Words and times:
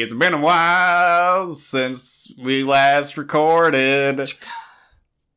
It's 0.00 0.12
been 0.14 0.34
a 0.34 0.40
while 0.40 1.52
since 1.54 2.32
we 2.42 2.62
last 2.64 3.16
recorded 3.18 4.20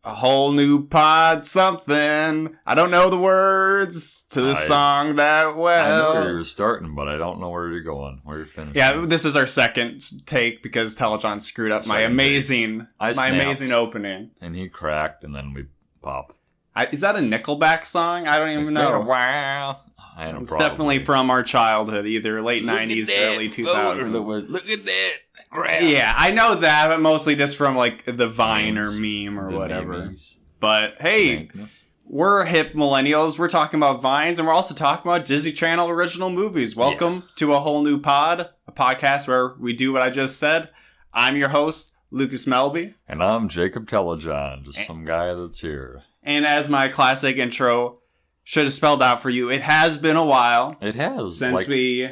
a 0.06 0.14
whole 0.14 0.52
new 0.52 0.88
pod 0.88 1.46
something. 1.46 2.56
I 2.66 2.76
don't 2.76 2.92
know 2.92 3.10
the 3.10 3.18
words 3.18 4.24
to 4.32 4.42
the 4.42 4.52
I- 4.52 4.54
song 4.54 5.16
that 5.18 5.56
well. 5.58 6.12
I 6.12 6.14
know 6.16 6.22
where 6.26 6.34
you're 6.36 6.44
starting, 6.46 6.96
but 6.96 7.08
I 7.08 7.18
don't 7.18 7.40
know 7.40 7.50
where 7.50 7.70
you're 7.70 7.82
going. 7.82 8.22
Where 8.24 8.38
you're 8.38 8.46
finishing. 8.46 8.76
Yeah, 8.78 9.06
this 9.06 9.26
is 9.26 9.36
our 9.36 9.48
second 9.48 10.02
take 10.26 10.64
because 10.64 10.96
Telejohn 10.98 11.42
screwed 11.42 11.72
up 11.72 11.86
my 11.88 11.96
Second 11.98 12.12
amazing, 12.12 12.88
I 13.00 13.08
my 13.08 13.14
snapped. 13.14 13.34
amazing 13.36 13.72
opening. 13.72 14.32
and 14.42 14.56
he 14.56 14.70
cracked, 14.70 15.24
and 15.24 15.34
then 15.36 15.54
we 15.54 15.66
pop. 16.02 16.38
I, 16.76 16.88
is 16.88 17.02
that 17.02 17.16
a 17.16 17.20
Nickelback 17.20 17.86
song? 17.86 18.28
I 18.28 18.40
don't 18.40 18.50
even 18.50 18.64
It's 18.64 18.72
know. 18.72 18.92
been 18.92 19.02
a 19.02 19.06
while. 19.06 19.86
I 20.16 20.32
know, 20.32 20.40
It's 20.42 20.50
probably. 20.50 20.68
definitely 20.68 21.06
from 21.06 21.30
our 21.30 21.44
childhood, 21.44 22.06
either 22.06 22.42
late 22.42 22.64
'90s, 22.64 23.08
that 23.08 23.36
early 23.36 23.50
photo 23.50 23.96
2000s. 23.96 24.12
that 24.12 24.52
Look 24.52 24.70
at 24.70 24.86
that. 24.86 25.12
Grab. 25.50 25.84
Yeah, 25.84 26.14
I 26.18 26.32
know 26.32 26.56
that, 26.56 26.88
but 26.88 27.00
mostly 27.00 27.36
just 27.36 27.58
from 27.58 27.76
like 27.76 28.06
the 28.06 28.28
Vine 28.28 28.78
or 28.78 28.90
meme 28.92 29.40
or 29.40 29.52
The 29.52 29.58
whatever. 29.58 29.98
memes. 30.00 30.38
But 30.60 30.96
hey, 31.00 31.36
Frankness. 31.48 31.84
we're 32.06 32.46
hip 32.46 32.74
millennials. 32.74 33.38
We're 33.38 33.50
talking 33.50 33.80
about 33.80 34.02
Vines, 34.02 34.40
and 34.40 34.48
we're 34.48 34.54
also 34.54 34.74
talking 34.74 35.12
about 35.12 35.26
Disney 35.26 35.52
Channel 35.52 35.90
original 35.90 36.30
movies. 36.32 36.76
Welcome 36.76 37.24
to 37.36 37.54
a 37.54 37.60
whole 37.60 37.84
new 37.84 38.00
pod, 38.00 38.50
a 38.68 38.72
podcast 38.72 39.28
where 39.28 39.54
we 39.60 39.74
do 39.74 39.94
what 39.94 40.02
I 40.02 40.10
just 40.10 40.38
said. 40.40 40.70
I'm 41.14 41.36
your 41.38 41.50
host, 41.50 41.94
Lucas 42.10 42.46
Melby, 42.48 42.94
And 43.08 43.22
I'm 43.22 43.48
Jacob 43.50 43.88
Telejohn, 43.88 44.64
just 44.66 44.86
some 44.88 45.06
guy 45.06 45.34
that's 45.36 45.60
here. 45.62 46.02
and 46.24 46.46
as 46.46 46.68
my 46.70 46.88
classic 46.88 47.38
intro 47.38 48.00
should 48.44 48.64
have 48.66 48.74
spelled 48.74 49.02
out 49.02 49.22
for 49.22 49.30
you, 49.30 49.50
it 49.50 49.62
has 49.62 49.98
been 49.98 50.16
a 50.18 50.26
while 50.26 50.76
It 50.82 50.96
has 50.96 51.38
since 51.40 51.56
like 51.56 51.68
we. 51.68 52.10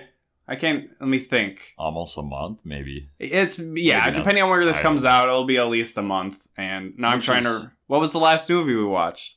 I 0.48 0.56
can't. 0.56 0.90
Let 1.00 1.08
me 1.08 1.20
think. 1.20 1.74
almost 1.78 2.18
a 2.18 2.22
month, 2.22 2.62
maybe. 2.66 3.10
It's 3.20 3.58
yeah. 3.58 3.64
Maybe 3.66 3.88
not. 4.12 4.16
depending 4.16 4.44
on 4.44 4.50
where 4.50 4.66
this 4.66 4.80
I 4.80 4.82
comes 4.82 5.06
out, 5.06 5.28
it'll 5.30 5.46
be 5.46 5.58
at 5.58 5.68
least 5.68 5.98
a 5.98 6.02
month. 6.02 6.46
And 6.58 6.94
now 6.98 7.10
I'm 7.12 7.22
trying 7.22 7.46
is- 7.46 7.62
to. 7.62 7.72
What 7.88 8.00
was 8.00 8.12
the 8.12 8.20
last 8.20 8.50
movie 8.50 8.74
we 8.76 8.84
watched? 8.86 9.36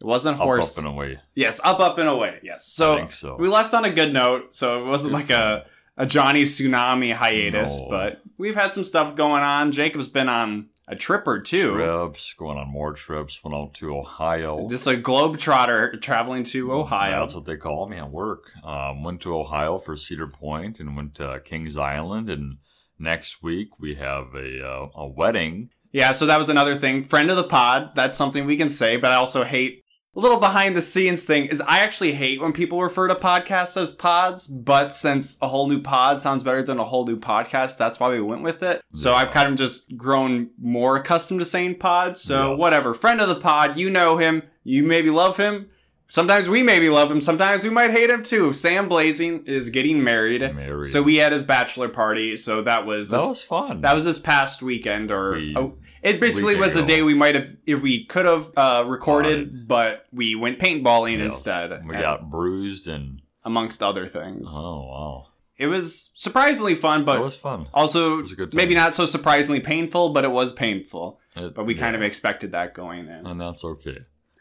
It 0.00 0.06
wasn't 0.06 0.38
Up, 0.38 0.42
Horse. 0.44 0.72
up 0.76 0.84
Up 0.84 0.84
and 0.90 0.94
away. 0.96 1.20
yes, 1.34 1.60
up, 1.62 1.78
up 1.80 1.98
and 1.98 2.08
away. 2.08 2.38
Yes. 2.42 2.60
I 2.60 2.82
So, 2.82 2.96
think 2.96 3.12
so. 3.12 3.36
we 3.38 3.48
left 3.48 3.72
on 3.74 3.84
a 3.84 3.90
good 3.90 4.12
note. 4.12 4.54
So 4.56 4.84
it 4.84 4.88
wasn't 4.88 5.12
like 5.12 5.30
a 5.30 5.66
a 5.96 6.06
Johnny 6.06 6.42
Tsunami 6.44 7.12
hiatus, 7.14 7.78
No. 7.78 7.88
but 7.90 8.22
we've 8.38 8.54
had 8.56 8.72
some 8.72 8.82
stuff 8.82 9.14
going 9.14 9.42
on. 9.42 9.70
Jacob's 9.72 10.08
been 10.08 10.28
on 10.28 10.68
a 10.88 10.96
trip 10.96 11.26
or 11.26 11.40
two. 11.40 11.74
Trips, 11.74 12.34
going 12.34 12.58
on 12.58 12.68
more 12.68 12.92
trips. 12.92 13.42
Went 13.44 13.54
out 13.54 13.74
to 13.74 13.96
Ohio. 13.96 14.68
Just 14.68 14.86
a 14.86 14.94
globetrotter 14.94 16.00
traveling 16.00 16.44
to 16.44 16.72
Ohio. 16.72 17.20
That's 17.20 17.34
what 17.34 17.44
they 17.44 17.56
call 17.56 17.88
me 17.88 17.98
at 17.98 18.10
work. 18.10 18.50
Um, 18.64 19.02
went 19.02 19.20
to 19.22 19.36
Ohio 19.36 19.78
for 19.78 19.96
Cedar 19.96 20.26
Point 20.26 20.80
and 20.80 20.96
went 20.96 21.14
to 21.16 21.40
Kings 21.44 21.76
Island. 21.76 22.28
And 22.28 22.58
next 22.98 23.42
week 23.42 23.78
we 23.78 23.94
have 23.94 24.34
a 24.34 24.66
uh, 24.66 24.88
a 24.94 25.08
wedding. 25.08 25.70
Yeah, 25.92 26.12
so 26.12 26.26
that 26.26 26.38
was 26.38 26.48
another 26.48 26.74
thing. 26.74 27.02
Friend 27.02 27.30
of 27.30 27.36
the 27.36 27.44
pod, 27.44 27.90
that's 27.94 28.16
something 28.16 28.46
we 28.46 28.56
can 28.56 28.70
say, 28.70 28.96
but 28.96 29.10
I 29.10 29.16
also 29.16 29.44
hate 29.44 29.84
a 30.14 30.20
little 30.20 30.38
behind 30.38 30.76
the 30.76 30.82
scenes 30.82 31.24
thing 31.24 31.46
is 31.46 31.60
I 31.62 31.78
actually 31.80 32.12
hate 32.12 32.40
when 32.40 32.52
people 32.52 32.82
refer 32.82 33.08
to 33.08 33.14
podcasts 33.14 33.80
as 33.80 33.92
pods, 33.92 34.46
but 34.46 34.92
since 34.92 35.38
a 35.40 35.48
whole 35.48 35.68
new 35.68 35.80
pod 35.80 36.20
sounds 36.20 36.42
better 36.42 36.62
than 36.62 36.78
a 36.78 36.84
whole 36.84 37.06
new 37.06 37.16
podcast, 37.16 37.78
that's 37.78 37.98
why 37.98 38.10
we 38.10 38.20
went 38.20 38.42
with 38.42 38.62
it. 38.62 38.82
So 38.92 39.10
Yeah. 39.10 39.16
I've 39.16 39.30
kind 39.30 39.48
of 39.48 39.54
just 39.54 39.96
grown 39.96 40.50
more 40.60 40.96
accustomed 40.96 41.40
to 41.40 41.46
saying 41.46 41.76
pod. 41.78 42.18
So 42.18 42.50
Yes. 42.50 42.60
whatever. 42.60 42.92
Friend 42.92 43.20
of 43.22 43.28
the 43.28 43.36
pod, 43.36 43.78
you 43.78 43.88
know 43.88 44.18
him. 44.18 44.42
You 44.64 44.82
maybe 44.82 45.08
love 45.08 45.38
him. 45.38 45.66
Sometimes 46.08 46.46
we 46.46 46.62
maybe 46.62 46.90
love 46.90 47.10
him. 47.10 47.22
Sometimes 47.22 47.64
we 47.64 47.70
might 47.70 47.90
hate 47.90 48.10
him 48.10 48.22
too. 48.22 48.52
Sam 48.52 48.86
Blazing 48.86 49.44
is 49.46 49.70
getting 49.70 50.04
married. 50.04 50.42
Married. 50.54 50.88
So 50.90 51.00
we 51.00 51.16
had 51.16 51.32
his 51.32 51.42
bachelor 51.42 51.88
party. 51.88 52.36
So 52.36 52.60
that 52.62 52.84
was 52.84 53.08
that 53.08 53.26
was 53.26 53.42
fun. 53.42 53.80
that 53.80 53.94
was 53.94 54.04
this 54.04 54.18
past 54.18 54.60
weekend, 54.62 55.10
or 55.10 55.32
We- 55.36 55.54
oh, 55.56 55.78
it 56.02 56.20
basically 56.20 56.56
was 56.56 56.74
the 56.74 56.82
day 56.82 57.02
we 57.02 57.14
might 57.14 57.34
have, 57.34 57.48
if 57.66 57.80
we 57.82 58.04
could 58.04 58.26
have 58.26 58.50
uh, 58.56 58.84
recorded, 58.86 59.66
but 59.68 60.06
we 60.12 60.34
went 60.34 60.58
paintballing 60.58 61.18
Yes. 61.18 61.32
instead, 61.34 61.86
We 61.86 61.94
got 61.94 62.30
bruised 62.30 62.88
and 62.88 63.22
amongst 63.44 63.82
other 63.82 64.06
things. 64.08 64.48
oh 64.50 64.82
wow, 64.86 65.26
It 65.58 65.66
was 65.66 66.10
surprisingly 66.14 66.74
fun, 66.74 67.04
but 67.04 67.14
that 67.14 67.22
was 67.22 67.36
fun. 67.36 67.66
also 67.74 68.18
was 68.18 68.32
a 68.32 68.36
good 68.36 68.52
time. 68.52 68.56
maybe 68.56 68.74
not 68.74 68.94
so 68.94 69.06
surprisingly 69.06 69.60
painful, 69.60 70.10
but 70.10 70.24
it 70.24 70.30
was 70.30 70.52
painful. 70.52 71.20
It- 71.36 71.54
But 71.54 71.64
we 71.66 71.74
kind 71.74 71.96
of 71.96 72.02
expected 72.02 72.52
that 72.52 72.74
going 72.74 73.06
in. 73.08 73.26
and 73.26 73.40
that's 73.40 73.64
okay. 73.64 73.98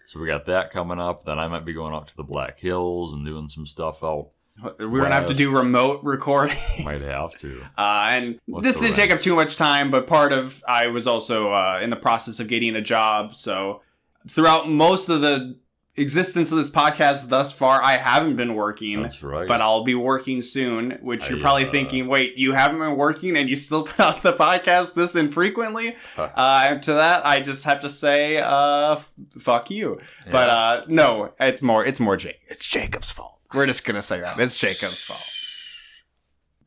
So 0.07 0.19
we 0.19 0.27
got 0.27 0.45
that 0.45 0.71
coming 0.71 0.99
up. 0.99 1.23
Then 1.25 1.39
I 1.39 1.47
might 1.47 1.63
be 1.63 1.71
going 1.73 1.93
up 1.95 2.07
to 2.09 2.17
the 2.17 2.23
Black 2.23 2.59
Hills 2.59 3.13
and 3.13 3.25
doing 3.25 3.47
some 3.47 3.65
stuff 3.65 4.03
out. 4.03 4.31
We're 4.79 5.01
gonna 5.01 5.13
have 5.15 5.25
to 5.27 5.33
do 5.33 5.55
remote 5.55 6.03
recording. 6.03 6.57
Might 6.83 7.01
have 7.01 7.35
to. 7.37 7.61
Uh, 7.77 8.07
and 8.09 8.39
What's 8.45 8.65
this 8.65 8.79
didn't 8.79 8.95
take 8.95 9.11
up 9.11 9.19
too 9.19 9.35
much 9.35 9.55
time, 9.55 9.91
but 9.91 10.07
part 10.07 10.33
of 10.33 10.63
I 10.67 10.87
was 10.87 11.07
also 11.07 11.51
uh, 11.51 11.79
in 11.81 11.89
the 11.89 11.95
process 11.95 12.39
of 12.39 12.47
getting 12.47 12.75
a 12.75 12.81
job. 12.81 13.35
So 13.35 13.81
throughout 14.27 14.69
most 14.69 15.09
of 15.09 15.21
the 15.21 15.57
existence 15.95 16.51
of 16.51 16.57
this 16.57 16.69
podcast 16.69 17.29
thus 17.29 17.51
far, 17.51 17.81
I 17.81 17.97
haven't 17.97 18.35
been 18.35 18.55
working. 18.55 19.01
That's 19.01 19.21
right. 19.23 19.47
But 19.47 19.61
I'll 19.61 19.83
be 19.83 19.95
working 19.95 20.41
soon, 20.41 20.99
which 21.01 21.29
you're 21.29 21.39
I, 21.39 21.41
probably 21.41 21.65
uh, 21.67 21.71
thinking, 21.71 22.07
wait, 22.07 22.37
you 22.37 22.53
haven't 22.53 22.79
been 22.79 22.95
working 22.95 23.35
and 23.37 23.49
you 23.49 23.55
still 23.55 23.83
put 23.85 23.99
out 23.99 24.21
the 24.21 24.33
podcast 24.33 24.93
this 24.93 25.15
infrequently? 25.15 25.95
Uh, 26.17 26.75
to 26.75 26.93
that, 26.93 27.25
I 27.25 27.39
just 27.39 27.65
have 27.65 27.79
to 27.81 27.89
say, 27.89 28.37
uh, 28.37 28.93
f- 28.93 29.11
fuck 29.39 29.69
you. 29.71 29.99
But, 30.29 30.49
uh, 30.49 30.85
no, 30.87 31.33
it's 31.39 31.61
more, 31.61 31.83
it's 31.83 31.99
more 31.99 32.15
Jake. 32.15 32.39
It's 32.47 32.67
Jacob's 32.67 33.11
fault. 33.11 33.39
We're 33.53 33.65
just 33.65 33.85
gonna 33.85 34.01
say 34.01 34.19
that. 34.21 34.39
It's 34.39 34.57
Jacob's 34.57 35.03
fault. 35.03 35.21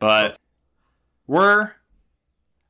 But 0.00 0.38
we're, 1.26 1.70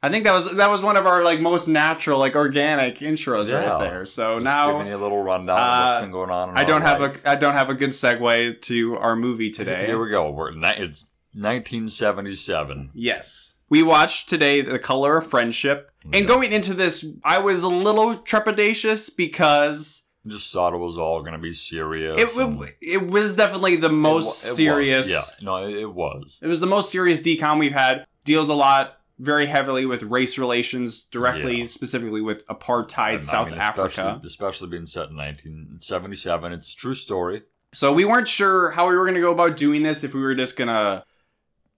I 0.03 0.09
think 0.09 0.25
that 0.25 0.33
was, 0.35 0.55
that 0.57 0.71
was 0.71 0.83
one 0.83 0.97
of 0.97 1.05
our, 1.07 1.25
like, 1.25 1.41
most 1.41 1.67
natural, 1.67 2.19
like, 2.21 2.37
organic 2.37 2.99
intros 2.99 3.49
Yeah. 3.49 3.65
right 3.71 3.81
there. 3.81 4.05
So 4.07 4.37
Just 4.37 4.45
now, 4.45 4.71
giving 4.73 4.87
you 4.89 4.97
a 4.97 4.99
little 5.03 5.21
rundown 5.21 5.59
of 5.59 5.65
uh, 5.65 5.93
what's 5.95 6.05
been 6.05 6.13
going 6.13 6.31
on. 6.31 6.57
I 6.57 6.63
don't 6.63 6.83
have 6.83 7.01
life. 7.01 7.25
a, 7.25 7.31
I 7.31 7.35
don't 7.35 7.55
have 7.55 7.71
a 7.71 7.75
good 7.75 7.91
segue 7.91 8.61
to 8.63 8.97
our 8.99 9.17
movie 9.17 9.51
today. 9.51 9.87
Here 9.87 9.99
we 9.99 10.11
go. 10.11 10.31
We're 10.31 10.51
it's 10.51 11.11
1977. 11.33 12.91
Yes. 12.95 13.55
We 13.69 13.83
watched 13.83 14.29
today 14.29 14.61
The 14.61 14.79
Color 14.79 15.17
of 15.17 15.27
Friendship. 15.27 15.91
And 16.13 16.27
going 16.29 16.53
into 16.53 16.75
this, 16.75 17.05
I 17.25 17.39
was 17.39 17.63
a 17.63 17.69
little 17.69 18.17
trepidatious 18.19 19.11
because 19.17 20.04
Just 20.27 20.53
thought 20.53 20.73
it 20.73 20.79
was 20.79 20.97
all 20.97 21.21
going 21.21 21.33
to 21.35 21.39
be 21.39 21.53
serious. 21.53 22.17
it, 22.19 22.29
it, 22.35 22.77
it 22.81 23.07
was 23.09 23.37
definitely 23.37 23.77
the 23.77 23.91
most 23.91 24.45
it 24.45 24.49
was. 24.49 24.57
serious. 24.57 25.11
Yeah, 25.11 25.21
no, 25.43 25.57
it, 25.67 25.75
it 25.77 25.93
was. 25.93 26.39
It 26.41 26.47
was 26.47 26.61
the 26.61 26.67
most 26.67 26.91
serious 26.91 27.21
DCOM 27.21 27.59
we've 27.59 27.73
had. 27.73 28.07
Deals 28.25 28.49
a 28.49 28.55
lot 28.55 29.01
very 29.19 29.45
heavily 29.47 29.85
with 29.87 30.03
race 30.03 30.39
relations, 30.39 31.03
directly, 31.03 31.59
Yeah. 31.59 31.67
specifically 31.67 32.21
with 32.23 32.47
apartheid 32.47 33.09
And, 33.11 33.19
I 33.19 33.21
South 33.21 33.51
mean, 33.51 33.61
Africa. 33.61 33.87
especially, 34.23 34.27
especially 34.27 34.69
being 34.69 34.87
set 34.87 35.11
in 35.11 35.17
1977. 35.17 36.53
It's 36.53 36.73
a 36.73 36.77
true 36.77 36.95
story. 36.95 37.43
So 37.73 37.93
we 37.93 38.05
weren't 38.05 38.29
sure 38.29 38.71
how 38.71 38.89
we 38.89 38.97
were 38.97 39.05
going 39.05 39.15
to 39.17 39.21
go 39.21 39.33
about 39.33 39.57
doing 39.57 39.83
this, 39.83 40.05
if 40.05 40.15
we 40.15 40.21
were 40.23 40.35
just 40.35 40.57
going 40.57 40.69
to 40.69 41.05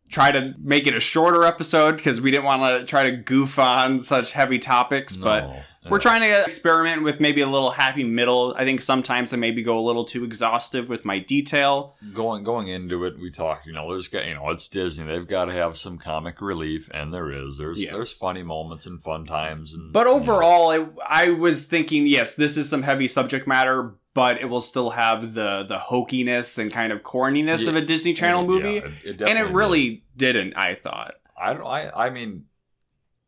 try 0.09 0.31
to 0.31 0.55
make 0.59 0.87
it 0.87 0.95
a 0.95 1.01
shorter 1.01 1.45
episode 1.45 1.97
because 1.97 2.21
we 2.21 2.31
didn't 2.31 2.45
want 2.45 2.63
to 2.81 2.87
try 2.87 3.11
to 3.11 3.17
goof 3.17 3.59
on 3.59 3.99
such 3.99 4.33
heavy 4.33 4.59
topics, 4.59 5.16
but 5.16 5.41
No, 5.41 5.63
We're 5.91 5.98
trying 6.00 6.21
to 6.22 6.42
experiment 6.44 7.03
with 7.03 7.21
maybe 7.21 7.41
a 7.41 7.47
little 7.48 7.71
happy 7.71 8.04
middle. 8.04 8.54
I 8.59 8.65
think 8.65 8.80
sometimes 8.83 9.33
I 9.33 9.36
maybe 9.36 9.62
go 9.62 9.78
a 9.78 9.80
little 9.80 10.04
too 10.04 10.24
exhaustive 10.24 10.88
with 10.88 11.04
my 11.04 11.18
detail. 11.18 11.97
going 12.12 12.44
going 12.44 12.68
into 12.68 13.04
it. 13.04 13.18
We 13.18 13.30
talked. 13.30 13.66
You 13.66 13.72
know, 13.72 13.88
there's 13.91 14.09
got 14.09 14.27
you 14.27 14.34
know 14.34 14.50
it's 14.50 14.68
Disney. 14.68 15.06
They've 15.06 15.27
got 15.27 15.47
to 15.47 15.53
have 15.53 15.77
some 15.77 15.98
comic 15.98 16.41
relief, 16.41 16.88
and 16.92 17.12
there 17.12 17.30
is. 17.30 17.59
There's 17.59 17.80
Yes. 17.80 17.92
there's 17.92 18.12
funny 18.12 18.42
moments 18.42 18.86
and 18.86 19.03
fun 19.03 19.27
times. 19.27 19.74
And 19.74 19.92
But 19.92 20.06
you 20.06 20.12
know, 20.15 20.21
overall, 20.21 20.71
I, 20.71 20.86
I 21.27 21.30
was 21.30 21.65
thinking, 21.65 22.06
yes, 22.06 22.34
this 22.34 22.56
is 22.56 22.68
some 22.68 22.82
heavy 22.82 23.09
subject 23.09 23.47
matter, 23.47 23.94
but 24.15 24.41
it 24.41 24.47
will 24.47 24.60
still 24.60 24.91
have 24.91 25.34
the 25.34 25.65
the 25.68 25.78
hokiness 25.78 26.59
and 26.59 26.72
kind 26.72 26.92
of 26.92 27.03
corniness 27.03 27.65
Yeah. 27.65 27.71
of 27.71 27.77
a 27.77 27.82
Disney 27.82 28.12
Channel 28.12 28.42
yeah, 28.42 28.48
movie. 28.48 28.77
it- 28.78 28.84
it 29.04 29.21
and 29.22 29.39
it 29.39 29.44
did. 29.47 29.54
really 29.54 30.04
didn't, 30.16 30.54
I 30.56 30.74
thought. 30.74 31.15
I 31.41 31.53
don't. 31.53 31.66
I 31.66 31.91
I 31.91 32.10
mean, 32.10 32.44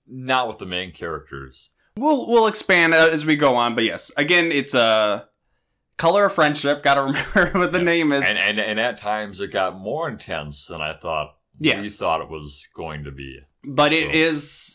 not 0.06 0.48
with 0.48 0.58
the 0.58 0.66
main 0.66 0.92
characters. 0.92 1.70
We'll 1.98 2.26
we'll 2.28 2.46
expand 2.46 2.94
as 2.94 3.24
we 3.26 3.36
go 3.36 3.56
on, 3.56 3.74
but 3.74 3.84
yes, 3.84 4.10
again, 4.16 4.52
it's 4.52 4.74
a 4.74 5.26
color 5.96 6.24
of 6.26 6.32
friendship. 6.34 6.82
Got 6.82 6.94
to 6.94 7.02
remember 7.34 7.58
what 7.58 7.72
the 7.72 7.82
name 7.82 8.12
is. 8.12 8.24
and, 8.24 8.38
and 8.38 8.58
and 8.58 8.78
at 8.80 8.98
times 8.98 9.40
it 9.40 9.48
got 9.50 9.78
more 9.78 10.08
intense 10.08 10.66
than 10.66 10.80
I 10.80 10.94
thought 10.96 11.34
we 11.58 11.68
Yes. 11.68 11.96
thought 11.98 12.20
it 12.20 12.28
was 12.28 12.68
going 12.74 13.04
to 13.04 13.10
be. 13.10 13.40
but 13.64 13.92
it 13.92 14.04
So- 14.10 14.16
is 14.16 14.74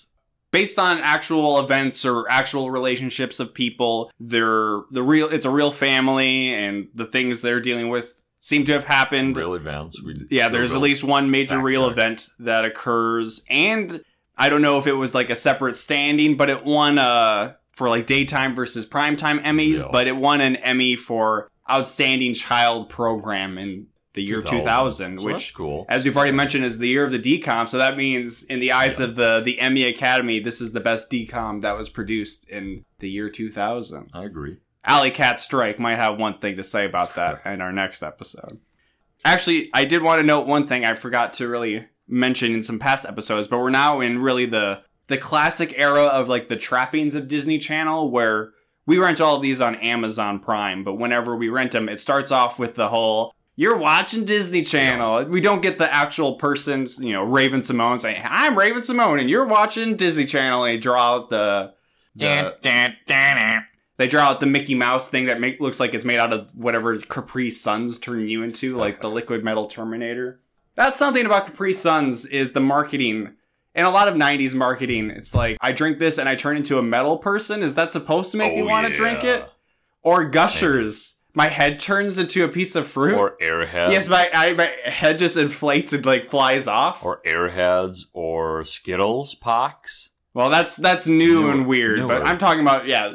based 0.52 0.78
on 0.78 1.00
actual 1.00 1.60
events 1.60 2.06
or 2.06 2.30
actual 2.30 2.70
relationships 2.70 3.40
of 3.40 3.52
people 3.56 4.12
they're 4.20 4.82
the 4.92 5.02
real 5.02 5.28
it's 5.30 5.46
a 5.46 5.50
real 5.50 5.72
family 5.72 6.54
and 6.54 6.90
the 6.94 7.06
things 7.06 7.42
they're 7.42 7.60
dealing 7.62 7.90
with 7.90 8.14
seem 8.38 8.64
to 8.66 8.74
have 8.74 8.84
happened 8.84 9.36
Real 9.38 9.56
events. 9.56 10.00
We 10.04 10.14
yeah 10.30 10.50
there's 10.50 10.74
at 10.74 10.82
least 10.82 11.04
one 11.04 11.32
major 11.32 11.58
real 11.60 11.86
check. 11.88 11.94
event 11.94 12.28
that 12.40 12.66
occurs 12.66 13.42
and 13.50 14.04
i 14.38 14.50
don't 14.50 14.62
know 14.62 14.78
if 14.78 14.88
it 14.88 14.94
was 14.94 15.14
like 15.16 15.30
a 15.30 15.36
separate 15.36 15.76
standing 15.76 16.36
but 16.38 16.50
it 16.50 16.64
won 16.66 16.98
uh 16.98 17.54
for 17.72 17.90
like 17.90 18.06
daytime 18.06 18.54
versus 18.54 18.86
primetime 18.86 19.42
emmys 19.44 19.78
Yeah. 19.80 19.90
but 19.92 20.08
it 20.08 20.16
won 20.16 20.42
an 20.42 20.56
emmy 20.58 20.96
for 20.96 21.50
outstanding 21.70 22.34
child 22.34 22.90
program 22.90 23.58
in 23.58 23.88
the 24.14 24.22
year 24.22 24.44
2000, 24.44 25.20
So 25.20 25.26
which 25.26 25.56
cool. 25.56 25.88
as 25.90 26.04
we've 26.04 26.16
already 26.16 26.34
mentioned, 26.34 26.64
is 26.64 26.78
the 26.78 26.88
year 26.88 27.04
of 27.04 27.10
the 27.10 27.18
DCOM. 27.18 27.68
So 27.68 27.80
that 27.80 27.98
means, 27.98 28.44
in 28.44 28.60
the 28.60 28.72
eyes 28.72 29.00
of 29.00 29.16
the 29.16 29.42
the 29.44 29.60
Emmy 29.60 29.86
Academy, 29.86 30.40
this 30.40 30.62
is 30.62 30.72
the 30.72 30.80
best 30.80 31.10
DCOM 31.10 31.64
that 31.64 31.76
was 31.76 31.90
produced 31.90 32.48
in 32.48 32.86
the 33.00 33.10
year 33.10 33.28
2000. 33.32 34.10
I 34.14 34.24
agree. 34.26 34.58
Alley 34.86 35.10
Cat 35.10 35.40
Strike 35.40 35.80
might 35.80 35.96
have 35.96 36.20
one 36.20 36.38
thing 36.38 36.58
to 36.58 36.64
say 36.64 36.86
about 36.86 37.16
that 37.16 37.42
in 37.46 37.60
our 37.60 37.72
next 37.72 38.04
episode. 38.04 38.60
Actually, 39.26 39.72
I 39.74 39.86
did 39.86 40.04
want 40.04 40.20
to 40.20 40.24
note 40.24 40.46
one 40.46 40.68
thing 40.68 40.86
I 40.86 40.94
forgot 40.94 41.34
to 41.34 41.48
really 41.48 41.88
mention 42.08 42.54
in 42.54 42.64
some 42.64 42.80
past 42.80 43.06
episodes, 43.06 43.48
but 43.48 43.60
we're 43.60 43.70
now 43.70 44.00
in 44.00 44.22
really 44.22 44.46
the 44.46 44.82
the 45.08 45.18
classic 45.18 45.74
era 45.78 46.06
of 46.06 46.30
like 46.30 46.48
the 46.48 46.56
trappings 46.56 47.16
of 47.16 47.28
Disney 47.28 47.58
Channel 47.58 48.10
where 48.10 48.52
we 48.86 48.98
rent 48.98 49.22
all 49.22 49.36
of 49.36 49.42
these 49.42 49.62
on 49.62 49.76
Amazon 49.76 50.40
Prime, 50.40 50.84
but 50.84 50.96
whenever 50.96 51.36
we 51.36 51.50
rent 51.50 51.72
them, 51.72 51.90
it 51.90 52.00
starts 52.00 52.32
off 52.32 52.60
with 52.60 52.76
the 52.76 52.90
whole 52.90 53.34
you're 53.56 53.78
watching 53.78 54.26
Disney 54.26 54.64
Channel. 54.64 55.26
We 55.26 55.40
don't 55.40 55.62
get 55.62 55.78
the 55.78 55.94
actual 55.94 56.36
person's, 56.36 57.00
you 57.00 57.14
know, 57.14 57.24
Raven-Symoné 57.24 58.00
saying, 58.02 58.24
I'm 58.28 58.58
Raven-Symoné 58.58 59.22
and 59.22 59.30
you're 59.30 59.46
watching 59.46 59.96
Disney 59.96 60.26
Channel. 60.26 60.64
And 60.64 60.74
they 60.74 60.80
draw 60.80 61.16
out 61.16 61.30
the, 61.30 61.74
the 62.16 62.54
they 63.98 64.08
draw 64.08 64.24
out 64.24 64.40
the 64.40 64.48
Mickey 64.48 64.74
Mouse 64.74 65.08
thing 65.08 65.28
that 65.28 65.40
make, 65.40 65.60
looks 65.60 65.80
like 65.80 65.94
it's 65.94 66.04
made 66.04 66.18
out 66.18 66.34
of 66.34 66.56
whatever 66.56 66.98
Capri 66.98 67.52
Suns 67.52 68.00
turn 68.00 68.28
you 68.28 68.42
into, 68.42 68.76
like 68.76 69.02
the 69.02 69.10
liquid 69.10 69.44
metal 69.44 69.68
Terminator. 69.68 70.42
That's 70.76 70.98
something 70.98 71.26
about 71.26 71.46
Capri 71.46 71.74
Suns 71.74 72.26
is 72.26 72.54
the 72.54 72.60
marketing. 72.62 73.36
In 73.76 73.86
a 73.86 73.90
lot 73.90 74.08
of 74.08 74.14
90s 74.14 74.54
marketing, 74.54 75.10
it's 75.10 75.34
like, 75.34 75.58
I 75.62 75.72
drink 75.72 75.98
this 75.98 76.20
and 76.20 76.30
I 76.30 76.36
turn 76.36 76.58
into 76.58 76.78
a 76.78 76.84
metal 76.84 77.18
person. 77.18 77.64
Is 77.64 77.74
that 77.76 77.92
supposed 77.92 78.32
to 78.32 78.38
make 78.38 78.54
me 78.54 78.62
Oh, 78.62 78.66
want 78.66 78.86
to 78.88 78.94
drink 78.94 79.24
it? 79.24 79.50
Or 80.04 80.26
Gushers. 80.26 81.18
My 81.36 81.48
head 81.48 81.80
turns 81.80 82.20
into 82.20 82.44
a 82.44 82.48
piece 82.48 82.76
of 82.76 82.86
fruit. 82.88 83.16
Or 83.16 83.36
airheads. 83.42 83.92
yes, 83.92 84.08
my, 84.08 84.30
I, 84.32 84.54
my 84.54 84.66
head 84.86 85.18
just 85.18 85.36
inflates 85.38 85.92
and 85.92 86.06
like 86.06 86.30
flies 86.30 86.68
off. 86.68 87.04
or 87.04 87.22
airheads 87.26 88.02
or 88.14 88.64
Skittles 88.64 89.34
pox. 89.34 90.10
Well, 90.36 90.52
that's 90.52 90.76
that's 90.76 91.08
new 91.08 91.42
Newer- 91.42 91.52
and 91.52 91.66
weird, 91.68 92.08
but. 92.08 92.28
I'm 92.28 92.38
talking 92.38 92.62
about 92.62 92.86
yeah, 92.88 93.14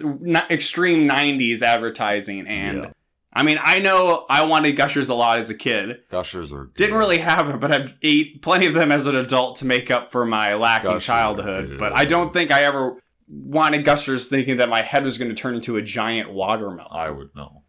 extreme 0.50 1.08
'90s 1.08 1.62
advertising, 1.62 2.46
and 2.48 2.84
Yeah. 2.84 2.90
I 3.38 3.44
mean, 3.44 3.58
I 3.62 3.78
know 3.78 4.26
I 4.28 4.44
wanted 4.46 4.72
Gushers 4.72 5.08
a 5.08 5.14
lot 5.14 5.38
as 5.38 5.48
a 5.48 5.54
kid. 5.54 6.00
Gushers 6.10 6.52
are 6.52 6.64
good. 6.64 6.74
Didn't 6.74 6.96
really 6.96 7.18
have 7.18 7.46
them, 7.46 7.60
but 7.60 7.72
I've 7.72 7.94
ate 8.02 8.42
plenty 8.42 8.66
of 8.66 8.74
them 8.74 8.90
as 8.90 9.06
an 9.06 9.14
adult 9.14 9.56
to 9.58 9.64
make 9.64 9.92
up 9.92 10.10
for 10.10 10.26
my 10.26 10.54
lacking 10.56 10.90
Gushers 10.90 11.04
childhood. 11.04 11.76
But 11.78 11.96
I 11.96 12.04
don't 12.04 12.32
think 12.32 12.50
I 12.50 12.64
ever 12.64 13.00
wanted 13.28 13.84
Gushers 13.84 14.26
thinking 14.26 14.56
that 14.56 14.68
my 14.68 14.82
head 14.82 15.04
was 15.04 15.18
going 15.18 15.28
to 15.28 15.36
turn 15.36 15.54
into 15.54 15.76
a 15.76 15.82
giant 15.82 16.32
watermelon. 16.32 16.90
I 16.90 17.10
would 17.10 17.34
know. 17.36 17.62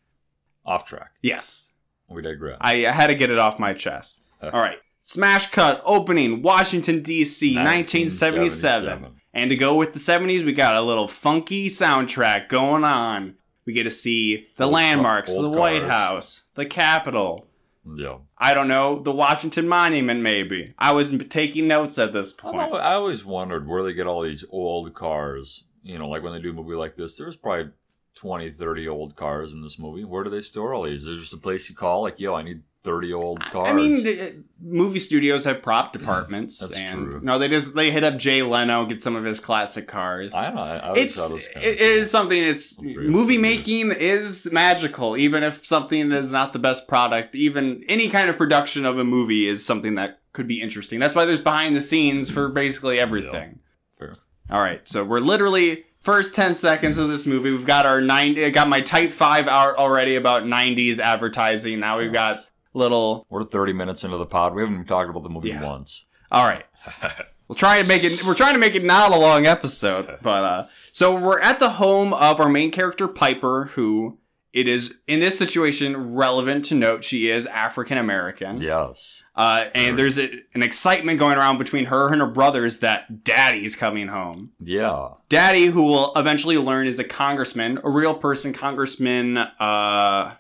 Off 0.66 0.86
track. 0.86 1.12
yes, 1.22 1.72
We 2.10 2.24
digress. 2.24 2.58
I, 2.62 2.88
I 2.88 2.92
had 2.92 3.08
to 3.08 3.16
get 3.16 3.30
it 3.30 3.38
off 3.38 3.60
my 3.60 3.74
chest. 3.74 4.22
All 4.42 4.50
right, 4.50 4.78
smash 5.02 5.52
cut 5.52 5.84
opening 5.86 6.42
Washington 6.42 7.04
D.C. 7.04 7.56
1977. 7.56 9.16
And 9.34 9.50
to 9.52 9.56
go 9.56 9.76
with 9.76 9.94
the 9.94 10.00
70s, 10.00 10.44
we 10.44 10.54
got 10.54 10.76
a 10.76 10.82
little 10.82 11.08
funky 11.08 11.68
soundtrack 11.68 12.50
going 12.50 12.84
on. 12.84 13.36
We 13.70 13.74
get 13.74 13.84
to 13.84 13.92
see 13.92 14.48
the 14.58 14.64
Old 14.64 14.74
landmarks, 14.74 15.30
old 15.30 15.54
the 15.54 15.60
White. 15.60 15.84
House, 15.84 16.46
the 16.56 16.66
Capitol. 16.66 17.46
Yeah. 17.86 18.18
I 18.36 18.56
don't 18.56 18.68
know, 18.68 19.00
the 19.00 19.12
Washington 19.12 19.68
Monument, 19.68 20.22
maybe. 20.22 20.74
I 20.80 20.92
was 20.94 21.14
taking 21.30 21.68
notes 21.68 22.00
at 22.00 22.12
this 22.12 22.34
point. 22.34 22.56
I 22.74 22.96
always 22.96 23.24
wondered 23.24 23.68
where 23.68 23.84
they 23.84 23.94
get 23.94 24.08
all 24.08 24.24
these 24.24 24.44
old 24.50 24.96
cars. 24.96 25.66
You 25.84 26.00
know, 26.00 26.10
like 26.10 26.24
when 26.24 26.34
they 26.34 26.42
do 26.42 26.50
a 26.50 26.54
movie 26.54 26.74
like 26.74 26.96
this, 26.96 27.16
there's 27.16 27.36
probably 27.36 27.72
20, 28.16 28.50
30 28.50 28.88
old 28.88 29.16
cars 29.16 29.54
in 29.54 29.62
this 29.62 29.78
movie. 29.78 30.04
Where 30.04 30.24
do 30.24 30.32
they 30.32 30.42
store 30.42 30.74
all 30.74 30.86
these? 30.86 31.06
There's 31.06 31.22
just 31.22 31.34
a 31.34 31.38
place 31.38 31.70
you 31.70 31.76
call, 31.76 32.02
like, 32.02 32.20
yo, 32.20 32.34
I 32.34 32.42
need 32.42 32.64
30 32.84 33.14
old 33.14 33.42
cars. 33.52 33.68
I 33.68 33.74
mean, 33.74 34.46
movie 34.62 35.00
studios 35.00 35.44
have 35.46 35.62
prop 35.62 35.92
departments, 35.92 36.60
That's 36.60 36.78
and 36.78 37.06
true. 37.06 37.20
no, 37.22 37.38
they 37.38 37.48
just 37.50 37.76
they 37.76 37.92
hit 37.92 38.04
up 38.04 38.18
Jay 38.18 38.42
Leno, 38.42 38.86
get 38.86 39.02
some 39.04 39.16
of 39.16 39.24
his 39.26 39.40
classic 39.40 39.88
cars. 39.88 40.34
I 40.34 40.46
don't 40.46 40.56
know. 40.56 40.62
I, 40.62 40.94
it's 40.96 41.32
it 41.32 41.48
it 41.58 41.80
is 41.82 42.10
something. 42.10 42.42
It's 42.42 42.80
movie 42.82 43.38
making 43.38 43.92
is 43.92 44.50
magical, 44.52 45.18
even 45.18 45.44
if 45.44 45.66
something 45.66 46.12
is 46.12 46.32
not 46.32 46.54
the 46.54 46.60
best 46.60 46.88
product. 46.88 47.36
Even 47.36 47.84
any 47.88 48.10
kind 48.10 48.30
of 48.30 48.38
production 48.38 48.86
of 48.86 48.98
a 48.98 49.04
movie 49.04 49.48
is 49.48 49.66
something 49.66 49.96
that 49.96 50.22
could 50.32 50.48
be 50.48 50.62
interesting. 50.62 51.00
That's 51.00 51.16
why 51.16 51.26
there's 51.26 51.42
behind 51.42 51.76
the 51.76 51.82
scenes 51.82 52.30
for 52.30 52.48
basically 52.50 53.00
everything. 53.00 53.60
Fair. 53.98 54.16
All 54.50 54.62
right, 54.62 54.88
so 54.88 55.04
we're 55.04 55.20
literally 55.20 55.84
first 56.00 56.34
ten 56.34 56.54
seconds 56.54 56.98
of 56.98 57.10
this 57.10 57.28
movie. 57.28 57.52
We've 57.52 57.66
got 57.66 57.86
our 57.86 58.00
nine. 58.00 58.40
I 58.40 58.50
got 58.52 58.70
my 58.70 58.80
type 58.80 59.12
five 59.12 59.48
out 59.50 59.76
already 59.76 60.16
about 60.16 60.44
'90s 60.44 61.00
advertising. 61.00 61.80
Now 61.82 62.00
we've 62.00 62.14
got 62.14 62.46
little. 62.74 63.26
We're 63.30 63.44
30 63.44 63.74
minutes 63.74 64.04
into 64.04 64.18
the 64.18 64.26
pod. 64.26 64.54
We 64.54 64.62
haven't 64.62 64.76
even 64.76 64.86
talked 64.86 65.10
about 65.10 65.24
the 65.24 65.30
movie 65.30 65.50
Yeah. 65.50 65.66
once. 65.66 66.06
All 66.32 66.46
right. 66.46 66.66
We'll 67.48 67.56
try 67.56 67.78
and 67.78 67.88
make 67.88 68.04
it. 68.04 68.24
We're 68.24 68.36
trying 68.36 68.54
to 68.54 68.60
make 68.60 68.76
it 68.76 68.84
not 68.86 69.12
a 69.12 69.18
long 69.18 69.48
episode, 69.48 70.20
but 70.22 70.44
uh, 70.44 70.68
so 70.92 71.16
we're 71.16 71.40
at 71.40 71.58
the 71.58 71.72
home 71.72 72.14
of 72.14 72.40
our 72.40 72.48
main 72.48 72.70
character 72.70 73.08
Piper, 73.08 73.66
who 73.74 74.20
it 74.54 74.68
is 74.68 74.94
in 75.08 75.20
this 75.20 75.36
situation 75.36 76.14
relevant 76.14 76.66
to 76.66 76.76
note 76.76 77.04
she 77.04 77.28
is 77.28 77.48
African 77.48 77.98
American. 77.98 78.62
Yes. 78.62 79.24
Uh, 79.36 79.66
and 79.74 79.98
there's 79.98 80.20
a, 80.20 80.30
an 80.54 80.62
excitement 80.62 81.18
going 81.18 81.40
around 81.40 81.58
between 81.58 81.86
her 81.86 82.12
and 82.12 82.22
her 82.22 82.28
brothers 82.28 82.80
that 82.80 83.24
Daddy's 83.24 83.76
coming 83.76 84.10
home. 84.10 84.52
Yeah. 84.60 85.08
Daddy, 85.28 85.66
who 85.66 85.82
will 85.86 86.12
eventually 86.16 86.58
learn 86.60 86.86
is 86.86 87.00
a 87.00 87.04
congressman, 87.04 87.80
a 87.84 87.90
real 87.90 88.14
person, 88.14 88.54
Congressman 88.54 89.38
uh, 89.40 90.36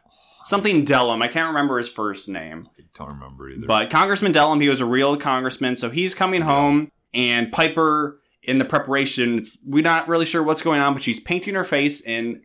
something 0.49 0.83
Dellum. 0.83 1.21
I 1.21 1.27
can't 1.27 1.47
remember 1.47 1.77
his 1.77 1.89
first 1.89 2.27
name. 2.27 2.67
I 2.77 2.83
don't 2.97 3.09
remember 3.09 3.49
either. 3.49 3.67
But 3.67 3.89
Congressman 3.89 4.33
Dellum, 4.33 4.61
he 4.61 4.67
was 4.69 4.81
a 4.81 4.85
real 4.85 5.15
congressman, 5.15 5.77
so 5.77 5.89
he's 5.89 6.13
coming 6.13 6.41
home, 6.41 6.91
and 7.13 7.51
Piper, 7.51 8.19
in 8.43 8.57
the 8.57 8.65
preparations, 8.65 9.57
we're 9.65 9.83
not 9.83 10.07
really 10.07 10.25
sure 10.25 10.43
what's 10.43 10.61
going 10.61 10.81
on, 10.81 10.93
but 10.93 11.03
she's 11.03 11.19
painting 11.19 11.53
her 11.55 11.63
face 11.63 12.01
and 12.01 12.41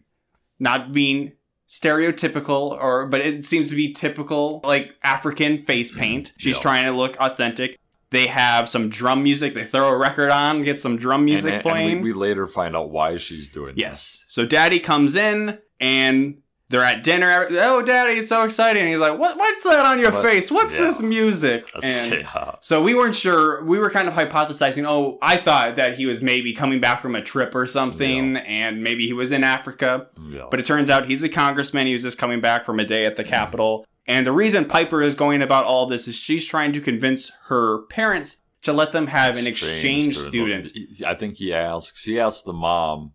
not 0.59 0.93
being 0.93 1.33
stereotypical, 1.67 2.73
or 2.73 3.07
but 3.07 3.21
it 3.21 3.45
seems 3.45 3.71
to 3.71 3.75
be 3.75 3.93
typical, 3.93 4.61
like 4.65 4.95
African 5.03 5.59
face 5.59 5.91
mm-hmm. 5.91 6.01
paint. 6.01 6.33
She's 6.37 6.57
Yeah. 6.57 6.63
trying 6.63 6.85
to 6.85 6.93
look 6.93 7.17
authentic. 7.17 7.79
They 8.11 8.27
have 8.29 8.69
some 8.69 8.91
drum 8.91 9.25
music. 9.25 9.55
They 9.55 9.65
throw 9.65 9.89
a 9.89 9.97
record 9.97 10.31
on, 10.31 10.63
get 10.63 10.79
some 10.79 10.97
drum 10.97 11.25
music 11.25 11.47
and, 11.47 11.55
and 11.55 11.63
playing. 11.63 12.03
we, 12.03 12.13
we 12.13 12.19
later 12.19 12.47
find 12.47 12.77
out 12.77 12.91
why 12.91 13.17
she's 13.17 13.49
doing 13.49 13.75
this. 13.75 13.83
Yes. 13.83 14.25
So 14.29 14.47
daddy 14.47 14.79
comes 14.79 15.17
in 15.17 15.59
and 15.81 16.37
they're 16.71 16.83
at 16.83 17.05
dinner. 17.05 17.47
Oh, 17.51 17.83
daddy, 17.83 18.15
it's 18.15 18.29
so 18.29 18.43
exciting. 18.43 18.87
he's 18.89 18.99
like, 18.99 19.19
what, 19.19 19.37
what's 19.37 19.65
that 19.65 19.85
on 19.85 19.99
your 19.99 20.13
What- 20.13 20.25
face? 20.25 20.51
What's 20.51 20.79
yeah. 20.79 20.87
this 20.87 21.03
music? 21.03 21.69
And 21.83 22.13
yeah. 22.13 22.55
so 22.61 22.83
we 22.83 22.95
weren't 22.95 23.15
sure. 23.15 23.63
We 23.65 23.79
were 23.79 23.91
kind 23.91 24.09
of 24.09 24.15
hypothesizing. 24.15 24.85
Oh, 24.87 25.19
I 25.21 25.37
thought 25.37 25.77
that 25.77 25.99
he 25.99 26.07
was 26.07 26.23
maybe 26.23 26.53
coming 26.55 26.81
back 26.81 27.01
from 27.01 27.15
a 27.15 27.23
trip 27.23 27.55
or 27.55 27.67
something 27.67 28.37
and 28.37 28.83
maybe 28.83 29.07
he 29.07 29.13
was 29.13 29.31
in 29.31 29.45
Africa. 29.45 30.09
yeah. 30.29 30.47
But 30.51 30.61
it 30.61 30.67
turns 30.67 30.89
out 30.89 31.07
he's 31.07 31.23
a 31.23 31.29
congressman. 31.29 31.87
He 31.87 31.93
was 31.93 32.03
just 32.03 32.19
coming 32.19 32.41
back 32.41 32.65
from 32.65 32.81
a 32.81 32.85
day 32.85 33.05
at 33.05 33.17
the 33.17 33.25
mm. 33.25 33.29
Capitol. 33.29 33.87
And 34.07 34.27
the 34.27 34.33
reason 34.33 34.65
Piper 34.67 35.03
is 35.03 35.15
going 35.15 35.43
about 35.43 35.65
all 35.65 35.87
this 35.87 36.09
is 36.09 36.15
she's 36.15 36.47
trying 36.47 36.73
to 36.75 36.81
convince 36.81 37.31
her 37.47 37.83
parents 37.87 38.41
to 38.63 38.73
let 38.73 38.93
them 38.93 39.07
have 39.07 39.37
an 39.37 39.47
exchange 39.47 40.17
student. 40.17 40.71
I 41.07 41.15
think 41.15 41.37
he 41.37 41.53
asks. 41.53 42.05
He 42.05 42.19
asks 42.19 42.43
the 42.43 42.53
mom, 42.53 43.13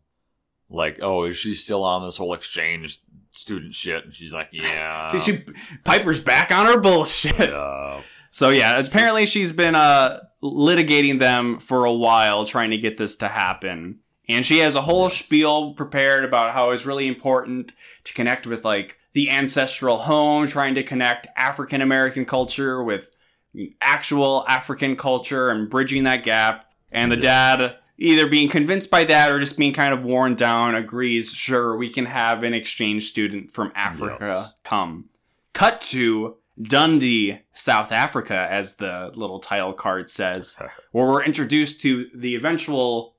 like, 0.69 0.99
"Oh, 1.01 1.23
is 1.25 1.37
she 1.37 1.53
still 1.53 1.83
on 1.83 2.05
this 2.05 2.17
whole 2.17 2.33
exchange 2.33 2.99
student 3.31 3.73
shit?" 3.75 4.05
And 4.05 4.13
she's 4.15 4.33
like, 4.33 4.49
"Yeah." 4.51 5.11
She, 5.11 5.19
she, 5.37 5.43
Piper's 5.83 6.21
back 6.21 6.51
on 6.51 6.65
her 6.65 6.79
bullshit. 6.79 7.37
yeah. 7.39 8.01
So 8.31 8.49
yeah, 8.49 8.79
apparently 8.79 9.25
she's 9.25 9.51
been 9.51 9.73
uh, 9.75 10.19
litigating 10.43 11.17
them 11.19 11.59
for 11.59 11.85
a 11.85 11.93
while, 11.93 12.45
trying 12.45 12.69
to 12.71 12.77
get 12.77 12.97
this 12.97 13.15
to 13.17 13.27
happen. 13.27 13.99
And 14.27 14.45
she 14.45 14.59
has 14.59 14.75
a 14.75 14.81
whole 14.81 15.09
spiel 15.09 15.73
prepared 15.73 16.23
about 16.23 16.53
how 16.53 16.69
it's 16.69 16.85
really 16.85 17.07
important 17.07 17.73
to 18.03 18.13
connect 18.13 18.45
with 18.45 18.63
like 18.63 18.97
the 19.13 19.31
ancestral 19.31 19.97
home, 19.97 20.45
trying 20.45 20.75
to 20.75 20.83
connect 20.83 21.25
African 21.35 21.81
American 21.81 22.25
culture 22.25 22.83
with 22.83 23.15
actual 23.81 24.45
African 24.47 24.95
culture 24.95 25.49
and 25.49 25.67
bridging 25.69 26.03
that 26.03 26.23
gap. 26.23 26.65
And 26.91 27.11
the 27.11 27.15
Yeah. 27.15 27.57
dad, 27.57 27.75
either 27.99 28.27
being 28.27 28.49
convinced 28.49 28.89
by 28.89 29.03
that 29.03 29.31
or 29.31 29.39
just 29.39 29.57
being 29.57 29.73
kind 29.73 29.93
of 29.93 30.03
worn 30.03 30.35
down, 30.35 30.73
agrees, 30.73 31.31
sure, 31.31 31.75
we 31.75 31.89
can 31.89 32.05
have 32.05 32.43
an 32.43 32.53
exchange 32.53 33.09
student 33.09 33.51
from 33.51 33.71
Africa 33.75 34.55
come. 34.63 35.09
Cut 35.53 35.81
to 35.81 36.37
Dundee, 36.61 37.39
South 37.53 37.91
Africa, 37.91 38.47
as 38.49 38.75
the 38.77 39.11
little 39.15 39.39
title 39.39 39.73
card 39.73 40.09
says, 40.09 40.55
where 40.91 41.07
we're 41.07 41.23
introduced 41.23 41.81
to 41.81 42.09
the 42.15 42.35
eventual 42.35 43.15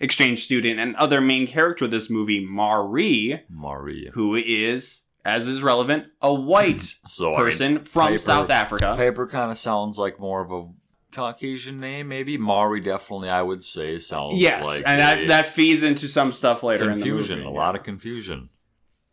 exchange 0.00 0.42
student 0.42 0.80
and 0.80 0.96
other 0.96 1.20
main 1.20 1.46
character 1.46 1.84
of 1.84 1.90
this 1.90 2.10
movie, 2.10 2.44
Marie, 2.44 3.40
Maria. 3.48 4.10
who 4.12 4.34
is, 4.34 5.02
as 5.24 5.46
is 5.46 5.62
relevant, 5.62 6.06
a 6.20 6.34
white 6.34 6.82
So 7.06 7.28
I 7.34 7.36
mean, 7.36 7.36
person 7.36 7.78
from 7.78 8.18
South 8.18 8.50
Africa. 8.50 8.94
Paper 8.96 9.28
kind 9.28 9.52
of 9.52 9.58
sounds 9.58 9.98
like 9.98 10.18
more 10.18 10.40
of 10.40 10.50
a 10.50 10.66
Caucasian 11.14 11.80
name, 11.80 12.08
maybe. 12.08 12.36
Mari 12.36 12.80
definitely, 12.80 13.28
I 13.28 13.42
would 13.42 13.62
say, 13.64 13.98
sounds 13.98 14.38
Yes, 14.40 14.66
like 14.66 14.82
and 14.86 15.00
that 15.00 15.26
that 15.28 15.46
feeds 15.46 15.82
into 15.82 16.08
some 16.08 16.32
stuff 16.32 16.62
later 16.62 16.86
confusion. 16.86 17.38
in 17.38 17.44
the 17.44 17.50
A 17.50 17.52
movie. 17.52 17.58
lot 17.58 17.76
of 17.76 17.82
confusion, 17.82 18.48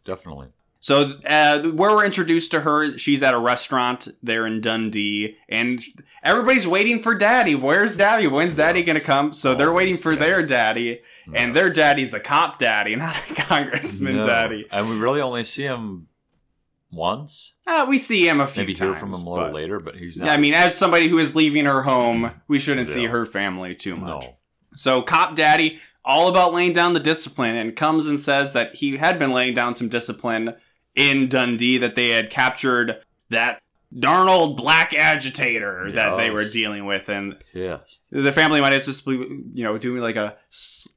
definitely. 0.05 0.47
So, 0.83 1.13
uh, 1.29 1.61
where 1.69 1.91
we're 1.91 2.05
introduced 2.05 2.49
to 2.51 2.61
her, 2.61 2.97
she's 2.97 3.21
at 3.21 3.35
a 3.35 3.37
restaurant 3.37 4.07
there 4.23 4.47
in 4.47 4.61
Dundee, 4.61 5.37
and 5.47 5.79
everybody's 6.23 6.67
waiting 6.67 6.97
for 6.97 7.13
Daddy. 7.13 7.53
Where's 7.53 7.97
Daddy? 7.97 8.25
When's 8.25 8.55
Daddy 8.55 8.81
gonna 8.81 8.99
come? 8.99 9.31
So 9.31 9.53
they're 9.53 9.71
waiting 9.71 9.97
for 9.97 10.15
their 10.15 10.41
Daddy, 10.43 11.01
and 11.35 11.55
their 11.55 11.69
Daddy's 11.69 12.15
a 12.15 12.19
cop 12.19 12.57
Daddy, 12.57 12.95
not 12.97 13.15
a 13.29 13.35
congressman 13.35 14.17
No. 14.17 14.25
Daddy. 14.25 14.65
And 14.71 14.89
we 14.89 14.97
really 14.97 15.21
only 15.21 15.43
see 15.43 15.61
him 15.63 16.07
once. 16.91 17.53
Uh, 17.65 17.85
we 17.87 17.97
see 17.97 18.27
him 18.27 18.39
a 18.41 18.47
few 18.47 18.63
Maybe 18.63 18.73
times. 18.73 18.91
hear 18.91 18.99
from 18.99 19.09
him 19.13 19.25
a 19.25 19.29
little 19.29 19.45
but- 19.47 19.53
later, 19.53 19.79
but 19.79 19.95
he's 19.95 20.17
not. 20.17 20.25
Yeah, 20.27 20.33
I 20.33 20.37
mean, 20.37 20.53
as 20.53 20.77
somebody 20.77 21.07
who 21.07 21.17
is 21.19 21.35
leaving 21.35 21.65
her 21.65 21.81
home, 21.83 22.31
we 22.47 22.59
shouldn't 22.59 22.89
see 22.89 23.05
her 23.05 23.25
family 23.25 23.75
too 23.75 23.95
much. 23.95 24.23
no. 24.25 24.35
So, 24.75 25.01
Cop 25.01 25.35
Daddy, 25.35 25.79
all 26.05 26.29
about 26.29 26.53
laying 26.53 26.71
down 26.73 26.93
the 26.93 26.99
discipline, 27.01 27.55
and 27.57 27.75
comes 27.75 28.05
and 28.07 28.19
says 28.19 28.53
that 28.53 28.75
he 28.75 28.97
had 28.97 29.19
been 29.19 29.31
laying 29.33 29.53
down 29.53 29.75
some 29.75 29.89
discipline 29.89 30.55
in 30.95 31.27
Dundee, 31.29 31.77
that 31.77 31.95
they 31.95 32.09
had 32.09 32.29
captured 32.29 33.03
that 33.29 33.61
darn 33.97 34.29
old 34.29 34.55
black 34.57 34.93
agitator 34.93 35.91
that 35.91 36.15
they 36.17 36.29
were 36.29 36.45
dealing 36.49 36.85
with, 36.85 37.09
and 37.09 37.35
Yes. 37.53 38.01
the 38.11 38.31
family 38.31 38.61
might 38.61 38.73
have 38.73 38.85
just 38.85 39.05
be, 39.05 39.13
you 39.53 39.63
know, 39.63 39.77
doing 39.77 40.01
like 40.01 40.15
a 40.15 40.37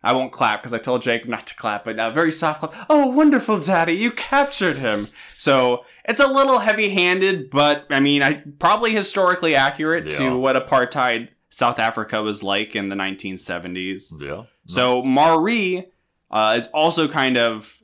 i 0.02 0.12
won't 0.12 0.32
clap 0.32 0.60
because 0.62 0.72
I 0.72 0.78
told 0.78 1.02
Jake 1.02 1.26
not 1.28 1.46
to 1.48 1.54
clap, 1.56 1.84
but 1.84 1.98
a 1.98 2.10
very 2.10 2.30
soft 2.30 2.60
clap. 2.60 2.86
Oh, 2.88 3.10
wonderful, 3.10 3.58
Daddy, 3.60 3.94
you 3.94 4.10
captured 4.10 4.76
him. 4.76 5.06
So 5.32 5.84
it's 6.04 6.20
a 6.20 6.26
little 6.26 6.58
heavy-handed, 6.60 7.50
but 7.50 7.86
I 7.90 8.00
mean, 8.00 8.22
I 8.22 8.42
probably 8.58 8.92
historically 8.92 9.54
accurate 9.54 10.12
Yeah. 10.12 10.18
to 10.18 10.38
what 10.38 10.54
apartheid 10.56 11.28
South 11.50 11.78
Africa 11.78 12.22
was 12.22 12.42
like 12.42 12.74
in 12.76 12.88
the 12.88 12.96
1970s. 12.96 14.12
Yeah. 14.20 14.42
So 14.66 15.02
Marie 15.04 15.86
uh, 16.30 16.54
is 16.58 16.66
also 16.68 17.06
kind 17.08 17.36
of 17.36 17.80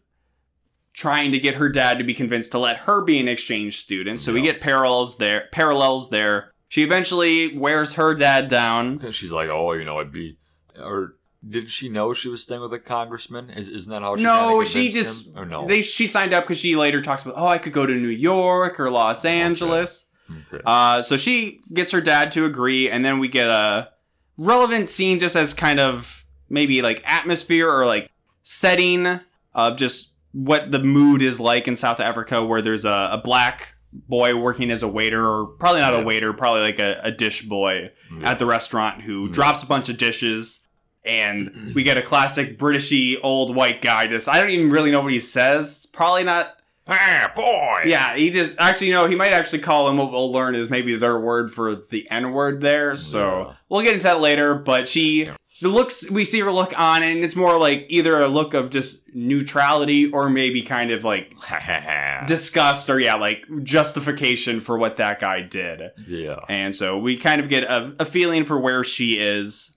trying 0.92 1.32
to 1.32 1.38
get 1.38 1.54
her 1.54 1.68
dad 1.68 1.98
to 1.98 2.04
be 2.04 2.14
convinced 2.14 2.52
to 2.52 2.58
let 2.58 2.78
her 2.78 3.02
be 3.02 3.18
an 3.20 3.28
exchange 3.28 3.80
student. 3.80 4.20
So 4.20 4.32
we 4.32 4.42
get 4.42 4.60
parallels 4.60 5.18
there. 5.18 5.48
Parallels 5.52 6.10
there. 6.10 6.52
She 6.68 6.82
eventually 6.82 7.56
wears 7.56 7.94
her 7.94 8.14
dad 8.14 8.48
down. 8.48 8.96
Because 8.96 9.14
she's 9.14 9.30
like, 9.30 9.48
oh, 9.48 9.72
you 9.72 9.84
know, 9.84 9.98
I'd 9.98 10.12
be. 10.12 10.38
Or 10.78 11.16
did 11.48 11.70
she 11.70 11.88
know 11.88 12.12
she 12.12 12.28
was 12.28 12.42
staying 12.42 12.60
with 12.60 12.72
a 12.72 12.78
congressman? 12.78 13.50
Is, 13.50 13.68
isn't 13.68 13.90
that 13.90 14.02
how 14.02 14.16
she 14.16 14.22
no, 14.22 14.58
kinda 14.58 14.64
she 14.66 14.84
convinced 14.90 14.94
just 14.94 15.26
him? 15.28 15.38
Or 15.38 15.46
no? 15.46 15.66
they 15.66 15.80
she 15.80 16.06
signed 16.06 16.34
up 16.34 16.44
because 16.44 16.58
she 16.58 16.76
later 16.76 17.00
talks 17.00 17.22
about 17.24 17.34
oh 17.36 17.46
I 17.46 17.58
could 17.58 17.72
go 17.72 17.86
to 17.86 17.94
New 17.94 18.08
York 18.08 18.78
or 18.78 18.90
Los 18.90 19.24
Angeles. 19.24 20.04
Okay. 20.30 20.62
Uh, 20.64 21.02
so 21.02 21.16
she 21.16 21.58
gets 21.72 21.90
her 21.90 22.00
dad 22.00 22.30
to 22.32 22.44
agree, 22.44 22.88
and 22.88 23.04
then 23.04 23.18
we 23.18 23.26
get 23.26 23.48
a 23.48 23.88
relevant 24.36 24.88
scene 24.88 25.18
just 25.18 25.34
as 25.34 25.54
kind 25.54 25.80
of 25.80 26.24
maybe 26.48 26.82
like 26.82 27.02
atmosphere 27.04 27.68
or 27.68 27.86
like 27.86 28.10
setting 28.42 29.20
of 29.54 29.76
just 29.76 30.12
what 30.32 30.70
the 30.70 30.78
mood 30.78 31.22
is 31.22 31.40
like 31.40 31.66
in 31.68 31.76
South 31.76 32.00
Africa, 32.00 32.44
where 32.44 32.62
there's 32.62 32.84
a, 32.84 33.10
a 33.12 33.20
black 33.22 33.74
boy 33.92 34.36
working 34.36 34.70
as 34.70 34.82
a 34.82 34.88
waiter, 34.88 35.26
or 35.26 35.46
probably 35.46 35.80
not 35.80 35.94
a 35.94 36.00
waiter, 36.02 36.32
probably 36.32 36.60
like 36.62 36.78
a, 36.78 37.00
a 37.02 37.10
dish 37.10 37.42
boy 37.42 37.90
Yeah. 38.16 38.30
at 38.30 38.38
the 38.38 38.46
restaurant 38.46 39.02
who 39.02 39.26
Yeah. 39.26 39.32
drops 39.32 39.62
a 39.62 39.66
bunch 39.66 39.88
of 39.88 39.96
dishes. 39.96 40.60
And 41.02 41.72
we 41.74 41.82
get 41.82 41.96
a 41.96 42.02
classic 42.02 42.58
Britishy 42.58 43.16
old 43.22 43.56
white 43.56 43.80
guy. 43.80 44.06
Just 44.06 44.28
I 44.28 44.38
don't 44.38 44.50
even 44.50 44.70
really 44.70 44.90
know 44.90 45.00
what 45.00 45.12
he 45.12 45.20
says. 45.20 45.66
It's 45.78 45.86
probably 45.86 46.24
not 46.24 46.56
Ah, 46.86 47.32
boy. 47.34 47.82
yeah, 47.86 48.14
he 48.16 48.30
just 48.30 48.60
actually 48.60 48.90
no, 48.90 49.06
he 49.06 49.14
might 49.16 49.32
actually 49.32 49.60
call 49.60 49.86
them 49.86 49.96
what 49.96 50.12
we'll 50.12 50.30
learn 50.30 50.54
is 50.54 50.68
maybe 50.68 50.94
their 50.96 51.18
word 51.18 51.50
for 51.52 51.74
the 51.74 52.06
N 52.10 52.32
word 52.32 52.60
there. 52.60 52.96
So 52.96 53.46
Yeah. 53.48 53.54
we'll 53.70 53.82
get 53.82 53.94
into 53.94 54.02
that 54.04 54.20
later. 54.20 54.54
But 54.54 54.86
she 54.88 55.30
the 55.60 55.68
looks 55.68 56.10
we 56.10 56.24
see 56.24 56.40
her 56.40 56.50
look 56.50 56.72
on 56.78 57.02
and 57.02 57.22
it's 57.22 57.36
more 57.36 57.58
like 57.58 57.86
either 57.88 58.20
a 58.20 58.28
look 58.28 58.54
of 58.54 58.70
just 58.70 59.02
neutrality 59.14 60.10
or 60.10 60.30
maybe 60.30 60.62
kind 60.62 60.90
of 60.90 61.04
like 61.04 61.32
disgust 62.26 62.88
or 62.88 62.98
yeah, 62.98 63.14
like 63.14 63.44
justification 63.62 64.60
for 64.60 64.78
what 64.78 64.96
that 64.96 65.20
guy 65.20 65.42
did. 65.42 65.90
yeah. 66.06 66.40
And 66.48 66.74
so 66.74 66.98
we 66.98 67.16
kind 67.16 67.40
of 67.40 67.48
get 67.48 67.64
a, 67.64 67.94
a 67.98 68.04
feeling 68.04 68.44
for 68.44 68.58
where 68.58 68.84
she 68.84 69.18
is 69.18 69.76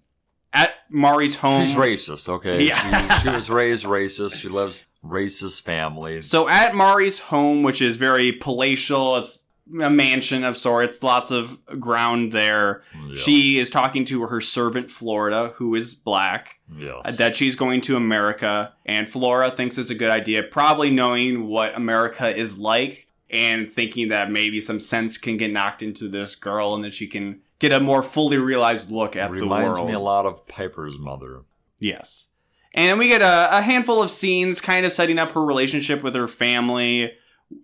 at 0.54 0.74
Mari's 0.90 1.36
home. 1.36 1.66
She's 1.66 1.76
racist, 1.76 2.30
okay? 2.30 2.64
Yeah. 2.64 3.20
She, 3.20 3.24
she 3.24 3.30
was 3.30 3.50
raised 3.50 3.86
racist. 3.86 4.36
She 4.36 4.50
lives 4.50 4.86
racist 5.04 5.64
family. 5.64 6.22
So 6.22 6.48
at 6.48 6.76
Mari's 6.76 7.20
home, 7.20 7.64
which 7.64 7.82
is 7.82 7.98
very 7.98 8.32
palatial, 8.32 9.18
it's 9.18 9.43
a 9.82 9.90
mansion 9.90 10.44
of 10.44 10.58
sorts, 10.58 11.02
lots 11.04 11.32
of 11.32 11.64
ground 11.80 12.32
there. 12.32 12.84
Yeah. 13.08 13.16
She 13.16 13.60
is 13.60 13.70
talking 13.70 14.04
to 14.06 14.24
her 14.28 14.42
servant 14.42 14.90
Florida, 14.92 15.54
who 15.56 15.74
is 15.76 15.96
black, 15.96 16.60
Yes. 16.78 17.02
uh, 17.06 17.12
that 17.12 17.36
she's 17.36 17.56
going 17.56 17.82
to 17.82 17.96
America, 17.96 18.74
and 18.86 19.08
Flora 19.08 19.50
thinks 19.52 19.78
it's 19.78 19.90
a 19.90 19.96
good 19.96 20.12
idea, 20.12 20.44
probably 20.44 20.90
knowing 20.90 21.48
what 21.48 21.76
America 21.76 22.28
is 22.30 22.58
like 22.58 23.08
and 23.30 23.70
thinking 23.70 24.10
that 24.10 24.30
maybe 24.32 24.60
some 24.60 24.80
sense 24.80 25.18
can 25.18 25.38
get 25.38 25.52
knocked 25.52 25.82
into 25.82 26.08
this 26.08 26.36
girl 26.36 26.76
and 26.76 26.84
that 26.84 26.94
she 26.94 27.08
can 27.08 27.40
get 27.60 27.72
a 27.72 27.80
more 27.80 28.04
fully 28.04 28.38
realized 28.38 28.92
look 28.92 29.16
at 29.16 29.30
the 29.32 29.38
Reminds 29.38 29.78
world. 29.78 29.88
me 29.90 29.94
a 29.96 30.00
lot 30.00 30.26
of 30.26 30.46
Piper's 30.48 31.00
mother. 31.00 31.42
Yes. 31.80 32.28
And 32.76 32.98
we 33.00 33.08
get 33.08 33.22
a, 33.22 33.58
a 33.58 33.62
handful 33.62 34.02
of 34.02 34.10
scenes 34.12 34.60
kind 34.60 34.86
of 34.86 34.92
setting 34.92 35.18
up 35.20 35.32
her 35.34 35.44
relationship 35.46 36.02
with 36.04 36.16
her 36.16 36.28
family. 36.28 37.12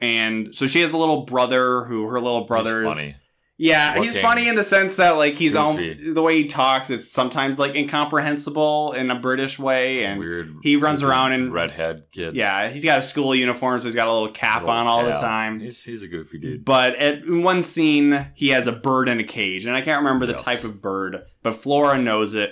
And 0.02 0.54
so 0.56 0.68
she 0.68 0.82
has 0.82 0.92
a 0.92 0.98
little 0.98 1.26
brother 1.26 1.84
who 1.86 2.06
her 2.08 2.20
little 2.20 2.46
brother 2.46 2.84
He's 2.84 2.92
is. 2.92 2.96
funny. 2.98 3.16
Yeah, 3.62 4.02
he's 4.02 4.18
funny 4.18 4.48
in 4.48 4.56
the 4.56 4.64
sense 4.64 4.96
that 4.96 5.18
like 5.18 5.34
he's 5.34 5.54
all 5.54 5.74
the 5.76 6.22
way 6.22 6.38
he 6.44 6.46
talks 6.48 6.90
is 6.90 7.12
sometimes 7.12 7.60
like 7.60 7.76
incomprehensible 7.76 8.94
in 8.94 9.12
a 9.12 9.16
British 9.20 9.60
way 9.60 10.06
and 10.06 10.18
Weird. 10.18 10.56
he 10.64 10.78
runs 10.78 11.04
around 11.04 11.34
in- 11.34 11.52
redhead 11.52 12.04
kid. 12.14 12.36
yeah, 12.38 12.70
he's 12.70 12.86
got 12.86 13.00
a 13.00 13.02
school 13.02 13.36
uniform 13.36 13.78
so 13.80 13.84
he's 13.86 13.96
got 13.96 14.08
a 14.08 14.14
little 14.14 14.32
cap 14.32 14.62
Little 14.62 14.76
on 14.78 14.88
all 14.88 15.04
the 15.06 15.12
time. 15.12 15.60
He's 15.60 15.84
he's 15.84 16.02
a 16.02 16.08
goofy 16.08 16.40
dude. 16.40 16.64
But 16.64 16.96
at 16.96 17.24
in 17.24 17.44
one 17.44 17.62
scene, 17.62 18.28
he 18.34 18.48
has 18.50 18.66
a 18.66 18.72
bird 18.72 19.10
in 19.10 19.20
a 19.20 19.26
cage, 19.26 19.66
and 19.66 19.76
I 19.76 19.82
can't 19.82 20.04
remember 20.06 20.26
the 20.26 20.34
Yes. 20.34 20.44
type 20.44 20.64
of 20.64 20.82
bird, 20.82 21.18
but 21.44 21.54
Flora 21.54 21.98
knows 21.98 22.34
it. 22.36 22.52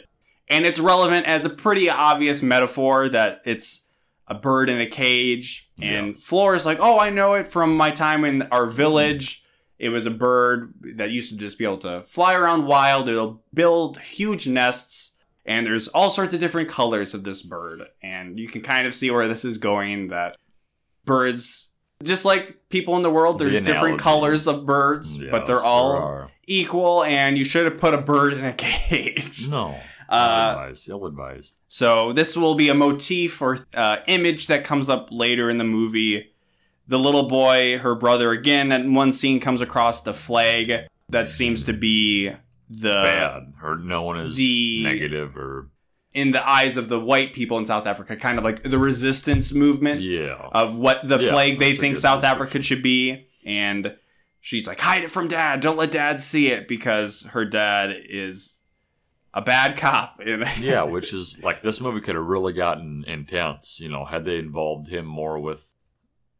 And 0.50 0.66
it's 0.66 0.80
relevant 0.80 1.26
as 1.26 1.46
a 1.46 1.50
pretty 1.50 1.90
obvious 1.90 2.42
metaphor 2.42 3.08
that 3.10 3.42
it's 3.46 3.86
a 4.28 4.36
bird 4.36 4.70
in 4.70 4.80
a 4.80 4.88
cage. 4.88 5.70
And 5.82 6.16
Yes. 6.16 6.24
Flora's 6.24 6.66
like, 6.66 6.80
oh, 6.80 7.00
I 7.00 7.10
know 7.10 7.34
it 7.34 7.48
from 7.48 7.76
my 7.76 7.92
time 7.92 8.26
in 8.26 8.44
our 8.44 8.66
mm-hmm. 8.66 8.76
village. 8.76 9.44
It 9.80 9.90
was 9.90 10.06
a 10.06 10.12
bird 10.12 10.74
that 10.96 11.12
used 11.12 11.32
to 11.32 11.38
just 11.38 11.58
be 11.58 11.64
able 11.64 11.78
to 11.80 12.04
fly 12.04 12.34
around 12.34 12.66
wild. 12.66 13.08
It'll 13.10 13.44
build 13.54 14.00
huge 14.00 14.48
nests. 14.48 15.14
And 15.46 15.66
there's 15.66 15.88
all 15.90 16.10
sorts 16.10 16.34
of 16.34 16.40
different 16.40 16.68
colors 16.68 17.14
of 17.14 17.24
this 17.24 17.42
bird. 17.42 17.84
And 18.02 18.40
you 18.40 18.48
can 18.48 18.62
kind 18.62 18.86
of 18.86 18.94
see 18.94 19.12
where 19.12 19.28
this 19.28 19.46
is 19.46 19.58
going 19.58 20.10
that 20.10 20.36
birds, 21.06 21.70
just 22.04 22.26
like 22.26 22.68
people 22.70 22.98
in 22.98 23.04
the 23.04 23.10
world, 23.10 23.40
The 23.40 23.46
there's 23.46 23.64
different 23.64 24.00
colors 24.00 24.46
of 24.48 24.66
birds, 24.66 25.18
but 25.18 25.46
they're 25.46 25.64
all 25.64 26.30
equal. 26.48 27.04
And 27.04 27.38
you 27.38 27.46
should 27.46 27.66
have 27.66 27.80
put 27.80 27.94
a 27.94 28.02
bird 28.02 28.34
in 28.34 28.44
a 28.46 28.54
cage. 28.58 29.48
no. 29.48 29.80
Uh, 30.10 30.54
ill 30.56 30.62
advised. 30.62 30.90
Ill 30.90 31.06
advised. 31.06 31.54
So 31.68 32.14
this 32.14 32.36
will 32.38 32.56
be 32.56 32.70
a 32.70 32.74
motif 32.74 33.42
or 33.42 33.58
uh, 33.74 33.98
image 34.08 34.48
that 34.48 34.64
comes 34.64 34.90
up 34.90 35.10
later 35.12 35.50
in 35.50 35.58
the 35.58 35.64
movie. 35.64 36.32
The 36.88 36.98
little 37.00 37.28
boy, 37.28 37.78
her 37.80 37.96
brother, 37.96 38.32
again, 38.32 38.72
in 38.72 38.94
one 38.94 39.12
scene 39.12 39.40
comes 39.40 39.60
across 39.60 40.02
the 40.02 40.14
flag 40.14 40.88
that 41.10 41.30
seems 41.30 41.64
to 41.66 41.74
be 41.74 42.30
the 42.70 42.90
Bad. 42.90 43.54
Or 43.62 43.76
no 43.78 44.04
one 44.04 44.20
is 44.20 44.36
the- 44.36 44.84
negative 44.84 45.36
or 45.38 45.70
in 46.14 46.32
the 46.32 46.50
eyes 46.50 46.78
of 46.78 46.88
the 46.88 47.00
white 47.00 47.32
people 47.34 47.58
in 47.60 47.66
South 47.66 47.86
Africa, 47.86 48.16
kind 48.16 48.38
of 48.40 48.44
like 48.44 48.64
the 48.64 48.80
resistance 48.80 49.54
movement 49.54 50.02
yeah. 50.02 50.50
of 50.52 50.78
what 50.78 51.08
the 51.08 51.18
Yeah, 51.18 51.30
flag 51.30 51.60
they 51.60 51.76
think 51.76 51.96
South. 51.96 52.24
Africa 52.24 52.62
should 52.62 52.82
be. 52.82 53.28
And 53.46 53.96
she's 54.42 54.66
like, 54.66 54.80
hide 54.80 55.04
it 55.04 55.12
from 55.12 55.28
dad. 55.28 55.60
Don't 55.60 55.78
let 55.78 55.92
dad 55.92 56.20
see 56.20 56.48
it 56.48 56.68
because 56.68 57.24
her 57.34 57.46
dad 57.46 57.92
is 58.10 58.57
a 59.38 59.42
bad 59.42 59.78
cop. 59.78 60.20
yeah, 60.60 60.82
which 60.84 61.14
is 61.14 61.38
like 61.44 61.62
this 61.62 61.80
movie 61.80 62.02
could 62.02 62.16
have 62.16 62.26
really 62.26 62.54
gotten 62.54 63.04
intense, 63.08 63.80
you 63.80 63.88
know, 63.90 64.04
had 64.04 64.26
they 64.26 64.38
involved 64.40 64.90
him 64.90 65.06
more 65.06 65.40
with 65.40 65.70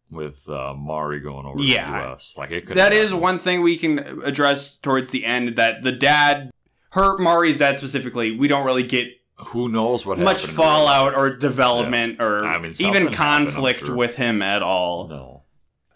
with 0.10 0.48
uh, 0.50 0.74
Mari 0.74 1.20
going 1.20 1.46
over 1.46 1.62
Yeah. 1.62 1.86
to 1.86 1.92
the 1.92 1.98
U.S. 2.10 2.36
Like 2.38 2.52
it 2.52 2.66
could. 2.66 2.78
that 2.78 2.94
is 2.94 3.14
one 3.14 3.40
thing 3.40 3.62
we 3.62 3.78
can 3.78 4.00
address 4.24 4.78
towards 4.78 5.12
the 5.12 5.26
end 5.26 5.58
that 5.58 5.84
the 5.84 5.92
dad, 5.92 6.50
her 6.92 7.18
Mari's 7.18 7.60
dad 7.60 7.78
specifically, 7.78 8.36
we 8.38 8.48
don't 8.48 8.66
really 8.66 8.88
get 8.88 9.10
Who 9.50 9.70
knows 9.70 10.06
what 10.06 10.18
much 10.18 10.42
happened 10.42 10.56
fallout 10.56 11.14
or 11.14 11.36
development 11.36 12.20
or 12.22 12.46
I 12.46 12.58
mean, 12.58 12.74
even 12.80 12.94
happened, 13.04 13.16
conflict 13.16 13.86
sure. 13.86 13.96
with 13.96 14.16
him 14.16 14.42
at 14.42 14.64
all. 14.64 15.08
No. 15.08 15.44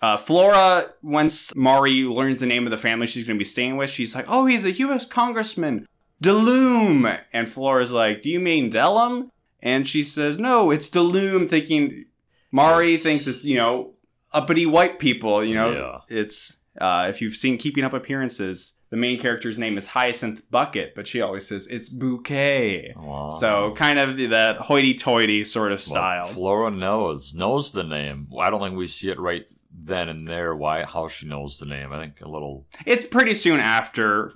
Uh, 0.01 0.17
Flora, 0.17 0.87
once 1.01 1.55
Mari 1.55 2.01
learns 2.03 2.39
the 2.39 2.47
name 2.47 2.65
of 2.65 2.71
the 2.71 2.77
family 2.77 3.05
she's 3.07 3.23
going 3.23 3.37
to 3.37 3.39
be 3.39 3.45
staying 3.45 3.77
with, 3.77 3.89
she's 3.89 4.15
like, 4.15 4.25
"Oh, 4.27 4.47
he's 4.47 4.65
a 4.65 4.71
U.S. 4.71 5.05
congressman, 5.05 5.85
Deloom." 6.21 7.19
And 7.33 7.49
Flora's 7.49 7.91
like, 7.91 8.21
"Do 8.21 8.29
you 8.29 8.39
mean 8.39 8.69
Dellum?" 8.71 9.31
And 9.61 9.87
she 9.87 10.03
says, 10.03 10.37
"No, 10.39 10.71
it's 10.71 10.89
Deloom." 10.89 11.49
Thinking 11.49 12.05
Mari 12.51 12.89
It's- 12.93 13.03
thinks 13.03 13.27
it's 13.27 13.45
you 13.45 13.55
know 13.57 13.93
uppity 14.33 14.65
white 14.65 14.99
people. 14.99 15.43
You 15.43 15.55
know, 15.55 15.71
Yeah. 16.09 16.17
it's 16.17 16.57
uh, 16.79 17.07
if 17.09 17.21
you've 17.21 17.35
seen 17.35 17.57
Keeping 17.57 17.83
Up 17.83 17.93
Appearances, 17.93 18.77
the 18.89 18.95
main 18.97 19.19
character's 19.19 19.57
name 19.57 19.77
is 19.77 19.87
Hyacinth 19.87 20.41
Bucket, 20.49 20.95
but 20.95 21.05
she 21.07 21.19
always 21.21 21.45
says 21.47 21.67
it's 21.67 21.89
Bouquet. 21.89 22.93
Wow. 22.95 23.29
So 23.31 23.73
kind 23.75 23.99
of 23.99 24.17
that 24.29 24.57
hoity-toity 24.57 25.43
sort 25.45 25.71
of 25.73 25.79
Well, 25.79 25.85
style. 25.85 26.25
Flora 26.25 26.71
knows 26.71 27.33
knows 27.35 27.71
the 27.71 27.83
name. 27.83 28.27
I 28.39 28.49
don't 28.49 28.61
think 28.61 28.75
we 28.77 28.87
see 28.87 29.09
it 29.09 29.19
right 29.19 29.45
then 29.73 30.09
and 30.09 30.27
there 30.27 30.55
why 30.55 30.83
how 30.85 31.07
she 31.07 31.27
knows 31.27 31.57
the 31.59 31.65
name. 31.65 31.91
I 31.93 31.99
think 32.01 32.21
a 32.21 32.29
little 32.29 32.65
It's 32.85 33.05
pretty 33.05 33.33
soon 33.33 33.59
after 33.59 34.31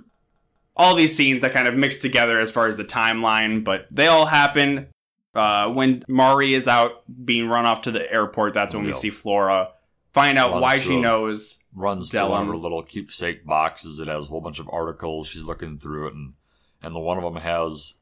all 0.76 0.94
these 0.94 1.16
scenes 1.16 1.42
that 1.42 1.52
kind 1.52 1.66
of 1.68 1.74
mix 1.74 1.98
together 1.98 2.38
as 2.38 2.50
far 2.50 2.66
as 2.66 2.76
the 2.76 2.84
timeline, 2.84 3.64
but 3.64 3.86
they 3.90 4.06
all 4.06 4.26
happen 4.26 4.88
uh, 5.34 5.68
when 5.70 6.02
Mari 6.08 6.54
is 6.54 6.68
out 6.68 7.02
being 7.24 7.48
run 7.48 7.64
off 7.66 7.82
to 7.82 7.90
the 7.90 8.10
airport. 8.12 8.54
That's 8.54 8.74
when 8.74 8.84
we 8.84 8.92
see 8.92 9.10
Flora 9.10 9.70
find 10.12 10.38
out 10.38 10.50
Runs 10.52 10.62
why 10.62 10.78
she 10.78 11.00
knows. 11.00 11.58
runs 11.74 12.10
to 12.10 12.26
one 12.26 12.42
of 12.42 12.48
her 12.48 12.56
little 12.56 12.82
keepsake 12.82 13.44
boxes. 13.46 14.00
It 14.00 14.08
has 14.08 14.24
a 14.24 14.28
whole 14.28 14.40
bunch 14.40 14.58
of 14.58 14.68
articles. 14.70 15.28
She's 15.28 15.42
looking 15.42 15.78
through 15.78 16.08
it, 16.08 16.14
and 16.14 16.32
and 16.82 16.94
the 16.94 17.00
one 17.00 17.18
of 17.18 17.24
them 17.24 17.42
has 17.42 17.94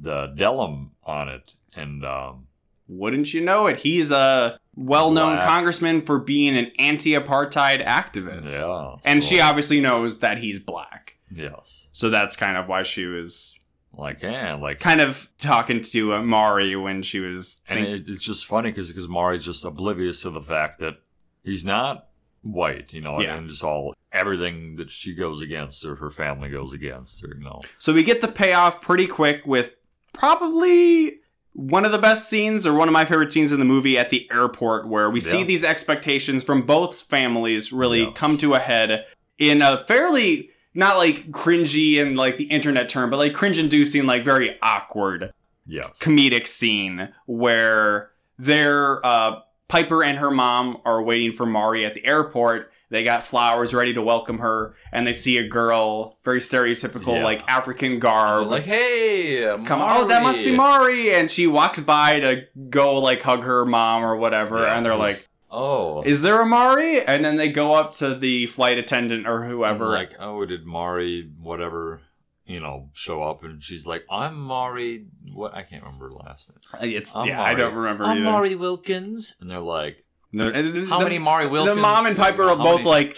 the 0.00 0.28
Dellum 0.34 0.90
on 1.04 1.28
it, 1.28 1.54
and 1.74 2.04
um, 2.04 2.46
Wouldn't 2.88 3.32
you 3.34 3.40
know 3.42 3.66
it? 3.66 3.78
He's 3.78 4.10
a 4.10 4.58
well-known 4.74 5.36
Black. 5.36 5.48
congressman 5.48 6.00
for 6.02 6.18
being 6.18 6.56
an 6.56 6.70
anti-apartheid 6.78 7.84
activist. 7.86 8.44
yeah, 8.50 8.96
And 9.04 9.22
so- 9.22 9.28
she 9.30 9.40
obviously 9.40 9.80
knows 9.80 10.18
that 10.20 10.38
he's 10.38 10.58
black. 10.58 11.14
yes, 11.30 11.85
So 11.96 12.10
that's 12.10 12.36
kind 12.36 12.58
of 12.58 12.68
why 12.68 12.82
she 12.82 13.06
was 13.06 13.58
like 13.96 14.20
yeah, 14.22 14.52
like 14.54 14.80
kind 14.80 15.00
of 15.00 15.28
talking 15.38 15.80
to 15.80 16.12
uh, 16.12 16.22
Mari 16.22 16.76
when 16.76 17.02
she 17.02 17.20
was 17.20 17.62
And 17.66 17.86
think- 17.86 18.06
it, 18.06 18.12
it's 18.12 18.22
just 18.22 18.44
funny 18.44 18.70
because 18.70 18.88
because 18.88 19.08
Mari's 19.08 19.46
just 19.46 19.64
oblivious 19.64 20.20
to 20.20 20.28
the 20.30 20.42
fact 20.42 20.78
that 20.80 20.96
he's 21.42 21.64
not 21.64 22.08
white, 22.42 22.92
you 22.92 23.00
know, 23.00 23.18
Yeah. 23.22 23.36
and 23.36 23.48
just 23.48 23.64
all 23.64 23.94
everything 24.12 24.76
that 24.76 24.90
she 24.90 25.14
goes 25.14 25.40
against 25.40 25.86
or 25.86 25.96
her 25.96 26.10
family 26.10 26.50
goes 26.50 26.74
against, 26.74 27.24
or 27.24 27.28
you 27.38 27.42
know, 27.44 27.62
So 27.78 27.94
we 27.94 28.02
get 28.02 28.20
the 28.20 28.28
payoff 28.28 28.82
pretty 28.82 29.06
quick 29.06 29.46
with 29.46 29.70
probably 30.12 31.20
one 31.54 31.86
of 31.86 31.92
the 31.92 31.98
best 31.98 32.28
scenes 32.28 32.66
or 32.66 32.74
one 32.74 32.88
of 32.88 32.92
my 32.92 33.06
favorite 33.06 33.32
scenes 33.32 33.52
in 33.52 33.58
the 33.58 33.64
movie 33.64 33.96
at 33.96 34.10
the 34.10 34.28
airport 34.30 34.86
where 34.86 35.08
we 35.10 35.20
see 35.20 35.42
these 35.44 35.64
expectations 35.64 36.44
from 36.44 36.66
both 36.66 37.00
families 37.00 37.72
really 37.72 38.02
Yes. 38.02 38.12
come 38.14 38.36
to 38.36 38.52
a 38.52 38.58
head 38.58 39.06
in 39.38 39.62
a 39.62 39.78
fairly 39.78 40.50
not 40.76 40.96
like 40.98 41.30
cringy 41.30 42.00
and 42.00 42.16
like 42.16 42.36
the 42.36 42.44
internet 42.44 42.88
term, 42.88 43.10
but 43.10 43.16
like 43.16 43.32
cringe 43.34 43.58
inducing, 43.58 44.06
like 44.06 44.24
very 44.24 44.56
awkward 44.62 45.32
yes, 45.66 45.90
comedic 46.00 46.46
scene 46.46 47.08
where 47.26 48.10
their 48.38 49.04
uh, 49.04 49.40
Piper 49.68 50.04
and 50.04 50.18
her 50.18 50.30
mom 50.30 50.78
are 50.84 51.02
waiting 51.02 51.32
for 51.32 51.44
Mari 51.46 51.84
at 51.84 51.94
the 51.94 52.04
airport. 52.06 52.70
They 52.88 53.02
got 53.02 53.24
flowers 53.24 53.74
ready 53.74 53.94
to 53.94 54.02
welcome 54.02 54.38
her, 54.38 54.76
and 54.92 55.04
they 55.04 55.12
see 55.12 55.38
a 55.38 55.48
girl, 55.48 56.18
very 56.22 56.38
stereotypical, 56.38 57.16
Yeah. 57.16 57.24
like 57.24 57.42
African 57.48 57.92
They're 57.92 57.98
garb. 57.98 58.46
like 58.46 58.62
hey, 58.62 59.40
Come 59.64 59.80
on, 59.82 60.02
oh, 60.02 60.06
that 60.06 60.22
must 60.22 60.44
be 60.44 60.54
Mari, 60.54 61.12
and 61.12 61.28
she 61.28 61.48
walks 61.48 61.80
by 61.80 62.20
to 62.20 62.42
go 62.70 63.00
like 63.00 63.22
hug 63.22 63.42
her 63.42 63.64
mom 63.64 64.04
or 64.04 64.14
whatever, 64.16 64.58
Yeah, 64.60 64.76
and 64.76 64.86
they're 64.86 64.94
like, 64.94 65.26
oh, 65.50 66.02
"Is 66.02 66.22
there 66.22 66.40
a 66.40 66.46
Mari?" 66.46 67.00
And 67.04 67.24
then 67.24 67.36
they 67.36 67.48
go 67.50 67.74
up 67.74 67.94
to 67.94 68.14
the 68.14 68.46
flight 68.46 68.78
attendant 68.78 69.26
or 69.26 69.44
whoever. 69.44 69.86
like 69.86 70.14
oh, 70.18 70.44
did 70.44 70.64
Mari 70.66 71.30
whatever 71.40 72.00
you 72.46 72.60
know 72.60 72.90
show 72.94 73.22
up 73.22 73.42
and 73.42 73.62
she's 73.62 73.86
like 73.86 74.04
I'm 74.10 74.38
Mari, 74.40 75.06
what 75.32 75.54
I 75.56 75.62
can't 75.62 75.82
remember 75.82 76.08
her 76.10 76.14
last 76.14 76.48
name. 76.50 76.58
Uh, 76.74 76.96
it's 76.96 77.14
I'm 77.16 77.26
yeah, 77.28 77.42
I 77.42 77.54
don't 77.54 77.74
remember 77.74 78.04
I'm 78.04 78.18
either. 78.18 78.24
Mari 78.24 78.54
Wilkins, 78.54 79.34
and 79.40 79.50
they're 79.50 79.60
like, 79.60 80.04
No, 80.32 80.48
uh, 80.48 80.86
how 80.86 80.98
the- 80.98 81.04
many 81.04 81.18
Mari 81.18 81.48
Wilkins? 81.48 81.74
The 81.76 81.80
mom 81.80 82.06
and 82.06 82.16
Piper 82.16 82.44
are 82.44 82.56
both 82.56 82.78
many- 82.80 82.88
like. 82.88 83.16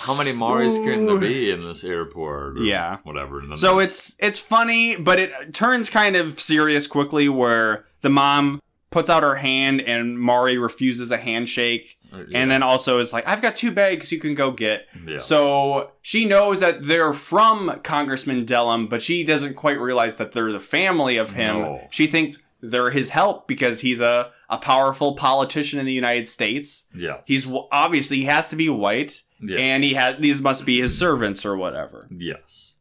How 0.00 0.14
many 0.14 0.32
Maris 0.32 0.74
can 0.78 1.06
there 1.06 1.20
be 1.20 1.52
in 1.52 1.62
this 1.62 1.84
airport? 1.84 2.58
or 2.58 2.62
Yeah. 2.64 2.96
whatever. 3.04 3.40
So 3.54 3.78
it's 3.78 4.16
it's 4.18 4.36
funny, 4.36 4.96
but 4.96 5.20
it 5.20 5.54
turns 5.54 5.90
kind 5.90 6.16
of 6.16 6.40
serious 6.40 6.88
quickly. 6.88 7.28
Where 7.28 7.84
the 8.00 8.10
mom 8.10 8.60
puts 8.92 9.10
out 9.10 9.22
her 9.22 9.34
hand 9.36 9.80
and 9.80 10.18
Mari 10.20 10.58
refuses 10.58 11.10
a 11.10 11.16
handshake, 11.18 11.98
uh, 12.12 12.22
and 12.32 12.50
then 12.50 12.62
also 12.62 12.98
is 13.00 13.12
like, 13.12 13.26
"I've 13.26 13.42
got 13.42 13.56
two 13.56 13.72
bags 13.72 14.12
you 14.12 14.20
can 14.20 14.34
go 14.34 14.50
get." 14.52 14.86
yeah. 15.06 15.18
So 15.18 15.90
she 16.02 16.24
knows 16.24 16.60
that 16.60 16.84
they're 16.84 17.12
from 17.12 17.80
Congressman 17.82 18.44
Dellum, 18.46 18.88
but 18.88 19.02
she 19.02 19.24
doesn't 19.24 19.54
quite 19.54 19.80
realize 19.80 20.16
that 20.16 20.32
they're 20.32 20.52
the 20.52 20.60
family 20.60 21.16
of 21.16 21.32
him. 21.32 21.58
No. 21.62 21.88
She 21.90 22.06
thinks 22.06 22.38
they're 22.60 22.90
his 22.90 23.08
help 23.10 23.48
because 23.48 23.80
he's 23.80 24.00
a, 24.00 24.30
a 24.48 24.56
powerful 24.58 25.16
politician 25.16 25.80
in 25.80 25.86
the 25.86 25.92
United 25.92 26.28
States. 26.28 26.84
yeah, 26.94 27.18
He's 27.24 27.50
obviously 27.72 28.18
he 28.18 28.24
has 28.26 28.48
to 28.50 28.56
be 28.56 28.68
white, 28.68 29.22
yes. 29.40 29.58
and 29.58 29.82
he 29.82 29.94
has 29.94 30.16
these 30.20 30.40
must 30.40 30.64
be 30.64 30.80
his 30.80 30.96
servants 30.96 31.44
or 31.44 31.56
whatever. 31.56 32.06
yes, 32.16 32.74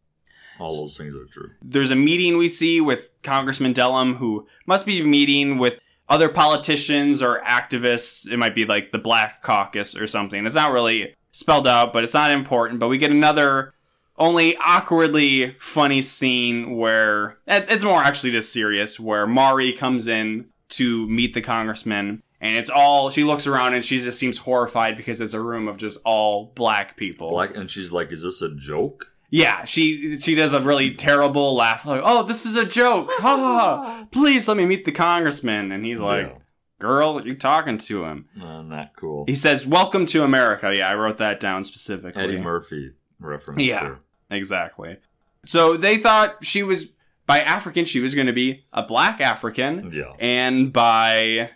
all 0.59 0.75
those 0.81 0.95
things 0.97 1.15
are 1.15 1.25
true. 1.25 1.49
There's 1.63 1.89
a 1.89 1.95
meeting 1.95 2.37
we 2.37 2.47
see 2.47 2.79
with 2.81 3.09
Congressman 3.23 3.73
Dellum 3.73 4.17
who 4.17 4.45
must 4.67 4.85
be 4.85 5.01
meeting 5.01 5.57
with 5.57 5.79
other 6.11 6.27
politicians 6.27 7.21
or 7.21 7.41
activists. 7.47 8.29
It 8.29 8.35
might 8.35 8.53
be 8.53 8.65
like 8.65 8.91
the 8.91 8.99
Black 8.99 9.41
Caucus 9.41 9.95
or 9.95 10.05
something. 10.05 10.45
It's 10.45 10.55
not 10.55 10.73
really 10.73 11.15
spelled 11.31 11.65
out, 11.65 11.93
but 11.93 12.03
it's 12.03 12.13
not 12.13 12.31
important. 12.31 12.81
But 12.81 12.89
we 12.89 12.97
get 12.97 13.11
another 13.11 13.73
only 14.17 14.57
awkwardly 14.57 15.55
funny 15.57 16.01
scene 16.01 16.75
where 16.75 17.37
it's 17.47 17.85
more 17.85 18.03
actually 18.03 18.31
just 18.31 18.51
serious 18.51 18.99
where 18.99 19.25
Mari 19.25 19.71
comes 19.71 20.05
in 20.05 20.49
to 20.69 21.07
meet 21.07 21.33
the 21.33 21.41
congressman 21.41 22.21
and 22.41 22.57
it's 22.57 22.69
all 22.69 23.11
she 23.11 23.23
looks 23.23 23.45
around 23.47 23.75
and 23.75 23.85
she 23.85 23.99
just 23.99 24.19
seems 24.19 24.39
horrified 24.39 24.97
because 24.97 25.21
it's 25.21 25.33
a 25.33 25.39
room 25.39 25.67
of 25.67 25.77
just 25.77 25.99
all 26.03 26.51
black 26.55 26.97
people. 26.97 27.29
Black, 27.29 27.55
and 27.55 27.69
she's 27.69 27.91
like, 27.91 28.11
"Is 28.11 28.23
this 28.23 28.41
a 28.41 28.53
joke?" 28.55 29.10
Yeah, 29.31 29.63
she 29.63 30.19
she 30.19 30.35
does 30.35 30.53
a 30.53 30.59
really 30.59 30.93
terrible 30.93 31.55
laugh, 31.55 31.85
like, 31.85 32.01
"Oh, 32.03 32.23
this 32.23 32.45
is 32.45 32.55
a 32.55 32.65
joke! 32.65 33.09
Ha, 33.09 33.21
ha, 33.21 33.37
ha. 33.37 34.07
Please 34.11 34.47
let 34.47 34.57
me 34.57 34.65
meet 34.65 34.83
the 34.85 34.91
congressman." 34.91 35.71
And 35.71 35.85
he's 35.85 35.99
like, 35.99 36.37
"Girl, 36.79 37.25
you're 37.25 37.35
talking 37.35 37.77
to 37.77 38.03
him?" 38.03 38.25
yeah. 38.35 38.57
Uh, 38.57 38.61
not 38.61 38.91
cool. 38.97 39.23
He 39.27 39.35
says, 39.35 39.65
"Welcome 39.65 40.05
to 40.07 40.23
America." 40.23 40.75
Yeah, 40.75 40.89
I 40.89 40.95
wrote 40.95 41.17
that 41.17 41.39
down 41.39 41.63
specifically. 41.63 42.21
Eddie 42.21 42.41
Murphy 42.41 42.91
reference. 43.19 43.63
Yeah. 43.63 43.81
there. 43.81 43.99
exactly. 44.29 44.97
So 45.45 45.77
they 45.77 45.97
thought 45.97 46.45
she 46.45 46.61
was 46.61 46.91
by 47.25 47.39
African, 47.39 47.85
she 47.85 48.01
was 48.01 48.13
going 48.13 48.27
to 48.27 48.33
be 48.33 48.65
a 48.73 48.83
black 48.83 49.21
African, 49.21 49.91
yeah, 49.93 50.11
and 50.19 50.73
by 50.73 51.51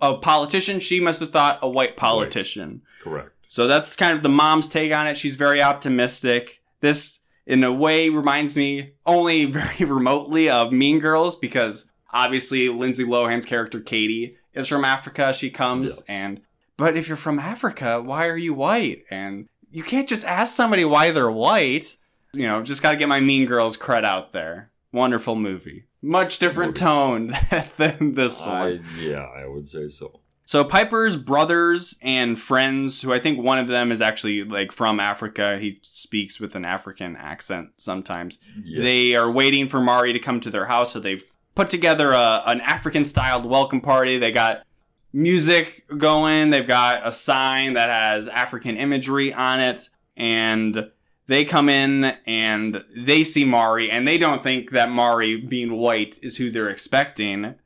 a 0.00 0.16
politician, 0.16 0.80
she 0.80 1.00
must 1.00 1.20
have 1.20 1.30
thought 1.30 1.58
a 1.60 1.68
white 1.68 1.96
politician. 1.96 2.80
correct. 3.02 3.32
So 3.48 3.66
that's 3.66 3.96
kind 3.96 4.14
of 4.14 4.22
the 4.22 4.28
mom's 4.28 4.68
take 4.68 4.92
on 4.94 5.06
it. 5.06 5.16
She's 5.16 5.36
very 5.36 5.60
optimistic. 5.60 6.62
This, 6.80 7.17
in 7.48 7.64
a 7.64 7.72
way, 7.72 8.10
reminds 8.10 8.56
me 8.56 8.92
only 9.06 9.44
very 9.46 9.84
remotely 9.84 10.50
of 10.50 10.70
Mean 10.70 11.00
Girls 11.00 11.34
because 11.34 11.90
obviously 12.12 12.68
Lindsay 12.68 13.04
Lohan's 13.04 13.46
character 13.46 13.80
Cady 13.80 14.36
is 14.52 14.68
from 14.68 14.84
Africa. 14.84 15.32
She 15.32 15.50
comes 15.50 16.02
and, 16.06 16.42
but 16.76 16.96
if 16.96 17.08
you're 17.08 17.16
from 17.16 17.38
Africa, 17.38 18.02
why 18.02 18.26
are 18.26 18.36
you 18.36 18.52
white? 18.52 19.02
And 19.10 19.48
you 19.70 19.82
can't 19.82 20.08
just 20.08 20.26
ask 20.26 20.54
somebody 20.54 20.84
why 20.84 21.10
they're 21.10 21.30
white. 21.30 21.96
You 22.34 22.46
know, 22.46 22.62
just 22.62 22.82
got 22.82 22.90
to 22.90 22.98
get 22.98 23.08
my 23.08 23.20
Mean 23.20 23.46
Girls 23.46 23.78
cred 23.78 24.04
out 24.04 24.32
there. 24.32 24.70
Wonderful 24.92 25.34
movie. 25.34 25.86
Much 26.02 26.38
different 26.38 26.76
tone 26.76 27.32
than 27.78 28.14
this 28.14 28.44
one. 28.44 28.50
I, 28.56 29.00
yeah, 29.00 29.24
I 29.24 29.46
would 29.46 29.66
say 29.66 29.88
so. 29.88 30.20
So 30.48 30.64
Piper's 30.64 31.18
brothers 31.18 31.98
and 32.00 32.38
friends, 32.38 33.02
who 33.02 33.12
I 33.12 33.18
think 33.18 33.38
one 33.38 33.58
of 33.58 33.68
them 33.68 33.92
is 33.92 34.00
actually 34.00 34.44
like 34.44 34.72
from 34.72 34.98
Africa, 34.98 35.58
he 35.58 35.78
speaks 35.82 36.40
with 36.40 36.54
an 36.54 36.64
African 36.64 37.16
accent 37.16 37.72
sometimes. 37.76 38.38
Yes. 38.64 38.82
They 38.82 39.14
are 39.14 39.30
waiting 39.30 39.68
for 39.68 39.78
Mari 39.78 40.14
to 40.14 40.18
come 40.18 40.40
to 40.40 40.48
their 40.48 40.64
house, 40.64 40.94
so 40.94 41.00
they've 41.00 41.22
put 41.54 41.68
together 41.68 42.12
a, 42.12 42.44
an 42.46 42.62
African 42.62 43.04
styled 43.04 43.44
welcome 43.44 43.82
party. 43.82 44.16
They 44.16 44.32
got 44.32 44.64
music 45.12 45.84
going, 45.98 46.48
they've 46.48 46.66
got 46.66 47.06
a 47.06 47.12
sign 47.12 47.74
that 47.74 47.90
has 47.90 48.26
African 48.26 48.78
imagery 48.78 49.34
on 49.34 49.60
it, 49.60 49.90
and 50.16 50.90
they 51.26 51.44
come 51.44 51.68
in 51.68 52.16
and 52.24 52.82
they 52.96 53.22
see 53.22 53.44
Mari, 53.44 53.90
and 53.90 54.08
they 54.08 54.16
don't 54.16 54.42
think 54.42 54.70
that 54.70 54.90
Mari 54.90 55.36
being 55.36 55.76
white 55.76 56.18
is 56.22 56.38
who 56.38 56.48
they're 56.48 56.70
expecting. 56.70 57.56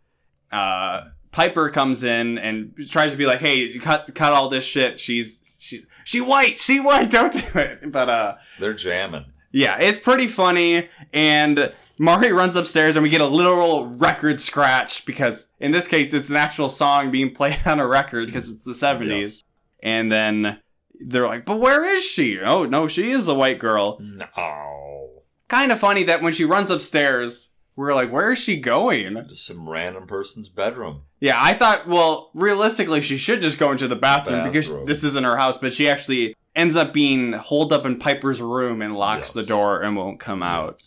Uh, 0.51 1.03
Piper 1.33 1.68
comes 1.71 2.05
in 2.05 2.38
and 2.38 2.75
tries 2.90 3.11
to 3.11 3.16
be 3.16 3.27
like, 3.27 3.40
"Hey, 3.40 3.77
cut 3.79 4.14
cut 4.14 4.33
all 4.33 4.49
this 4.49 4.64
shit. 4.64 5.01
She's 5.01 5.57
she's 5.59 5.85
she 6.05 6.21
white. 6.21 6.59
She 6.59 6.79
white. 6.79 7.11
Don't 7.11 7.33
do 7.33 7.59
it." 7.59 7.90
But 7.90 8.09
uh, 8.09 8.35
They're 8.61 8.75
jamming. 8.75 9.25
yeah, 9.51 9.79
it's 9.81 9.99
pretty 9.99 10.27
funny. 10.27 10.88
And 11.12 11.73
Mari 11.99 12.33
runs 12.33 12.55
upstairs, 12.57 12.97
and 12.97 13.03
we 13.03 13.09
get 13.09 13.21
a 13.21 13.27
literal 13.27 13.87
record 13.87 14.40
scratch 14.40 15.05
because 15.07 15.49
in 15.61 15.71
this 15.73 15.88
case, 15.88 16.12
it's 16.14 16.31
an 16.31 16.37
actual 16.37 16.68
song 16.68 17.11
being 17.11 17.33
played 17.35 17.59
on 17.66 17.81
a 17.81 17.87
record 17.87 18.27
because 18.27 18.49
it's 18.51 18.64
the 18.64 18.75
seventies. 18.75 19.42
And 19.83 20.12
then 20.12 20.61
they're 21.01 21.27
like, 21.27 21.45
"But 21.47 21.61
where 21.61 21.85
is 21.85 22.05
she?" 22.05 22.40
Oh 22.40 22.66
no, 22.66 22.87
she 22.88 23.11
is 23.11 23.25
the 23.25 23.35
white 23.35 23.59
girl. 23.59 23.99
No. 24.01 25.23
Kind 25.49 25.73
of 25.73 25.79
funny 25.81 26.05
that 26.05 26.23
when 26.23 26.33
she 26.33 26.45
runs 26.45 26.71
upstairs, 26.71 27.51
we're 27.76 27.94
like, 27.94 28.11
"Where 28.12 28.32
is 28.32 28.38
she 28.38 28.56
going?" 28.56 29.24
Just 29.28 29.46
some 29.46 29.68
random 29.68 30.06
person's 30.06 30.48
bedroom. 30.48 31.02
Yeah, 31.20 31.38
I 31.40 31.54
thought, 31.54 31.87
well, 31.88 32.30
realistically, 32.35 33.00
she 33.00 33.16
should 33.16 33.40
just 33.40 33.58
go 33.58 33.70
into 33.72 33.88
the 33.88 33.96
bathroom, 33.96 34.42
because 34.44 34.72
this 34.87 35.04
isn't 35.04 35.24
her 35.24 35.37
house, 35.37 35.56
but 35.58 35.72
she 35.72 35.88
actually 35.88 36.35
ends 36.54 36.76
up 36.76 36.92
being 36.92 37.32
holed 37.32 37.72
up 37.72 37.87
in 37.87 37.98
Piper's 37.98 38.40
room 38.42 38.82
and 38.82 38.94
locks 38.96 39.28
Yes. 39.28 39.32
the 39.32 39.42
door 39.44 39.80
and 39.80 39.96
won't 39.96 40.20
come 40.20 40.42
out. 40.42 40.82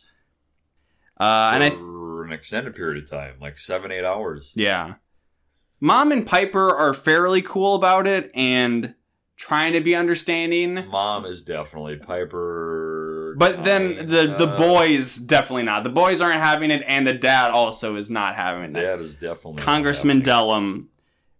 Uh, 1.20 1.52
and 1.56 1.64
I, 1.64 1.68
an 2.26 2.34
extended 2.34 2.76
period 2.76 3.04
of 3.04 3.10
time, 3.10 3.36
like 3.40 3.58
seven, 3.58 3.92
eight 3.92 4.04
hours. 4.06 4.52
yeah. 4.56 4.96
Mom 5.80 6.12
and 6.12 6.26
Piper 6.26 6.74
are 6.76 6.94
fairly 6.94 7.42
cool 7.42 7.76
about 7.76 8.08
it, 8.08 8.32
and 8.36 8.96
trying 9.38 9.74
to 9.74 9.82
be 9.82 9.94
understanding. 9.96 10.88
Mom 10.90 11.26
is 11.26 11.42
definitely 11.44 11.98
Piper. 11.98 12.95
But 13.38 13.64
then 13.64 13.96
the 14.08 14.36
the 14.38 14.48
uh, 14.48 14.58
boys 14.58 15.18
definitely 15.18 15.64
not. 15.64 15.84
The 15.84 15.90
boys 15.90 16.22
aren't 16.22 16.42
having 16.42 16.72
it, 16.72 16.84
and 16.88 17.06
the 17.06 17.14
dad 17.14 17.52
also 17.52 17.96
is 17.96 18.10
not 18.10 18.36
having 18.36 18.76
it. 18.76 18.82
Dad 18.82 19.00
is 19.02 19.16
definitely 19.16 19.62
Congressman 19.62 20.22
Dellum 20.22 20.86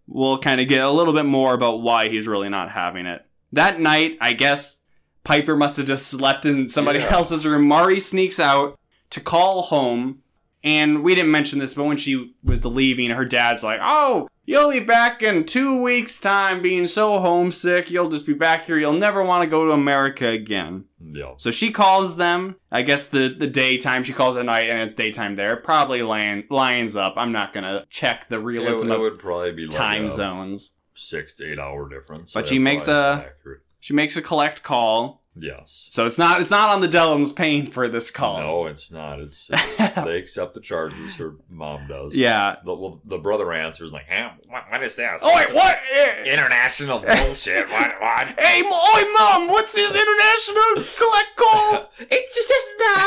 will 0.06 0.38
kind 0.38 0.60
of 0.60 0.68
get 0.68 0.82
a 0.84 0.90
little 0.90 1.12
bit 1.12 1.26
more 1.26 1.54
about 1.54 1.82
why 1.82 2.08
he's 2.08 2.26
really 2.26 2.48
not 2.48 2.70
having 2.70 3.06
it. 3.06 3.24
That 3.52 3.80
night, 3.80 4.18
I 4.20 4.34
guess 4.34 4.78
Piper 5.24 5.56
must 5.56 5.76
have 5.78 5.86
just 5.86 6.06
slept 6.08 6.44
in 6.44 6.68
somebody 6.68 7.00
Yeah. 7.00 7.12
else's 7.12 7.44
room. 7.46 7.66
Mari 7.66 7.98
sneaks 7.98 8.38
out 8.38 8.78
to 9.10 9.20
call 9.20 9.62
home, 9.62 10.22
and 10.62 11.02
we 11.02 11.14
didn't 11.14 11.30
mention 11.32 11.58
this, 11.58 11.74
but 11.74 11.84
when 11.84 11.96
she 11.96 12.34
was 12.44 12.64
leaving, 12.64 13.10
her 13.10 13.24
dad's 13.24 13.62
like, 13.62 13.80
"Oh, 13.82 14.28
you'll 14.46 14.70
be 14.70 14.80
back 14.80 15.22
in 15.22 15.44
two 15.44 15.82
weeks' 15.82 16.18
time, 16.18 16.62
being 16.62 16.86
so 16.86 17.18
homesick. 17.20 17.90
You'll 17.90 18.08
just 18.08 18.26
be 18.26 18.32
back 18.32 18.64
here. 18.64 18.78
You'll 18.78 18.92
never 18.94 19.22
want 19.22 19.42
to 19.42 19.50
go 19.50 19.66
to 19.66 19.72
America 19.72 20.28
again." 20.28 20.84
Yeah. 21.00 21.34
So 21.36 21.50
she 21.50 21.70
calls 21.70 22.16
them. 22.16 22.56
I 22.72 22.82
guess 22.82 23.06
the 23.06 23.28
the 23.28 23.46
daytime 23.46 24.02
she 24.04 24.12
calls 24.12 24.36
at 24.36 24.46
night, 24.46 24.70
and 24.70 24.80
it's 24.80 24.94
daytime 24.94 25.34
there. 25.34 25.56
Probably 25.56 26.02
line, 26.02 26.44
lines 26.50 26.96
up. 26.96 27.14
I'm 27.16 27.32
not 27.32 27.52
gonna 27.52 27.84
check 27.90 28.28
the 28.28 28.36
It, 28.36 28.44
realism 28.44 28.90
it 28.90 28.94
of 28.96 29.00
would 29.02 29.18
probably 29.18 29.52
be 29.52 29.66
like 29.66 29.76
time 29.76 30.06
a 30.06 30.10
zones. 30.10 30.72
six 30.94 31.34
to 31.36 31.52
eight 31.52 31.58
hour 31.58 31.88
difference. 31.88 32.32
But 32.32 32.46
so 32.46 32.54
she 32.54 32.58
makes 32.58 32.88
a- 32.88 33.26
accurate. 33.28 33.60
She 33.80 33.92
makes 33.94 34.16
a 34.16 34.22
collect 34.22 34.62
call, 34.62 35.22
Yes. 35.38 35.88
so 35.90 36.06
it's 36.06 36.16
not 36.18 36.40
it's 36.40 36.50
not 36.50 36.70
on 36.70 36.80
the 36.80 36.88
Dellums 36.88 37.34
paying 37.34 37.66
for 37.66 37.88
this 37.88 38.10
call. 38.10 38.40
No, 38.40 38.66
it's 38.66 38.90
not. 38.90 39.20
It's, 39.20 39.50
it's 39.52 39.94
they 39.94 40.16
accept 40.18 40.54
the 40.54 40.60
charges. 40.60 41.16
Her 41.16 41.34
mom 41.50 41.86
does. 41.88 42.14
yeah. 42.14 42.56
The, 42.64 42.72
well, 42.74 43.00
the 43.04 43.18
brother 43.18 43.52
answers 43.52 43.92
like, 43.92 44.06
"Huh? 44.10 44.30
What, 44.48 44.64
what 44.70 44.82
is 44.82 44.96
this? 44.96 45.20
Oh 45.22 45.34
wait, 45.36 45.54
what? 45.54 45.78
International 46.26 46.98
bullshit. 47.00 47.66
What? 47.76 48.00
What? 48.00 48.40
Hey, 48.40 48.60
m- 48.60 48.72
oi, 48.72 49.12
mom! 49.18 49.48
What's 49.48 49.72
this 49.72 49.90
international 49.92 50.84
collect 50.96 51.36
call? 51.36 51.90
it's 52.10 52.36
your 52.36 52.44
sister. 52.44 53.02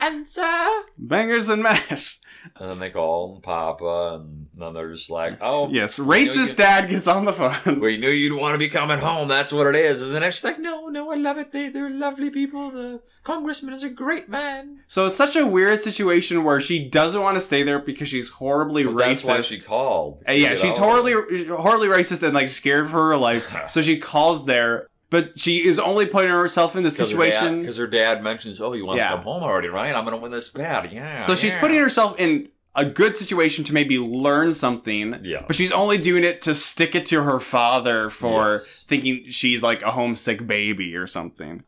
Answer. 0.00 0.40
Uh, 0.42 0.82
Bangers 0.98 1.48
and 1.48 1.62
mash. 1.62 2.18
And 2.56 2.70
then 2.70 2.78
they 2.80 2.90
call 2.90 3.38
Papa, 3.40 4.18
and 4.20 4.41
then 4.54 4.74
they're 4.74 4.92
just 4.92 5.08
like, 5.10 5.38
"Oh, 5.40 5.68
Yes, 5.70 5.98
racist 5.98 6.56
dad 6.56 6.88
gets 6.90 7.08
on 7.08 7.24
the 7.24 7.32
phone. 7.32 7.80
We 7.80 7.96
knew 7.96 8.10
you'd 8.10 8.38
want 8.38 8.54
to 8.54 8.58
be 8.58 8.68
coming 8.68 8.98
home. 9.08 9.28
That's 9.28 9.52
what 9.52 9.66
it 9.66 9.74
is, 9.74 10.00
isn't 10.02 10.22
it? 10.22 10.32
She's 10.34 10.44
like, 10.44 10.58
no, 10.58 10.88
no, 10.88 11.10
I 11.10 11.14
love 11.16 11.38
it. 11.38 11.52
They, 11.52 11.68
they're 11.70 11.88
lovely 11.90 12.28
people. 12.30 12.70
The 12.70 13.00
congressman 13.24 13.72
is 13.74 13.82
a 13.82 13.88
great 13.88 14.28
man. 14.28 14.80
So 14.88 15.06
it's 15.06 15.16
such 15.16 15.36
a 15.36 15.46
weird 15.46 15.80
situation 15.80 16.44
where 16.44 16.60
she 16.60 16.88
doesn't 16.88 17.20
want 17.22 17.36
to 17.36 17.40
stay 17.40 17.62
there 17.62 17.78
because 17.78 18.08
she's 18.08 18.28
horribly 18.30 18.84
But 18.84 18.94
racist. 18.94 19.26
that's 19.26 19.28
why 19.28 19.40
she 19.42 19.58
called. 19.60 20.22
Uh, 20.28 20.32
yeah, 20.32 20.54
she's 20.54 20.76
horribly, 20.76 21.12
horribly 21.46 21.88
racist 21.88 22.22
and 22.22 22.34
like 22.34 22.48
scared 22.48 22.88
for 22.88 23.08
her 23.08 23.16
life. 23.16 23.54
so 23.70 23.80
she 23.80 23.98
calls 23.98 24.44
there, 24.44 24.86
but 25.10 25.38
she 25.38 25.66
is 25.66 25.78
only 25.78 26.06
putting 26.06 26.30
herself 26.30 26.76
in 26.76 26.82
the 26.82 26.90
situation. 26.90 27.60
because 27.60 27.76
her, 27.76 27.86
dad 27.86 28.22
mentions, 28.22 28.60
"Oh, 28.60 28.72
you 28.72 28.84
want 28.86 28.98
Yeah. 28.98 29.10
to 29.10 29.16
come 29.16 29.24
home 29.24 29.42
already, 29.42 29.68
right? 29.68 29.94
I'm 29.94 30.04
going 30.04 30.16
to 30.16 30.22
win 30.22 30.30
this 30.32 30.48
bet." 30.48 30.92
Yeah. 30.92 31.24
so 31.26 31.34
she's 31.34 31.54
putting 31.56 31.78
herself 31.78 32.16
in 32.18 32.48
a 32.74 32.84
good 32.86 33.16
situation 33.16 33.64
to 33.64 33.74
maybe 33.74 33.98
learn 33.98 34.52
something. 34.52 35.20
Yeah. 35.22 35.44
But 35.46 35.56
she's 35.56 35.72
only 35.72 35.98
doing 35.98 36.24
it 36.24 36.40
to 36.42 36.54
stick 36.54 36.94
it 36.94 37.04
to 37.06 37.22
her 37.22 37.38
father 37.38 38.08
for 38.08 38.54
Yes. 38.54 38.84
thinking 38.88 39.24
she's 39.28 39.62
like 39.62 39.82
a 39.82 39.90
homesick 39.90 40.46
baby 40.46 40.96
or 40.96 41.06
something. 41.06 41.64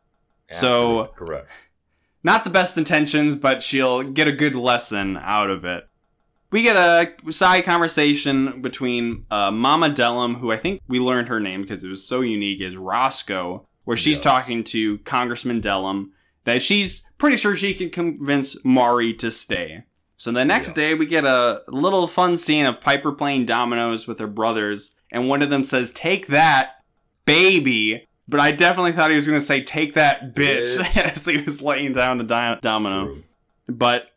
so- 0.51 1.09
correct. 1.17 1.49
Not 2.23 2.43
the 2.43 2.49
best 2.49 2.77
intentions, 2.77 3.35
but 3.35 3.61
she'll 3.61 4.01
get 4.03 4.27
a 4.27 4.31
good 4.31 4.55
lesson 4.55 5.17
out 5.17 5.49
of 5.51 5.63
it. 5.65 5.87
We 6.51 6.61
get 6.63 6.75
a 6.75 7.31
side 7.31 7.65
conversation 7.65 8.61
between 8.61 9.25
uh, 9.29 9.51
Mama 9.51 9.89
Dellum, 9.89 10.35
who 10.39 10.51
I 10.51 10.57
think 10.57 10.81
we 10.87 10.99
learned 10.99 11.27
her 11.27 11.39
name 11.39 11.61
because 11.61 11.83
it 11.83 11.89
was 11.89 12.03
so 12.07 12.21
unique, 12.21 12.61
is 12.61 12.77
Roscoe, 12.77 13.67
where 13.83 13.97
she's 13.97 14.15
Yes. 14.15 14.23
talking 14.23 14.63
to 14.65 14.97
Congressman 14.99 15.59
Dellum 15.61 16.11
that 16.45 16.63
she's 16.63 17.03
pretty 17.17 17.37
sure 17.37 17.55
she 17.55 17.73
can 17.73 17.89
convince 17.89 18.55
Mari 18.63 19.13
to 19.15 19.29
stay. 19.31 19.83
So 20.25 20.31
the 20.31 20.43
next 20.43 20.69
Yeah. 20.69 20.73
day, 20.73 20.93
we 20.95 21.05
get 21.05 21.23
a 21.23 21.61
little 21.67 22.07
fun 22.07 22.35
scene 22.35 22.65
of 22.65 22.81
Piper 22.81 23.11
playing 23.11 23.45
dominoes 23.45 24.07
with 24.07 24.17
her 24.17 24.25
brothers, 24.25 24.89
and 25.11 25.29
one 25.29 25.43
of 25.43 25.51
them 25.51 25.61
says, 25.61 25.91
Take 25.91 26.25
that, 26.29 26.77
baby. 27.25 28.07
But 28.27 28.39
I 28.39 28.49
definitely 28.51 28.93
thought 28.93 29.11
he 29.11 29.15
was 29.17 29.27
going 29.27 29.37
to 29.39 29.45
say, 29.45 29.61
Take 29.61 29.93
that, 29.93 30.33
bitch, 30.33 30.79
Bitch. 30.79 30.97
as 31.15 31.27
he 31.27 31.37
was 31.43 31.61
laying 31.61 31.93
down 31.93 32.17
the 32.17 32.23
di- 32.23 32.57
domino. 32.63 33.05
True. 33.05 33.23
But 33.67 34.07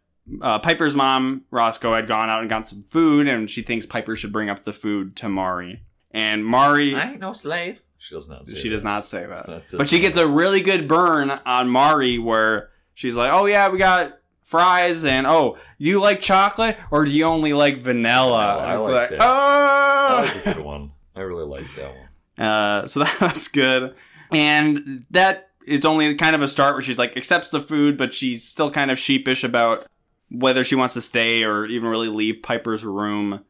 uh, 0.40 0.58
Piper's 0.60 0.94
mom, 0.94 1.42
Roscoe, 1.50 1.92
had 1.92 2.06
gone 2.06 2.30
out 2.30 2.40
and 2.40 2.48
got 2.48 2.66
some 2.66 2.84
food, 2.84 3.28
and 3.28 3.50
she 3.50 3.60
thinks 3.60 3.84
Piper 3.84 4.16
should 4.16 4.32
bring 4.32 4.48
up 4.48 4.64
the 4.64 4.72
food 4.72 5.14
to 5.16 5.28
Mari. 5.28 5.82
And 6.10 6.42
Mari, 6.42 6.94
I 6.94 7.10
ain't 7.10 7.20
no 7.20 7.34
slave. 7.34 7.82
She 7.98 8.14
does 8.14 8.30
not. 8.30 8.46
Say 8.46 8.54
she 8.54 8.70
that. 8.70 8.76
does 8.76 8.84
not 8.84 9.04
say 9.04 9.26
that. 9.26 9.46
That's 9.46 9.74
But 9.74 9.90
she 9.90 9.98
gets 10.00 10.16
a 10.16 10.26
really 10.26 10.62
good 10.62 10.88
burn 10.88 11.30
on 11.44 11.68
Mari 11.68 12.18
where 12.18 12.70
she's 12.94 13.14
like, 13.14 13.28
oh, 13.30 13.44
yeah, 13.44 13.68
we 13.68 13.76
got 13.76 14.17
fries, 14.48 15.04
and 15.04 15.26
oh, 15.26 15.58
you 15.76 16.00
like 16.00 16.22
chocolate, 16.22 16.78
or 16.90 17.04
do 17.04 17.14
you 17.14 17.24
only 17.24 17.52
like 17.52 17.76
vanilla? 17.76 18.64
I 18.64 18.78
it's 18.78 18.88
like 18.88 19.10
like, 19.10 19.10
that. 19.10 19.18
oh! 19.20 20.22
That 20.24 20.34
was 20.34 20.46
a 20.46 20.54
good 20.54 20.64
one. 20.64 20.92
I 21.14 21.20
really 21.20 21.44
like 21.44 21.66
that 21.76 21.94
one. 21.94 22.46
Uh, 22.46 22.86
so 22.88 23.04
that's 23.20 23.48
good. 23.48 23.94
And 24.32 25.04
that 25.10 25.50
is 25.66 25.84
only 25.84 26.14
kind 26.14 26.34
of 26.34 26.40
a 26.40 26.48
start 26.48 26.74
where 26.74 26.82
she's 26.82 26.98
like 26.98 27.16
accepts 27.16 27.50
the 27.50 27.60
food, 27.60 27.98
but 27.98 28.14
she's 28.14 28.42
still 28.42 28.70
kind 28.70 28.90
of 28.90 28.98
sheepish 28.98 29.44
about 29.44 29.86
whether 30.30 30.64
she 30.64 30.74
wants 30.74 30.94
to 30.94 31.00
stay 31.00 31.44
or 31.44 31.66
even 31.66 31.88
really 31.88 32.08
leave 32.08 32.42
Piper's 32.42 32.84
room. 32.84 33.44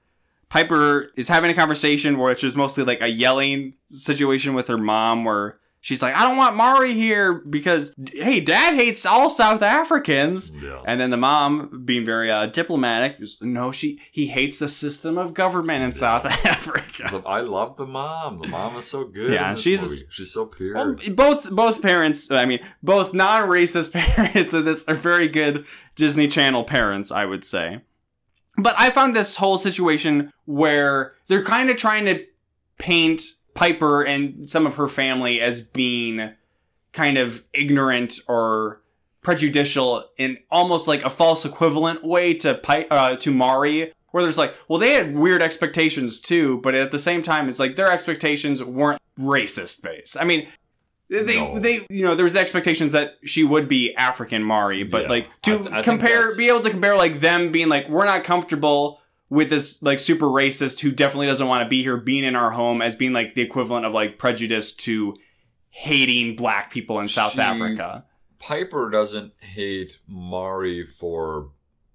Piper 0.48 1.10
is 1.16 1.28
having 1.28 1.50
a 1.50 1.54
conversation 1.54 2.18
which 2.18 2.42
is 2.42 2.56
mostly 2.56 2.82
like 2.82 3.02
a 3.02 3.08
yelling 3.08 3.74
situation 3.88 4.54
with 4.54 4.66
her 4.66 4.78
mom 4.78 5.24
where 5.24 5.58
she's 5.80 6.02
like, 6.02 6.14
I 6.14 6.24
don't 6.24 6.36
want 6.36 6.56
Mari 6.56 6.94
here 6.94 7.34
because, 7.34 7.92
hey, 8.12 8.40
dad 8.40 8.74
hates 8.74 9.06
all 9.06 9.30
South 9.30 9.62
Africans. 9.62 10.52
Yeah. 10.54 10.82
And 10.86 11.00
then 11.00 11.10
the 11.10 11.16
mom, 11.16 11.82
being 11.84 12.04
very 12.04 12.30
uh, 12.30 12.46
diplomatic, 12.46 13.16
is, 13.20 13.38
no, 13.40 13.72
she 13.72 14.00
he 14.10 14.26
hates 14.26 14.58
the 14.58 14.68
system 14.68 15.18
of 15.18 15.34
government 15.34 15.84
in 15.84 15.92
South 15.92 16.24
Africa. 16.46 17.22
I 17.26 17.40
love 17.40 17.76
the 17.76 17.86
mom. 17.86 18.40
The 18.40 18.48
mom 18.48 18.76
is 18.76 18.86
so 18.86 19.04
good. 19.04 19.32
Yeah, 19.32 19.54
she's- 19.54 19.82
movie. 19.82 20.02
she's 20.10 20.32
so 20.32 20.46
pure. 20.46 20.74
Well, 20.74 20.96
both 21.14 21.50
both 21.50 21.82
parents, 21.82 22.30
I 22.30 22.44
mean, 22.44 22.60
both 22.82 23.14
non-racist 23.14 23.92
parents 24.16 24.52
of 24.52 24.64
this 24.64 24.84
are 24.88 24.94
very 24.94 25.28
good 25.28 25.64
Disney 25.96 26.28
Channel 26.28 26.64
parents, 26.64 27.10
I 27.10 27.24
would 27.24 27.44
say. 27.44 27.80
But 28.60 28.74
I 28.76 28.90
found 28.90 29.14
this 29.14 29.36
whole 29.36 29.56
situation 29.58 30.32
where 30.44 31.14
they're 31.28 31.44
kind 31.44 31.70
of 31.70 31.76
trying 31.76 32.06
to 32.06 32.24
paint 32.78 33.22
Piper 33.58 34.02
and 34.04 34.48
some 34.48 34.68
of 34.68 34.76
her 34.76 34.86
family 34.86 35.40
as 35.40 35.60
being 35.62 36.32
kind 36.92 37.18
of 37.18 37.44
ignorant 37.52 38.20
or 38.28 38.80
prejudicial 39.20 40.04
in 40.16 40.38
almost 40.48 40.86
like 40.86 41.04
a 41.04 41.10
false 41.10 41.44
equivalent 41.44 42.04
way 42.04 42.34
to 42.34 42.54
Pi- 42.54 42.86
uh, 42.88 43.16
to 43.16 43.32
Mari, 43.34 43.92
where 44.12 44.22
there's 44.22 44.38
like, 44.38 44.54
well, 44.68 44.78
they 44.78 44.92
had 44.92 45.16
weird 45.16 45.42
expectations 45.42 46.20
too, 46.20 46.60
but 46.62 46.76
at 46.76 46.92
the 46.92 47.00
same 47.00 47.20
time, 47.20 47.48
it's 47.48 47.58
like 47.58 47.74
their 47.74 47.90
expectations 47.90 48.62
weren't 48.62 49.02
racist 49.18 49.82
based. 49.82 50.16
I 50.16 50.22
mean, 50.22 50.46
they 51.10 51.36
No. 51.40 51.58
they 51.58 51.84
you 51.90 52.04
know 52.04 52.14
there 52.14 52.24
was 52.24 52.36
expectations 52.36 52.92
that 52.92 53.16
she 53.24 53.42
would 53.42 53.66
be 53.66 53.92
African 53.96 54.44
Mari, 54.44 54.84
but 54.84 55.02
Yeah. 55.02 55.08
like 55.08 55.24
I 55.26 55.30
to 55.42 55.58
th- 55.58 55.70
I 55.72 55.82
compare, 55.82 56.36
be 56.36 56.48
able 56.48 56.60
to 56.60 56.70
compare 56.70 56.96
like 56.96 57.18
them 57.20 57.50
being 57.50 57.68
like 57.68 57.88
we're 57.88 58.04
not 58.04 58.22
comfortable 58.22 58.97
with 59.30 59.50
this 59.50 59.80
like 59.82 59.98
super 59.98 60.26
racist 60.26 60.80
who 60.80 60.90
definitely 60.90 61.26
doesn't 61.26 61.46
want 61.46 61.62
to 61.62 61.68
be 61.68 61.82
here 61.82 61.96
being 61.96 62.24
in 62.24 62.34
our 62.34 62.50
home 62.50 62.80
as 62.80 62.94
being 62.94 63.12
like 63.12 63.34
the 63.34 63.42
equivalent 63.42 63.84
of 63.84 63.92
like 63.92 64.18
prejudice 64.18 64.72
to 64.72 65.14
hating 65.70 66.34
black 66.36 66.70
people 66.70 66.98
in 67.00 67.08
South 67.08 67.32
She- 67.32 67.40
Africa. 67.40 68.04
Piper 68.38 68.88
doesn't 68.90 69.32
hate 69.40 69.98
Mari 70.06 70.86
for 70.86 71.50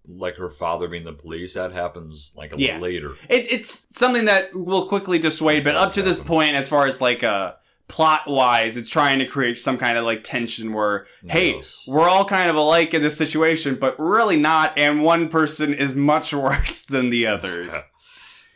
like 0.08 0.36
her 0.36 0.50
father 0.50 0.88
being 0.90 1.06
the 1.06 1.14
police. 1.14 1.54
That 1.54 1.72
happens 1.72 2.34
like 2.36 2.54
a 2.54 2.60
Yeah. 2.60 2.74
little 2.74 2.82
later. 2.82 3.12
It, 3.30 3.52
it's 3.52 3.88
something 3.92 4.26
that 4.26 4.54
will 4.54 4.88
quickly 4.88 5.18
dissuade, 5.20 5.64
but 5.64 5.76
up 5.78 5.94
to 5.94 6.02
this 6.02 6.20
point, 6.20 6.56
as 6.56 6.68
far 6.68 6.86
as 6.86 7.00
like 7.00 7.24
uh 7.24 7.54
plot 7.88 8.22
wise, 8.28 8.78
it's 8.78 8.90
trying 8.90 9.20
to 9.20 9.26
create 9.26 9.58
some 9.58 9.78
kind 9.78 9.98
of 9.98 10.06
like 10.06 10.24
tension 10.24 10.74
where, 10.74 11.06
hey, 11.28 11.56
Yes. 11.56 11.84
we're 11.88 12.10
all 12.10 12.26
kind 12.26 12.50
of 12.50 12.56
alike 12.56 12.94
in 12.94 13.02
this 13.02 13.18
situation, 13.18 13.76
but 13.76 14.00
really 14.00 14.38
not, 14.38 14.78
and 14.78 15.04
one 15.04 15.28
person 15.30 15.74
is 15.74 15.94
much 15.96 16.34
worse 16.46 16.84
than 16.86 17.10
the 17.10 17.28
others. 17.28 17.70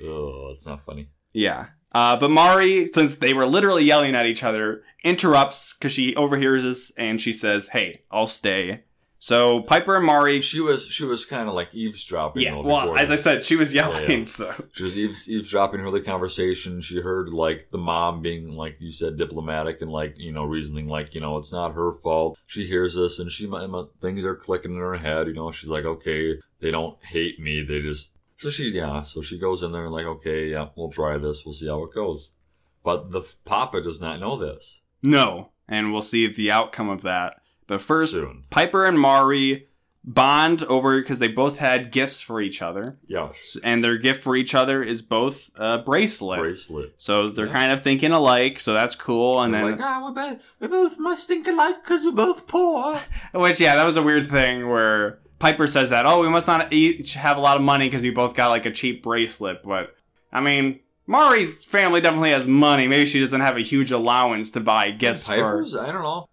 Oh, 0.03 0.51
it's 0.53 0.65
not 0.67 0.81
funny. 0.85 1.09
yeah. 1.33 1.67
Uh, 1.93 2.15
but 2.15 2.29
Mari, 2.29 2.87
since 2.93 3.15
they 3.15 3.33
were 3.33 3.47
literally 3.47 3.83
yelling 3.83 4.13
at 4.13 4.27
each 4.27 4.43
other, 4.43 4.83
interrupts 5.03 5.73
because 5.73 5.91
she 5.91 6.15
overhears 6.15 6.61
this 6.61 6.91
and 6.97 7.19
she 7.19 7.33
says, 7.33 7.69
"Hey, 7.69 8.03
I'll 8.11 8.27
stay." 8.27 8.83
So 9.19 9.61
Piper 9.61 9.95
and 9.95 10.05
Mari, 10.05 10.41
She 10.41 10.59
was 10.59 10.85
she 10.87 11.03
was 11.03 11.25
kind 11.25 11.49
of 11.49 11.55
like 11.55 11.73
eavesdropping. 11.73 12.43
yeah. 12.43 12.55
Well, 12.55 12.95
as 12.95 13.09
I 13.09 13.15
said, 13.15 13.43
she 13.43 13.55
was 13.55 13.73
yelling. 13.73 14.19
Yeah. 14.19 14.23
So 14.25 14.53
She 14.73 14.83
was 14.83 14.97
eaves, 14.97 15.27
eavesdropping 15.29 15.79
her 15.79 15.89
the 15.89 16.01
conversation. 16.01 16.81
She 16.81 17.01
heard 17.01 17.29
like 17.29 17.69
the 17.71 17.77
mom 17.79 18.21
being 18.21 18.49
like 18.51 18.77
you 18.79 18.91
said 18.91 19.17
diplomatic 19.17 19.81
and 19.81 19.91
like 19.91 20.15
you 20.17 20.31
know 20.31 20.43
reasoning 20.43 20.87
like 20.87 21.15
you 21.15 21.21
know 21.21 21.37
it's 21.37 21.51
not 21.51 21.73
her 21.73 21.91
fault. 21.93 22.37
She 22.45 22.67
hears 22.67 22.95
this 22.95 23.19
and 23.19 23.31
she 23.31 23.49
things 24.01 24.23
are 24.25 24.35
clicking 24.35 24.73
in 24.73 24.77
her 24.79 24.97
head. 24.97 25.27
You 25.27 25.33
know 25.33 25.51
she's 25.51 25.69
like 25.69 25.85
okay 25.85 26.35
they 26.59 26.71
don't 26.71 26.97
hate 27.03 27.39
me 27.39 27.63
they 27.63 27.81
just 27.81 28.11
so 28.37 28.49
she 28.51 28.69
yeah 28.69 29.01
so 29.03 29.21
she 29.21 29.39
goes 29.39 29.63
in 29.63 29.71
there 29.71 29.85
and 29.85 29.93
like 29.93 30.05
okay 30.05 30.47
yeah 30.49 30.69
we'll 30.75 30.89
try 30.91 31.17
this 31.17 31.43
we'll 31.45 31.53
see 31.53 31.67
how 31.67 31.83
it 31.83 31.93
goes. 31.93 32.29
But 32.83 33.11
the 33.11 33.21
f- 33.21 33.35
Papa 33.45 33.81
does 33.81 33.99
not 33.99 34.19
know 34.19 34.37
this. 34.37 34.79
No, 35.03 35.49
and 35.67 35.91
we'll 35.91 36.01
see 36.01 36.27
the 36.31 36.51
outcome 36.51 36.89
of 36.89 37.01
that. 37.01 37.41
But 37.67 37.81
first, 37.81 38.11
soon. 38.13 38.43
Piper 38.49 38.85
and 38.85 38.99
Mari 38.99 39.67
bond 40.03 40.63
over 40.63 41.01
because 41.01 41.19
they 41.19 41.27
both 41.27 41.57
had 41.57 41.91
gifts 41.91 42.21
for 42.21 42.39
each 42.39 42.61
other, 42.61 42.97
Yes. 43.07 43.57
and 43.61 43.83
their 43.83 43.97
gift 43.97 44.23
for 44.23 44.37
each 44.37 44.55
other 44.55 44.81
is 44.81 45.01
both 45.01 45.49
a 45.57 45.79
bracelet. 45.79 46.39
Bracelet. 46.39 46.93
So 46.95 47.29
they're 47.29 47.47
Yeah. 47.47 47.51
kind 47.51 47.71
of 47.73 47.81
thinking 47.83 48.13
alike, 48.13 48.61
so 48.61 48.73
that's 48.73 48.95
cool. 48.95 49.41
And 49.41 49.53
They're 49.53 49.63
then, 49.63 49.71
like, 49.71 49.81
ah, 49.81 50.07
we 50.07 50.13
both, 50.13 50.39
we 50.61 50.67
both 50.69 50.97
must 50.97 51.27
think 51.27 51.45
alike 51.45 51.83
because 51.83 52.05
we're 52.05 52.11
both 52.13 52.47
poor. 52.47 53.01
which 53.33 53.59
yeah, 53.59 53.75
that 53.75 53.83
was 53.85 53.97
a 53.97 54.01
weird 54.03 54.27
thing 54.27 54.69
where 54.69 55.19
Piper 55.39 55.67
says 55.67 55.89
that, 55.89 56.05
oh, 56.05 56.21
we 56.21 56.29
must 56.29 56.47
not 56.47 56.71
each 56.71 57.15
have 57.15 57.35
a 57.35 57.41
lot 57.41 57.57
of 57.57 57.61
money 57.63 57.87
because 57.87 58.03
we 58.03 58.09
both 58.09 58.33
got 58.33 58.49
like 58.49 58.65
a 58.65 58.71
cheap 58.71 59.03
bracelet. 59.03 59.61
But 59.63 59.93
I 60.31 60.39
mean, 60.39 60.79
Mari's 61.05 61.65
family 61.65 61.99
definitely 61.99 62.31
has 62.31 62.47
money. 62.47 62.87
Maybe 62.87 63.05
she 63.09 63.19
doesn't 63.19 63.41
have 63.41 63.57
a 63.57 63.61
huge 63.61 63.91
allowance 63.91 64.51
to 64.51 64.61
buy 64.61 64.91
gifts 64.91 65.27
for. 65.27 65.33
Pipers? 65.35 65.75
I 65.75 65.91
don't 65.91 66.01
know. 66.03 66.29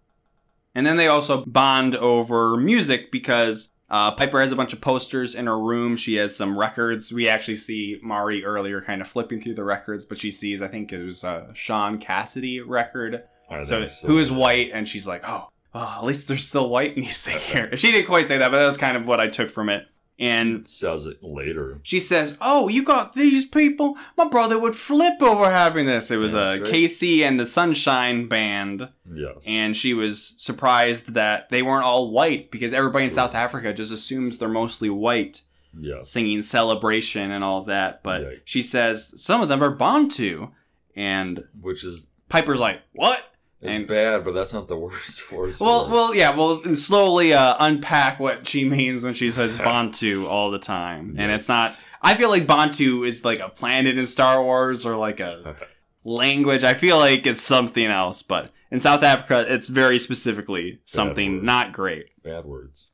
And 0.75 0.85
then 0.85 0.97
they 0.97 1.07
also 1.07 1.43
bond 1.45 1.95
over 1.95 2.57
music 2.57 3.11
because 3.11 3.71
uh, 3.89 4.11
Piper 4.11 4.41
has 4.41 4.51
a 4.51 4.55
bunch 4.55 4.73
of 4.73 4.81
posters 4.81 5.35
in 5.35 5.47
her 5.47 5.57
room. 5.57 5.95
She 5.95 6.15
has 6.15 6.35
some 6.35 6.57
records. 6.57 7.13
We 7.13 7.29
actually 7.29 7.55
see 7.55 7.99
Mari 8.03 8.43
earlier 8.43 8.81
kind 8.81 9.01
of 9.01 9.07
flipping 9.07 9.41
through 9.41 9.53
the 9.55 9.63
records, 9.63 10.05
but 10.05 10.17
she 10.17 10.31
sees, 10.31 10.61
I 10.61 10.67
think 10.67 10.91
it 10.91 11.03
was 11.03 11.23
a 11.23 11.49
Shaun 11.53 11.97
Cassidy 11.97 12.59
record. 12.61 13.23
So, 13.63 13.87
so. 13.87 14.07
who 14.07 14.17
is 14.17 14.31
white, 14.31 14.71
and 14.73 14.87
she's 14.87 15.05
like, 15.05 15.23
oh, 15.25 15.49
oh, 15.75 15.95
at 15.99 16.03
least 16.03 16.27
there's 16.27 16.45
still 16.45 16.69
white 16.69 16.97
music 16.97 17.35
here. 17.41 17.75
She 17.77 17.91
didn't 17.91 18.07
quite 18.07 18.27
say 18.27 18.39
that, 18.39 18.51
but 18.51 18.57
that 18.57 18.65
was 18.65 18.77
kind 18.77 18.97
of 18.97 19.07
what 19.07 19.19
I 19.19 19.27
took 19.27 19.49
from 19.51 19.69
it. 19.69 19.87
And 20.17 20.61
It 20.61 20.67
says 20.69 21.05
it 21.05 21.21
later. 21.21 21.79
she 21.83 21.99
says, 21.99 22.37
"Oh, 22.39 22.69
you 22.69 22.83
got 22.83 23.13
these 23.13 23.43
people? 23.43 23.97
My 24.17 24.25
brother 24.25 24.57
would 24.57 24.75
flip 24.75 25.21
over 25.21 25.51
having 25.51 25.85
this." 25.85 26.09
It 26.09 26.15
was 26.17 26.33
a 26.33 26.57
sure. 26.57 26.65
KC 26.67 27.21
and 27.23 27.37
the 27.37 27.45
Sunshine 27.45 28.27
Band 28.29 28.87
Yes. 29.13 29.43
and 29.45 29.75
she 29.75 29.93
was 29.93 30.33
surprised 30.37 31.15
that 31.15 31.49
they 31.49 31.61
weren't 31.61 31.83
all 31.83 32.11
white 32.11 32.49
because 32.49 32.71
everybody 32.73 33.05
in 33.05 33.11
South 33.11 33.35
Africa 33.35 33.73
just 33.73 33.91
assumes 33.91 34.37
they're 34.37 34.47
mostly 34.47 34.89
white, 34.89 35.41
yes. 35.77 36.09
singing 36.09 36.41
celebration 36.41 37.29
and 37.31 37.43
all 37.43 37.63
that. 37.65 38.01
But 38.01 38.41
she 38.45 38.61
says 38.61 39.13
some 39.17 39.41
of 39.41 39.49
them 39.49 39.61
are 39.61 39.69
Bantu, 39.69 40.47
and 40.95 41.43
Which 41.59 41.83
is 41.83 42.09
Piper's 42.29 42.61
like, 42.61 42.79
"What?" 42.93 43.34
It's 43.67 43.77
And- 43.77 43.87
bad, 43.87 44.23
but 44.23 44.33
that's 44.33 44.53
not 44.53 44.67
the 44.67 44.77
worst 44.85 45.21
for 45.21 45.47
us. 45.47 45.59
Well, 45.59 45.89
well, 45.89 46.15
yeah, 46.15 46.35
we'll 46.35 46.61
slowly 46.75 47.33
uh, 47.33 47.55
unpack 47.59 48.19
what 48.19 48.47
she 48.47 48.67
means 48.67 49.03
when 49.03 49.13
she 49.13 49.31
says 49.31 49.57
Bantu 49.57 50.25
all 50.27 50.51
the 50.51 50.59
time, 50.59 51.15
and 51.17 51.31
it's 51.31 51.47
not. 51.47 51.71
I 52.01 52.15
feel 52.15 52.29
like 52.29 52.45
Bantu 52.47 53.03
is 53.03 53.25
like 53.25 53.39
a 53.39 53.49
planet 53.49 53.97
in 53.97 54.05
Star 54.05 54.43
Wars 54.43 54.85
or 54.85 54.95
like 54.95 55.19
a 55.19 55.55
language. 56.03 56.63
I 56.63 56.73
feel 56.73 56.97
like 56.97 57.25
it's 57.25 57.41
something 57.41 57.87
else, 57.87 58.21
but 58.21 58.51
in 58.71 58.79
South 58.79 59.03
Africa, 59.03 59.45
it's 59.53 59.67
very 59.67 59.99
specifically 59.99 60.79
something 60.85 61.43
not 61.43 61.73
great. 61.73 62.07
bad 62.23 62.45
words. 62.45 62.87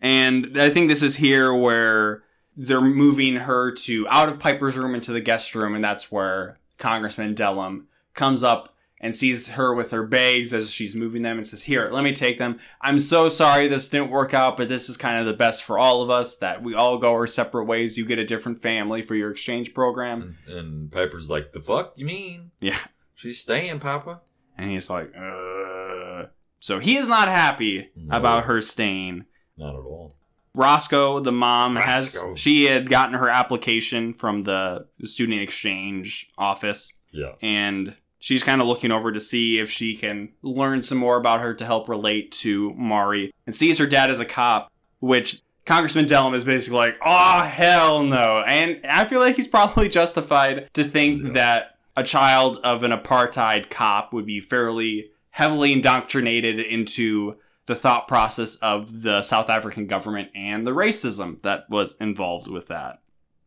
And 0.00 0.56
I 0.58 0.70
think 0.70 0.88
this 0.88 1.02
is 1.02 1.16
here 1.16 1.52
where 1.52 2.22
they're 2.56 2.80
moving 2.80 3.36
her 3.36 3.72
to 3.72 4.06
out 4.08 4.28
of 4.28 4.38
Piper's 4.38 4.76
room 4.76 4.94
into 4.94 5.12
the 5.12 5.20
guest 5.20 5.54
room, 5.54 5.74
and 5.74 5.82
that's 5.82 6.10
where 6.12 6.58
Congressman 6.76 7.34
Dellum 7.34 7.86
comes 8.14 8.42
up 8.44 8.74
and 9.00 9.14
sees 9.14 9.48
her 9.50 9.72
with 9.74 9.90
her 9.92 10.04
bags 10.04 10.52
as 10.52 10.70
she's 10.72 10.96
moving 10.96 11.22
them 11.22 11.36
and 11.38 11.46
says, 11.46 11.62
Here, 11.62 11.88
let 11.92 12.02
me 12.04 12.12
take 12.12 12.38
them. 12.38 12.58
I'm 12.80 12.98
so 12.98 13.28
sorry 13.28 13.68
this 13.68 13.88
didn't 13.88 14.10
work 14.10 14.34
out, 14.34 14.56
but 14.56 14.68
this 14.68 14.88
is 14.88 14.96
kind 14.96 15.18
of 15.20 15.26
the 15.26 15.34
best 15.34 15.62
for 15.62 15.78
all 15.78 16.02
of 16.02 16.10
us 16.10 16.36
that 16.36 16.62
we 16.62 16.74
all 16.74 16.98
go 16.98 17.12
our 17.12 17.26
separate 17.26 17.64
ways. 17.66 17.96
You 17.96 18.04
get 18.04 18.18
a 18.18 18.24
different 18.24 18.60
family 18.60 19.02
for 19.02 19.14
your 19.14 19.30
exchange 19.30 19.72
program. 19.74 20.36
And, 20.46 20.56
and 20.56 20.92
Piper's 20.92 21.30
like, 21.30 21.52
"The 21.52 21.60
fuck 21.60 21.92
you 21.96 22.06
mean? 22.06 22.50
Yeah. 22.60 22.78
She's 23.14 23.38
staying, 23.40 23.80
Papa." 23.80 24.20
And 24.56 24.70
he's 24.70 24.90
like, 24.90 25.12
uh. 25.16 26.26
So 26.60 26.80
he 26.80 26.96
is 26.96 27.06
not 27.08 27.28
happy 27.28 27.90
No. 27.94 28.16
about 28.16 28.44
her 28.44 28.60
staying. 28.60 29.26
Not 29.56 29.74
at 29.74 29.80
all. 29.84 30.14
Roscoe, 30.54 31.20
the 31.20 31.30
mom, 31.30 31.76
Roscoe. 31.76 32.30
has 32.30 32.38
she 32.40 32.64
had 32.64 32.88
gotten 32.88 33.14
her 33.14 33.28
application 33.28 34.12
from 34.12 34.42
the 34.42 34.86
student 35.04 35.40
exchange 35.40 36.28
office, 36.36 36.92
Yes. 37.12 37.36
and 37.42 37.94
she's 38.18 38.42
kind 38.42 38.60
of 38.60 38.66
looking 38.66 38.90
over 38.90 39.12
to 39.12 39.20
see 39.20 39.58
if 39.58 39.70
she 39.70 39.96
can 39.96 40.30
learn 40.42 40.82
some 40.82 40.98
more 40.98 41.16
about 41.16 41.40
her 41.40 41.54
to 41.54 41.64
help 41.64 41.88
relate 41.88 42.32
to 42.32 42.72
Mari, 42.74 43.32
and 43.46 43.54
sees 43.54 43.78
her 43.78 43.86
dad 43.86 44.10
as 44.10 44.20
a 44.20 44.24
cop, 44.24 44.70
which 45.00 45.40
Congressman 45.66 46.06
Dellum 46.06 46.34
is 46.34 46.44
basically 46.44 46.78
like, 46.78 46.96
oh 47.04 47.42
hell 47.42 48.02
no, 48.02 48.42
and 48.46 48.80
I 48.86 49.04
feel 49.04 49.20
like 49.20 49.36
he's 49.36 49.48
probably 49.48 49.88
justified 50.00 50.68
to 50.74 50.84
think 50.84 51.24
Yeah. 51.24 51.30
that 51.32 51.78
a 51.96 52.02
child 52.02 52.58
of 52.64 52.84
an 52.84 52.92
apartheid 52.92 53.70
cop 53.70 54.12
would 54.12 54.24
be 54.26 54.40
fairly 54.40 55.10
heavily 55.30 55.72
indoctrinated 55.72 56.58
into 56.60 57.36
the 57.66 57.74
thought 57.74 58.08
process 58.08 58.54
of 58.56 59.02
the 59.02 59.20
South 59.22 59.50
African 59.50 59.86
government 59.86 60.30
and 60.34 60.66
the 60.66 60.70
racism 60.70 61.42
that 61.42 61.64
was 61.68 61.94
involved 62.00 62.48
with 62.48 62.68
that. 62.68 63.00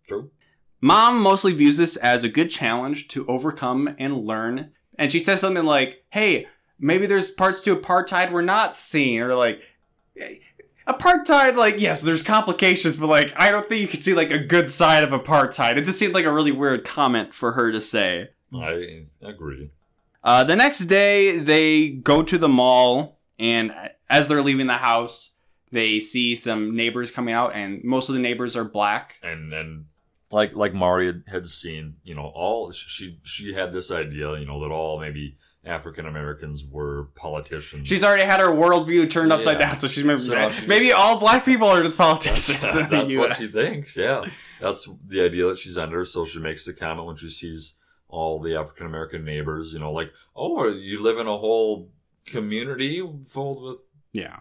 True. 0.08 0.30
Mom 0.82 1.22
mostly 1.22 1.54
views 1.54 1.78
this 1.78 1.96
as 1.98 2.24
a 2.24 2.30
good 2.30 2.50
challenge 2.50 3.08
to 3.10 3.26
overcome 3.28 3.96
and 4.00 4.26
learn. 4.26 4.72
And 4.98 5.12
she 5.12 5.20
says 5.20 5.40
something 5.40 5.64
like, 5.64 6.04
hey, 6.10 6.48
maybe 6.80 7.06
there's 7.06 7.32
parts 7.32 7.64
to 7.64 7.76
apartheid 7.76 8.32
we're 8.32 8.42
not 8.42 8.76
seeing. 8.76 9.22
Or 9.22 9.36
like, 9.36 9.62
apartheid, 10.88 11.56
like, 11.56 11.80
yes, 11.80 12.02
there's 12.02 12.24
complications, 12.24 12.96
but 12.96 13.08
like, 13.08 13.34
I 13.36 13.52
don't 13.52 13.68
think 13.68 13.82
you 13.82 13.88
can 13.88 14.02
see 14.02 14.14
like 14.14 14.32
a 14.32 14.40
good 14.40 14.70
side 14.70 15.04
of 15.04 15.12
apartheid. 15.12 15.78
It 15.78 15.86
just 15.86 16.00
seemed 16.00 16.14
like 16.14 16.26
a 16.26 16.34
really 16.34 16.52
weird 16.52 16.84
comment 16.84 17.34
for 17.34 17.54
her 17.54 17.72
to 17.72 17.80
say. 17.80 18.30
I 18.54 19.06
agree. 19.22 19.70
Uh, 20.24 20.44
the 20.44 20.56
next 20.56 20.80
day, 20.86 21.38
they 21.40 21.90
go 21.90 22.22
to 22.22 22.38
the 22.38 22.50
mall, 22.50 23.20
and 23.40 23.74
as 24.10 24.28
they're 24.28 24.44
leaving 24.44 24.68
the 24.68 24.74
house, 24.74 25.32
they 25.72 26.00
see 26.00 26.36
some 26.36 26.76
neighbors 26.76 27.10
coming 27.10 27.34
out, 27.34 27.56
and 27.56 27.84
most 27.84 28.10
of 28.10 28.14
the 28.14 28.22
neighbors 28.22 28.56
are 28.56 28.66
black. 28.66 29.16
And 29.24 29.54
and 29.54 29.86
like 30.32 30.56
like 30.56 30.74
Mari 30.74 31.08
had, 31.08 31.24
had 31.28 31.48
seen, 31.48 31.96
you 32.04 32.16
know, 32.16 32.26
all 32.34 32.72
she 32.72 33.20
she 33.24 33.54
had 33.54 33.74
this 33.74 33.92
idea, 33.92 34.38
you 34.40 34.46
know, 34.46 34.60
that 34.62 34.72
all 34.72 35.00
maybe 35.00 35.38
African 35.64 36.08
Americans 36.08 36.66
were 36.66 37.10
politicians. 37.16 37.88
She's 37.88 38.04
already 38.04 38.24
had 38.24 38.40
her 38.40 38.48
worldview 38.48 39.10
turned 39.12 39.32
upside 39.32 39.60
Yeah. 39.60 39.68
down, 39.70 39.80
so 39.80 39.88
she's 39.88 40.04
maybe, 40.04 40.20
So 40.20 40.34
she's- 40.50 40.68
maybe 40.68 40.92
all 40.92 41.20
black 41.20 41.46
people 41.46 41.68
are 41.68 41.84
just 41.84 41.98
politicians 41.98 42.60
that's, 42.62 42.76
in 42.76 42.82
the 42.84 42.88
that's 42.90 43.16
what 43.16 43.38
she 43.38 43.48
thinks. 43.48 43.96
Yeah, 43.96 44.26
that's 44.60 44.88
the 45.08 45.22
idea 45.22 45.48
that 45.48 45.58
she's 45.60 45.78
under. 45.78 46.04
So 46.06 46.26
she 46.26 46.40
makes 46.40 46.66
the 46.66 46.74
comment 46.74 47.06
when 47.06 47.16
she 47.18 47.30
sees 47.30 47.74
all 48.08 48.40
the 48.40 48.56
African 48.56 48.88
American 48.88 49.24
neighbors, 49.24 49.72
you 49.74 49.80
know, 49.80 49.92
like, 49.92 50.12
oh, 50.36 50.68
you 50.68 51.02
live 51.02 51.18
in 51.20 51.28
a 51.28 51.38
whole 51.38 51.90
community 52.26 53.02
filled 53.28 53.62
with. 53.64 53.78
Yeah. 54.14 54.40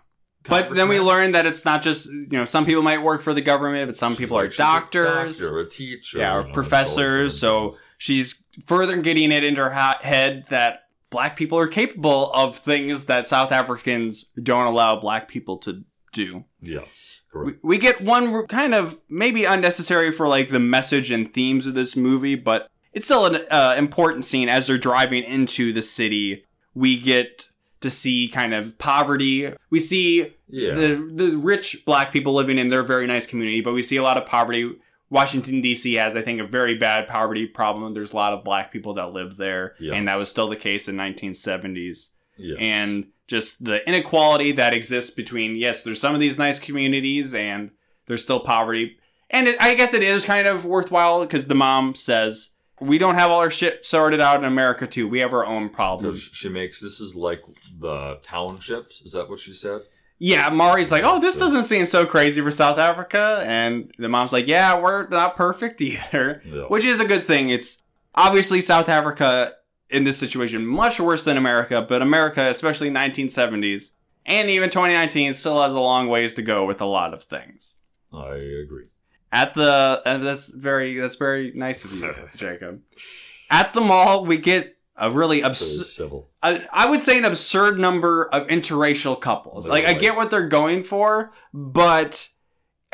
But 0.48 0.74
then 0.74 0.88
we 0.88 0.96
congressmen?" 0.96 1.06
learn 1.06 1.32
that 1.32 1.46
it's 1.46 1.64
not 1.64 1.82
just 1.82 2.06
you 2.06 2.28
know 2.30 2.44
some 2.44 2.64
people 2.64 2.82
might 2.82 3.02
work 3.02 3.22
for 3.22 3.34
the 3.34 3.42
government, 3.42 3.88
but 3.88 3.96
some 3.96 4.12
She's 4.12 4.18
people 4.18 4.36
like, 4.36 4.48
are 4.48 4.50
she's 4.50 4.58
a 4.60 4.62
doctors, 4.62 5.38
doctor, 5.38 5.58
a 5.58 5.68
teacher, 5.68 6.18
yeah, 6.18 6.36
or 6.36 6.44
professors. 6.52 7.38
So 7.38 7.76
she's 7.98 8.44
further 8.64 9.00
getting 9.02 9.32
it 9.32 9.44
into 9.44 9.60
her 9.62 9.70
ha- 9.70 9.98
head 10.02 10.46
that 10.48 10.86
black 11.10 11.36
people 11.36 11.58
are 11.58 11.68
capable 11.68 12.32
of 12.32 12.56
things 12.56 13.06
that 13.06 13.26
South 13.26 13.52
Africans 13.52 14.30
don't 14.42 14.66
allow 14.66 14.98
black 14.98 15.28
people 15.28 15.58
to 15.58 15.84
do. 16.12 16.44
yes, 16.60 17.20
We, 17.34 17.54
we 17.62 17.78
get 17.78 18.00
one 18.00 18.46
kind 18.46 18.74
of 18.74 19.00
maybe 19.08 19.44
unnecessary 19.44 20.10
for 20.12 20.26
like 20.26 20.48
the 20.48 20.58
message 20.58 21.10
and 21.10 21.32
themes 21.32 21.66
of 21.66 21.74
this 21.74 21.94
movie, 21.96 22.34
but 22.34 22.68
it's 22.92 23.06
still 23.06 23.26
an 23.26 23.42
uh, 23.50 23.74
important 23.78 24.24
scene 24.24 24.48
as 24.48 24.66
they're 24.66 24.78
driving 24.78 25.22
into 25.22 25.72
the 25.72 25.82
city. 25.82 26.44
We 26.74 26.98
get 26.98 27.49
to 27.80 27.90
see 27.90 28.28
kind 28.28 28.52
of 28.54 28.76
poverty. 28.78 29.52
We 29.70 29.80
see 29.80 30.34
Yeah, 30.48 30.74
the 30.74 31.10
the 31.12 31.36
rich 31.36 31.84
black 31.84 32.12
people 32.12 32.34
living 32.34 32.58
in 32.58 32.68
their 32.68 32.82
very 32.82 33.06
nice 33.06 33.26
community, 33.26 33.60
but 33.60 33.72
we 33.72 33.82
see 33.82 33.96
a 33.96 34.02
lot 34.02 34.16
of 34.18 34.26
poverty. 34.26 34.76
Washington 35.08 35.60
D.C. 35.60 35.94
has, 35.94 36.14
I 36.14 36.22
think, 36.22 36.40
a 36.40 36.44
very 36.46 36.76
bad 36.76 37.08
poverty 37.08 37.44
problem. 37.46 37.94
There's 37.94 38.12
a 38.12 38.16
lot 38.16 38.32
of 38.32 38.44
black 38.44 38.70
people 38.70 38.94
that 38.94 39.12
live 39.12 39.36
there, 39.36 39.74
Yes. 39.80 39.94
and 39.96 40.06
that 40.06 40.14
was 40.16 40.30
still 40.30 40.48
the 40.48 40.54
case 40.56 40.86
in 40.86 40.94
1970s 40.96 42.10
yeah. 42.36 42.56
and 42.58 43.06
just 43.26 43.64
the 43.64 43.86
inequality 43.88 44.52
that 44.52 44.72
exists 44.74 45.10
between 45.10 45.54
yes 45.56 45.82
there's 45.82 46.00
some 46.00 46.14
of 46.14 46.20
these 46.20 46.38
nice 46.38 46.58
communities 46.58 47.32
and 47.34 47.70
there's 48.06 48.22
still 48.22 48.40
poverty 48.40 48.96
and 49.30 49.46
it, 49.46 49.56
i 49.60 49.74
guess 49.74 49.94
it 49.94 50.02
is 50.02 50.24
kind 50.24 50.48
of 50.48 50.64
worthwhile 50.64 51.20
because 51.20 51.46
the 51.46 51.54
mom 51.54 51.94
says 51.94 52.50
we 52.80 52.98
don't 52.98 53.14
have 53.16 53.30
all 53.30 53.40
our 53.40 53.50
shit 53.50 53.84
sorted 53.84 54.20
out 54.20 54.38
in 54.38 54.44
america 54.44 54.86
too 54.86 55.06
we 55.08 55.20
have 55.20 55.32
our 55.32 55.44
own 55.46 55.68
problems 55.68 56.22
she 56.32 56.48
makes 56.48 56.80
this 56.80 57.00
is 57.00 57.14
like 57.14 57.42
the 57.78 58.18
townships. 58.22 59.00
Is 59.04 59.12
that 59.12 59.28
what 59.28 59.40
she 59.40 59.52
said? 59.54 59.82
yeah 60.18 60.50
mari's 60.50 60.90
like 60.92 61.02
oh 61.04 61.18
this 61.18 61.36
doesn't 61.38 61.62
seem 61.62 61.86
so 61.86 62.04
crazy 62.04 62.40
for 62.42 62.50
south 62.50 62.78
africa 62.78 63.42
and 63.46 63.90
the 63.98 64.08
mom's 64.08 64.32
like 64.34 64.46
yeah 64.46 64.78
we're 64.78 65.08
not 65.08 65.34
perfect 65.36 65.80
either 65.90 66.42
Yeah. 66.44 66.62
which 66.64 66.84
is 66.84 67.00
a 67.00 67.06
good 67.06 67.24
thing 67.24 67.48
it's 67.50 67.82
obviously 68.14 68.60
south 68.60 68.88
africa 68.90 69.54
in 69.88 70.04
this 70.04 70.18
situation 70.18 70.66
much 70.66 71.00
worse 71.00 71.24
than 71.24 71.36
america 71.38 71.80
but 71.88 72.02
america 72.02 72.46
especially 72.50 72.90
1970s 72.90 73.90
and 74.26 74.50
even 74.50 74.68
2019 74.68 75.32
still 75.32 75.62
has 75.62 75.72
a 75.72 75.80
long 75.80 76.06
ways 76.08 76.34
to 76.34 76.42
go 76.42 76.66
with 76.66 76.80
a 76.82 76.86
lot 76.86 77.14
of 77.14 77.22
things 77.24 77.76
I 78.12 78.34
agree. 78.34 78.86
At 79.32 79.54
the 79.54 80.02
and 80.04 80.22
that's 80.22 80.50
very 80.50 80.98
that's 80.98 81.14
very 81.14 81.52
nice 81.54 81.84
of 81.84 81.92
you 81.92 82.14
jacob 82.36 82.80
at 83.50 83.72
the 83.72 83.80
mall 83.80 84.24
we 84.24 84.38
get 84.38 84.76
a 85.00 85.10
really 85.10 85.40
absurd. 85.40 86.24
I, 86.42 86.66
I 86.72 86.88
would 86.88 87.00
say 87.00 87.16
an 87.16 87.24
absurd 87.24 87.78
number 87.78 88.28
of 88.34 88.46
interracial 88.48 89.18
couples. 89.18 89.66
Like 89.66 89.86
I 89.86 89.94
get 89.94 90.14
what 90.14 90.30
they're 90.30 90.46
going 90.46 90.82
for, 90.82 91.32
but 91.54 92.28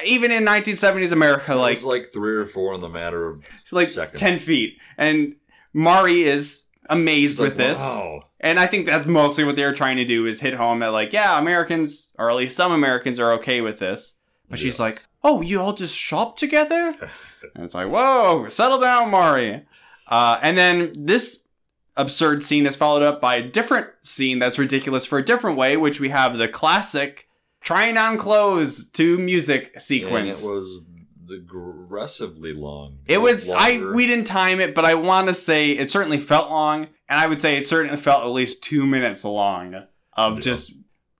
even 0.04 0.30
in 0.30 0.44
1970s 0.44 1.12
America, 1.12 1.54
Like, 1.54 1.62
like 1.62 1.72
it 1.72 1.76
was 1.78 1.84
like 1.84 2.12
three 2.12 2.36
or 2.36 2.46
four 2.46 2.74
in 2.74 2.80
the 2.80 2.88
matter 2.88 3.26
of 3.28 3.44
like 3.72 3.88
seconds. 3.88 4.20
10 4.20 4.38
feet, 4.38 4.78
and 4.96 5.34
Mari 5.72 6.22
is 6.22 6.64
amazed 6.88 7.38
like, 7.38 7.50
with 7.50 7.56
this. 7.56 7.78
Wow. 7.80 8.22
And 8.38 8.60
I 8.60 8.66
think 8.66 8.86
that's 8.86 9.06
mostly 9.06 9.44
what 9.44 9.56
they 9.56 9.64
were 9.64 9.72
trying 9.72 9.96
to 9.96 10.04
do 10.04 10.26
is 10.26 10.40
hit 10.40 10.54
home 10.54 10.80
that 10.80 10.88
like, 10.88 11.12
yeah, 11.12 11.38
Americans, 11.38 12.12
or 12.18 12.30
at 12.30 12.36
least 12.36 12.56
some 12.56 12.70
Americans 12.70 13.18
are 13.18 13.32
okay 13.34 13.60
with 13.60 13.78
this. 13.78 14.14
But 14.48 14.60
she's 14.60 14.78
like, 14.78 15.04
oh, 15.26 15.40
you 15.40 15.60
all 15.60 15.72
just 15.72 15.96
shop 15.96 16.36
together? 16.36 16.94
and 17.54 17.64
it's 17.64 17.74
like, 17.74 17.88
whoa, 17.88 18.46
settle 18.48 18.78
down, 18.78 19.10
Mari. 19.10 19.66
Uh, 20.08 20.38
and 20.40 20.56
then 20.56 20.92
this 21.06 21.42
absurd 21.96 22.42
scene 22.42 22.66
is 22.66 22.76
followed 22.76 23.02
up 23.02 23.20
by 23.20 23.36
a 23.36 23.42
different 23.42 23.88
scene 24.02 24.38
that's 24.38 24.58
ridiculous 24.58 25.04
for 25.04 25.18
a 25.18 25.24
different 25.24 25.56
way, 25.58 25.76
which 25.76 25.98
we 25.98 26.10
have 26.10 26.38
the 26.38 26.46
classic 26.48 27.28
trying 27.60 27.96
on 27.96 28.16
clothes 28.16 28.88
to 28.90 29.18
music 29.18 29.72
and 29.74 29.82
sequence. 29.82 30.44
it 30.44 30.48
was 30.48 30.84
aggressively 31.28 32.52
long. 32.52 32.98
It 33.06 33.18
was 33.18 33.50
I 33.50 33.78
we 33.78 34.06
didn't 34.06 34.26
time 34.26 34.60
it, 34.60 34.74
but 34.74 34.84
I 34.84 34.94
want 34.94 35.28
to 35.28 35.34
say 35.34 35.72
it 35.72 35.90
certainly 35.90 36.20
felt 36.20 36.50
long, 36.50 36.84
and 37.08 37.20
I 37.20 37.26
would 37.26 37.38
say 37.38 37.56
it 37.56 37.66
certainly 37.66 37.96
felt 37.96 38.22
at 38.22 38.28
least 38.30 38.62
two 38.62 38.86
minutes 38.86 39.24
long 39.24 39.86
of 40.12 40.34
Yeah. 40.34 40.40
just 40.40 40.72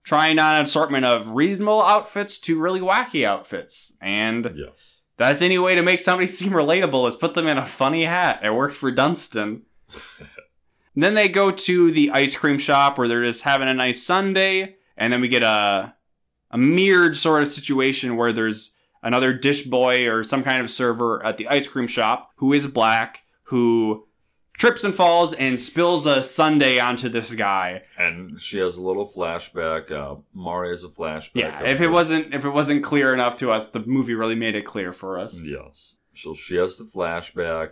trying 0.07 0.39
on 0.39 0.55
an 0.55 0.63
assortment 0.63 1.03
of 1.03 1.31
reasonable 1.31 1.83
outfits 1.83 2.39
to 2.39 2.57
really 2.57 2.79
wacky 2.79 3.25
outfits, 3.25 3.91
and 3.99 4.53
yes. 4.55 4.99
that's 5.17 5.41
any 5.41 5.59
way 5.59 5.75
to 5.75 5.81
make 5.83 5.99
somebody 5.99 6.27
seem 6.27 6.51
relatable 6.51 7.07
is 7.09 7.17
put 7.17 7.33
them 7.33 7.45
in 7.45 7.57
a 7.57 7.65
funny 7.65 8.05
hat. 8.05 8.39
It 8.41 8.55
worked 8.55 8.77
for 8.77 8.89
Dunstan. 8.89 9.63
then 10.95 11.13
they 11.13 11.27
go 11.27 11.51
to 11.51 11.91
the 11.91 12.09
ice 12.11 12.37
cream 12.37 12.57
shop 12.57 12.97
where 12.97 13.09
they're 13.09 13.25
just 13.25 13.43
having 13.43 13.67
a 13.67 13.73
nice 13.73 14.01
Sunday, 14.01 14.77
and 14.95 15.11
then 15.11 15.19
we 15.19 15.27
get 15.27 15.43
a 15.43 15.93
a 16.49 16.57
mirrored 16.57 17.17
sort 17.17 17.41
of 17.41 17.49
situation 17.49 18.15
where 18.15 18.31
there's 18.31 18.71
another 19.03 19.33
dish 19.33 19.63
boy 19.63 20.07
or 20.07 20.23
some 20.23 20.41
kind 20.41 20.61
of 20.61 20.69
server 20.69 21.23
at 21.25 21.35
the 21.35 21.49
ice 21.49 21.67
cream 21.67 21.87
shop 21.87 22.31
who 22.37 22.53
is 22.53 22.65
black 22.65 23.23
who 23.43 24.06
trips 24.57 24.83
and 24.83 24.93
falls 24.93 25.33
and 25.33 25.59
spills 25.59 26.05
a 26.05 26.21
sundae 26.21 26.79
onto 26.79 27.07
this 27.09 27.33
guy. 27.35 27.83
And 27.97 28.41
she 28.41 28.57
has 28.59 28.77
a 28.77 28.81
little 28.81 29.07
flashback. 29.07 29.91
Uh, 29.91 30.15
Mari 30.33 30.69
has 30.69 30.83
a 30.83 30.89
flashback. 30.89 31.29
Yeah, 31.35 31.63
if 31.63 31.79
it 31.79 31.85
her- 31.85 31.91
wasn't 31.91 32.33
if 32.33 32.43
it 32.45 32.49
wasn't 32.49 32.83
clear 32.83 33.13
enough 33.13 33.37
to 33.37 33.51
us, 33.51 33.69
the 33.69 33.79
movie 33.85 34.15
really 34.15 34.35
made 34.35 34.55
it 34.55 34.63
clear 34.65 34.91
for 34.93 35.17
us. 35.19 35.41
Yes. 35.43 35.95
So 36.15 36.33
she 36.33 36.55
has 36.55 36.77
the 36.77 36.85
flashback 36.85 37.69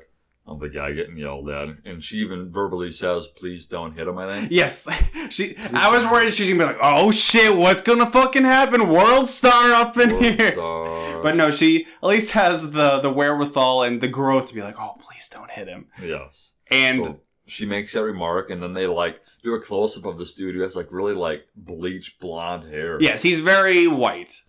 of 0.48 0.60
the 0.60 0.69
guy 0.69 0.91
getting 0.91 1.17
yelled 1.17 1.50
at, 1.50 1.69
and 1.86 2.04
she 2.04 2.17
even 2.17 2.52
verbally 2.52 2.91
says, 2.91 3.28
"Please 3.28 3.65
don't 3.65 3.95
hit 3.98 4.08
him." 4.08 4.19
I 4.19 4.30
think. 4.41 4.52
Yes, 4.52 4.88
she. 5.32 5.56
I 5.74 5.89
was 5.91 6.04
worried 6.06 6.32
she's 6.34 6.48
gonna 6.52 6.60
be 6.60 6.65
like, 6.74 6.78
"Oh 6.80 7.10
shit, 7.10 7.58
what's 7.58 7.82
gonna 7.82 8.06
fucking 8.12 8.43
happen? 8.43 8.89
World 8.89 9.28
star 9.28 9.74
up 9.74 9.98
in 9.98 10.12
World 10.12 10.24
here." 10.24 10.54
star. 10.54 11.24
But 11.24 11.36
no, 11.36 11.50
she 11.50 11.88
at 12.04 12.08
least 12.08 12.34
has 12.34 12.71
the 12.74 13.00
the 13.00 13.12
wherewithal 13.12 13.82
and 13.82 14.00
the 14.02 14.08
growth 14.08 14.50
to 14.50 14.54
be 14.54 14.62
like, 14.62 14.80
"Oh, 14.80 14.95
please 15.02 15.28
don't 15.30 15.50
hit 15.50 15.67
him." 15.67 15.88
Yes. 16.00 16.52
And 16.71 17.04
So 17.06 17.19
she 17.45 17.65
makes 17.65 17.93
that 17.93 18.04
remark, 18.04 18.49
and 18.49 18.62
then 18.62 18.73
they 18.73 18.88
like 18.88 19.21
do 19.43 19.54
a 19.54 19.62
close 19.62 19.97
up 19.97 20.06
of 20.06 20.17
the 20.17 20.25
dude 20.25 20.56
who 20.56 20.62
has 20.62 20.75
like 20.75 20.88
really 20.91 21.13
like 21.13 21.45
bleached 21.56 22.19
blonde 22.19 22.67
hair. 22.71 22.97
yes, 22.99 23.21
he's 23.21 23.39
very 23.39 23.88
white, 23.88 24.41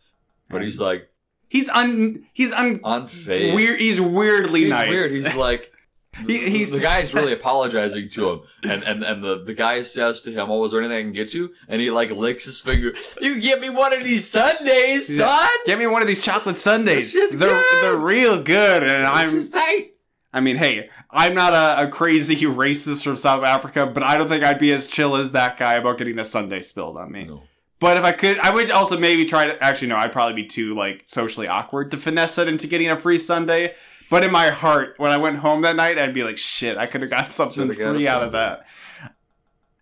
But 0.49 0.63
he's 0.63 0.81
like 0.81 1.11
he's 1.49 1.69
un 1.69 2.27
he's 2.33 2.53
un 2.53 2.79
unfazed. 2.81 3.55
weird. 3.55 3.81
He's 3.81 4.01
weirdly 4.01 4.63
He's 4.63 4.71
nice. 4.71 4.89
weird. 4.89 5.11
He's 5.11 5.35
like. 5.35 5.73
He- 6.27 6.49
he's- 6.49 6.71
the 6.73 6.81
guy's 6.81 7.13
really 7.13 7.35
apologizing 7.35 8.09
to 8.09 8.31
him, 8.31 8.41
and 8.63 8.83
and 8.85 9.03
and 9.03 9.23
the, 9.23 9.45
the 9.45 9.53
guy 9.53 9.83
says 9.83 10.23
to 10.23 10.33
him, 10.33 10.51
"Oh, 10.51 10.61
was 10.61 10.73
there 10.73 10.81
anything 10.81 10.97
I 10.97 11.03
can 11.03 11.13
get 11.13 11.35
you?" 11.35 11.53
And 11.69 11.79
he 11.79 11.91
like 11.91 12.11
licks 12.11 12.47
his 12.47 12.59
finger. 12.59 12.95
You 13.21 13.39
give 13.39 13.61
me 13.61 13.69
one 13.69 13.93
of 13.93 14.03
these 14.03 14.27
sundaes, 14.31 15.15
son. 15.15 15.47
Get 15.67 15.79
me 15.79 15.87
one 15.87 16.01
of 16.01 16.09
these 16.09 16.23
chocolate 16.23 16.57
sundaes. 16.57 17.13
They're 17.13 17.29
good. 17.51 17.83
they're 17.83 17.99
real 17.99 18.43
good, 18.43 18.83
and 18.83 19.07
I'm. 19.07 19.29
Just 19.29 19.53
tight. 19.53 19.91
I 20.33 20.41
mean, 20.41 20.57
hey, 20.57 20.89
I'm 21.11 21.35
not 21.35 21.53
a, 21.53 21.87
a 21.87 21.91
crazy 21.91 22.35
racist 22.47 23.05
from 23.05 23.17
South 23.17 23.45
Africa, 23.45 23.87
but 23.87 24.03
I 24.03 24.17
don't 24.19 24.29
think 24.29 24.43
I'd 24.45 24.59
be 24.59 24.73
as 24.73 24.87
chill 24.87 25.17
as 25.17 25.33
that 25.33 25.57
guy 25.59 25.75
about 25.75 25.99
getting 25.99 26.19
a 26.19 26.25
sundae 26.25 26.61
spilled 26.61 26.97
on 26.97 27.13
me. 27.13 27.25
No. 27.25 27.43
But 27.79 27.99
if 27.99 28.05
I 28.05 28.13
could, 28.13 28.39
I 28.39 28.51
would 28.51 28.71
also 28.71 28.99
maybe 28.99 29.27
try 29.27 29.47
to. 29.47 29.63
Actually, 29.63 29.89
no, 29.89 29.97
I'd 29.97 30.13
probably 30.13 30.35
be 30.43 30.49
too 30.49 30.75
like 30.75 31.05
socially 31.07 31.47
awkward 31.47 31.91
to 31.91 31.97
finesse 31.99 32.39
it 32.39 32.49
into 32.49 32.67
getting 32.67 32.89
a 32.91 32.97
free 32.97 33.19
sundae. 33.19 33.73
But 34.09 34.25
in 34.25 34.31
my 34.33 34.49
heart, 34.51 34.95
when 34.99 35.13
I 35.13 35.17
went 35.19 35.39
home 35.39 35.63
that 35.63 35.77
night, 35.77 35.99
I'd 35.99 36.15
be 36.15 36.23
like, 36.25 36.39
"Shit, 36.39 36.79
I 36.79 36.87
could 36.87 37.03
have 37.03 37.11
got 37.11 37.31
something 37.31 37.65
Should've 37.65 37.79
got 37.79 37.95
a 37.95 37.99
free 37.99 38.09
out 38.09 38.23
of 38.23 38.33
that." 38.33 38.65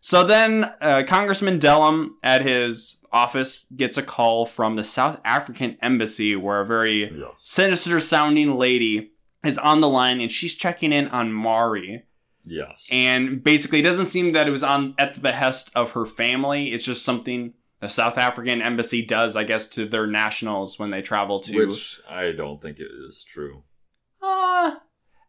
So 0.01 0.25
then, 0.25 0.65
uh, 0.81 1.05
Congressman 1.07 1.59
Dellum 1.61 2.17
at 2.23 2.43
his 2.43 2.99
office 3.13 3.67
gets 3.77 3.97
a 3.97 4.03
call 4.03 4.45
from 4.45 4.75
the 4.77 4.85
South 4.85 5.21
African 5.25 5.79
embassy, 5.81 6.35
where 6.37 6.61
a 6.61 6.67
very 6.67 7.05
Yes. 7.17 7.31
sinister-sounding 7.45 8.57
lady 8.59 9.13
is 9.45 9.59
on 9.59 9.81
the 9.81 9.89
line, 9.89 10.21
and 10.21 10.31
she's 10.31 10.55
checking 10.55 10.93
in 10.93 11.09
on 11.09 11.33
Mari. 11.33 12.05
Yes. 12.45 12.89
And 12.91 13.43
basically, 13.43 13.81
it 13.81 13.83
doesn't 13.83 14.07
seem 14.07 14.33
that 14.33 14.47
it 14.47 14.51
was 14.51 14.63
on 14.63 14.95
at 14.99 15.15
the 15.15 15.21
behest 15.21 15.71
of 15.75 15.93
her 15.93 16.07
family. 16.07 16.73
It's 16.73 16.85
just 16.85 17.05
something 17.05 17.55
the 17.81 17.89
South 17.89 18.19
African 18.19 18.63
embassy 18.63 19.05
does, 19.05 19.37
I 19.37 19.45
guess, 19.45 19.69
to 19.69 19.87
their 19.87 20.07
nationals 20.07 20.79
when 20.79 20.91
they 20.91 21.03
travel 21.03 21.41
to. 21.41 21.67
Which 21.67 22.01
I 22.09 22.33
don't 22.33 22.61
think 22.61 22.79
it 22.79 22.89
is 23.09 23.25
true. 23.25 23.63
uh, 24.23 24.77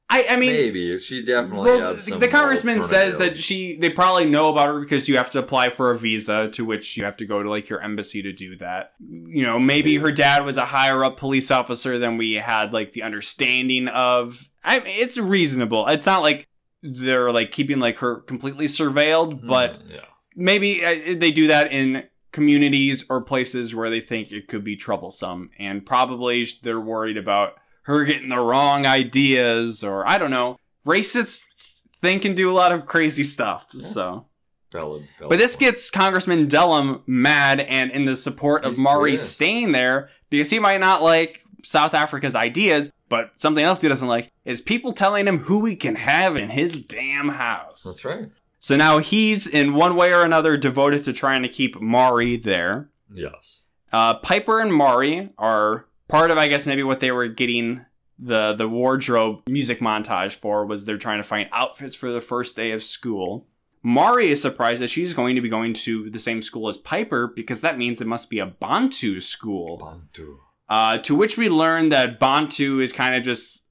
I, 0.07 0.27
I 0.29 0.35
mean, 0.35 0.53
Maybe 0.53 0.99
she 0.99 1.23
definitely 1.25 1.71
well, 1.71 1.95
the 1.95 2.27
congressman 2.27 2.83
says 2.83 3.17
that 3.17 3.37
she 3.37 3.75
they 3.77 3.89
probably 3.89 4.29
know 4.29 4.49
about 4.49 4.67
her 4.67 4.79
because 4.79 5.09
you 5.09 5.17
have 5.17 5.31
to 5.31 5.39
apply 5.39 5.71
for 5.71 5.89
a 5.89 5.97
visa, 5.97 6.49
to 6.51 6.63
which 6.63 6.95
you 6.95 7.03
have 7.03 7.17
to 7.17 7.25
go 7.25 7.41
to 7.41 7.49
like 7.49 7.69
your 7.69 7.81
embassy 7.81 8.21
to 8.21 8.31
do 8.31 8.55
that. 8.57 8.93
You 8.99 9.41
know, 9.43 9.57
maybe 9.57 9.97
her 9.97 10.11
dad 10.11 10.45
was 10.45 10.57
a 10.57 10.65
higher 10.65 11.03
up 11.03 11.17
police 11.17 11.49
officer 11.49 11.97
than 11.97 12.17
we 12.17 12.33
had 12.33 12.71
like 12.71 12.91
the 12.91 13.01
understanding 13.01 13.87
of. 13.87 14.47
I 14.63 14.83
it's 14.85 15.17
reasonable. 15.17 15.87
It's 15.87 16.05
not 16.05 16.21
like 16.21 16.47
they're 16.83 17.31
like 17.31 17.49
keeping 17.49 17.79
like 17.79 17.97
her 17.97 18.17
completely 18.21 18.67
surveilled, 18.67 19.41
Hmm, 19.41 19.47
but 19.47 19.81
yeah, 19.89 20.01
maybe 20.35 20.85
uh, 20.85 21.17
they 21.17 21.31
do 21.31 21.47
that 21.47 21.71
in 21.71 22.03
communities 22.31 23.05
or 23.09 23.21
places 23.21 23.73
where 23.73 23.89
they 23.89 24.01
think 24.01 24.31
it 24.31 24.47
could 24.47 24.63
be 24.63 24.75
troublesome 24.75 25.49
and 25.57 25.85
probably 25.85 26.45
they're 26.63 26.81
worried 26.81 27.15
about 27.17 27.53
her 27.85 28.03
getting 28.05 28.29
the 28.29 28.39
wrong 28.39 28.85
ideas 28.85 29.83
or 29.83 30.07
i 30.07 30.17
don't 30.17 30.31
know 30.31 30.57
racists 30.85 31.81
think 32.01 32.25
and 32.25 32.35
do 32.35 32.51
a 32.51 32.53
lot 32.53 32.71
of 32.71 32.85
crazy 32.85 33.23
stuff 33.23 33.71
so 33.71 34.25
valid. 34.71 35.07
valid 35.19 35.29
but 35.29 35.37
this 35.39 35.55
point. 35.55 35.71
gets 35.71 35.89
congressman 35.89 36.47
dellum 36.47 37.01
mad 37.07 37.59
and 37.59 37.91
in 37.91 38.05
the 38.05 38.15
support 38.15 38.63
of 38.63 38.77
mari 38.77 39.11
pissed. 39.11 39.33
staying 39.33 39.71
there 39.71 40.09
because 40.29 40.49
he 40.49 40.59
might 40.59 40.79
not 40.79 41.01
like 41.01 41.41
south 41.63 41.93
africa's 41.93 42.35
ideas 42.35 42.91
but 43.09 43.31
something 43.37 43.63
else 43.63 43.81
he 43.81 43.87
doesn't 43.87 44.07
like 44.07 44.31
is 44.45 44.61
people 44.61 44.91
telling 44.93 45.27
him 45.27 45.39
who 45.39 45.65
he 45.65 45.75
can 45.75 45.95
have 45.95 46.35
in 46.35 46.49
his 46.49 46.83
damn 46.83 47.29
house 47.29 47.83
That's 47.83 48.03
right. 48.05 48.29
so 48.59 48.75
now 48.75 48.97
he's 48.99 49.45
in 49.47 49.73
one 49.73 49.95
way 49.95 50.11
or 50.13 50.23
another 50.23 50.57
devoted 50.57 51.03
to 51.05 51.13
trying 51.13 51.43
to 51.43 51.49
keep 51.49 51.79
Mari 51.79 52.35
there. 52.37 52.89
Yes. 53.13 53.61
Uh, 53.93 54.15
Piper 54.15 54.59
and 54.59 54.73
Mari 54.73 55.29
are 55.37 55.85
part 56.07 56.31
of, 56.31 56.37
I 56.37 56.47
guess, 56.47 56.65
maybe 56.65 56.83
what 56.83 56.99
they 56.99 57.11
were 57.11 57.27
getting 57.27 57.85
the 58.17 58.53
the 58.53 58.69
wardrobe 58.69 59.41
music 59.49 59.79
montage 59.81 60.31
for 60.33 60.65
was 60.65 60.85
they're 60.85 60.97
trying 60.97 61.19
to 61.19 61.23
find 61.23 61.49
outfits 61.51 61.95
for 61.95 62.11
the 62.11 62.21
first 62.21 62.55
day 62.55 62.71
of 62.71 62.81
school. 62.81 63.45
Mari 63.83 64.29
is 64.31 64.41
surprised 64.41 64.81
that 64.81 64.89
she's 64.89 65.13
going 65.13 65.35
to 65.35 65.41
be 65.41 65.49
going 65.49 65.73
to 65.73 66.09
the 66.09 66.17
same 66.19 66.41
school 66.41 66.69
as 66.69 66.77
Piper 66.77 67.27
because 67.27 67.61
that 67.61 67.77
means 67.77 68.01
it 68.01 68.07
must 68.07 68.29
be 68.29 68.39
a 68.39 68.45
Bantu 68.45 69.19
school. 69.19 69.77
Bantu. 69.77 70.39
Uh, 70.67 70.97
to 70.99 71.13
which 71.13 71.37
we 71.37 71.49
learn 71.49 71.89
that 71.89 72.19
Bantu 72.19 72.79
is 72.79 72.91
kind 72.91 73.13
of 73.15 73.21
just 73.23 73.63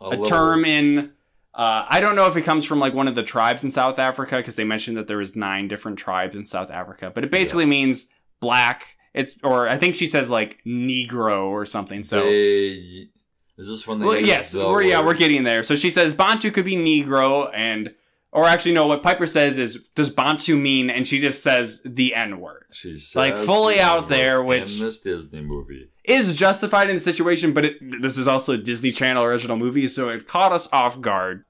a 0.00 0.10
little- 0.10 0.24
term 0.26 0.64
in 0.64 1.12
uh, 1.54 1.86
I 1.88 2.00
don't 2.00 2.14
know 2.14 2.26
if 2.26 2.36
it 2.36 2.42
comes 2.42 2.64
from 2.66 2.78
like 2.78 2.94
one 2.94 3.08
of 3.08 3.16
the 3.16 3.24
tribes 3.24 3.64
in 3.64 3.70
South 3.72 3.98
Africa 3.98 4.36
because 4.36 4.54
they 4.54 4.62
mentioned 4.64 4.96
that 4.98 5.08
there 5.08 5.16
was 5.16 5.34
nine 5.34 5.66
different 5.66 5.98
tribes 5.98 6.36
in 6.36 6.44
South 6.44 6.70
Africa, 6.70 7.10
but 7.12 7.24
it 7.24 7.30
basically 7.32 7.64
Yes. 7.64 7.70
means 7.70 8.06
black. 8.38 8.97
It's 9.14 9.36
or 9.42 9.68
I 9.68 9.76
think 9.76 9.94
she 9.94 10.06
says 10.06 10.30
like 10.30 10.58
Negro 10.66 11.46
or 11.46 11.66
something. 11.66 12.02
So 12.02 12.22
They, 12.22 13.08
is 13.56 13.68
this 13.68 13.86
one? 13.86 14.00
well, 14.00 14.18
yes, 14.20 14.52
the 14.52 14.66
we're 14.68 14.82
yeah 14.82 15.04
we're 15.04 15.14
getting 15.14 15.44
there. 15.44 15.62
So 15.62 15.74
she 15.74 15.90
says 15.90 16.14
Bantu 16.14 16.50
could 16.50 16.64
be 16.64 16.76
Negro 16.76 17.50
and 17.54 17.94
or 18.30 18.44
actually 18.44 18.74
no, 18.74 18.86
what 18.86 19.02
Piper 19.02 19.26
says 19.26 19.56
is 19.58 19.78
does 19.94 20.10
Bantu 20.10 20.56
mean? 20.56 20.90
And 20.90 21.06
she 21.06 21.18
just 21.18 21.42
says 21.42 21.80
the 21.84 22.14
N 22.14 22.40
word. 22.40 22.66
She's 22.70 23.16
like, 23.16 23.36
fully 23.38 23.76
the 23.76 23.80
out 23.82 24.08
there, 24.08 24.42
which- 24.42 24.78
in 24.78 24.84
this 24.84 25.00
Disney 25.00 25.40
movie. 25.40 25.88
Is 26.04 26.36
justified 26.36 26.88
in 26.88 26.96
the 26.96 27.00
situation, 27.00 27.52
but 27.52 27.66
it, 27.66 27.76
this 28.00 28.16
is 28.16 28.26
also 28.26 28.54
a 28.54 28.58
Disney 28.58 28.90
Channel 28.92 29.24
original 29.24 29.58
movie, 29.58 29.86
so 29.88 30.08
it 30.08 30.26
caught 30.26 30.52
us 30.52 30.66
off 30.72 31.00
guard. 31.02 31.44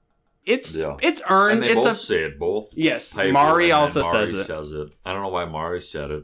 It's 0.45 0.75
Yeah. 0.75 0.97
it's 1.01 1.21
earned. 1.29 1.59
And 1.59 1.63
they 1.63 1.69
it's 1.75 1.85
both 1.85 1.93
a 1.93 1.95
say 1.95 2.23
it. 2.23 2.39
Both. 2.39 2.69
yes. 2.73 3.13
Piper 3.13 3.31
Mari 3.31 3.71
also 3.71 4.01
Mari 4.01 4.27
says 4.27 4.39
it. 4.39 4.43
says 4.45 4.71
it. 4.73 4.89
I 5.05 5.13
don't 5.13 5.21
know 5.21 5.29
why 5.29 5.45
Mari 5.45 5.79
said 5.81 6.11
it. 6.11 6.23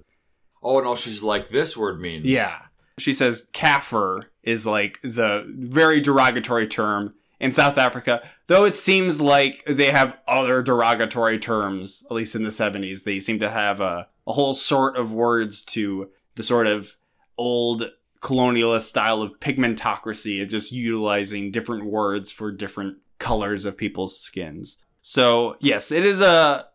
Oh 0.66 0.80
no, 0.82 0.96
she's 0.96 1.22
like 1.22 1.50
this 1.50 1.78
word 1.78 2.02
means. 2.02 2.26
Yeah. 2.26 2.58
She 2.98 3.14
says 3.14 3.48
Kaffir 3.54 4.24
is 4.42 4.66
like 4.66 5.00
the 5.04 5.46
very 5.48 6.02
derogatory 6.02 6.68
term 6.68 7.14
in 7.40 7.52
South 7.52 7.78
Africa. 7.78 8.28
Though 8.48 8.66
it 8.66 8.76
seems 8.76 9.22
like 9.22 9.64
they 9.66 9.92
have 9.92 10.18
other 10.28 10.64
derogatory 10.64 11.38
terms, 11.38 12.04
at 12.10 12.16
least 12.16 12.36
in 12.36 12.44
the 12.44 12.50
70s. 12.50 13.04
They 13.04 13.20
seem 13.20 13.40
to 13.40 13.50
have 13.50 13.80
a, 13.80 14.08
a 14.26 14.34
whole 14.34 14.56
sort 14.56 14.98
of 14.98 15.14
words 15.14 15.62
to 15.66 16.10
the 16.34 16.44
sort 16.44 16.66
of 16.66 16.96
old 17.38 17.84
colonialist 18.22 18.84
style 18.84 19.22
of 19.22 19.40
pigmentocracy 19.40 20.42
of 20.42 20.50
just 20.50 20.72
utilizing 20.72 21.52
different 21.52 21.86
words 21.86 22.32
for 22.32 22.52
different 22.52 22.98
colors 23.20 23.66
of 23.66 23.78
people's 23.78 24.20
skins. 24.20 24.78
So 25.04 25.58
yes, 25.60 25.92
it 25.92 26.06
is 26.06 26.22
a 26.22 26.66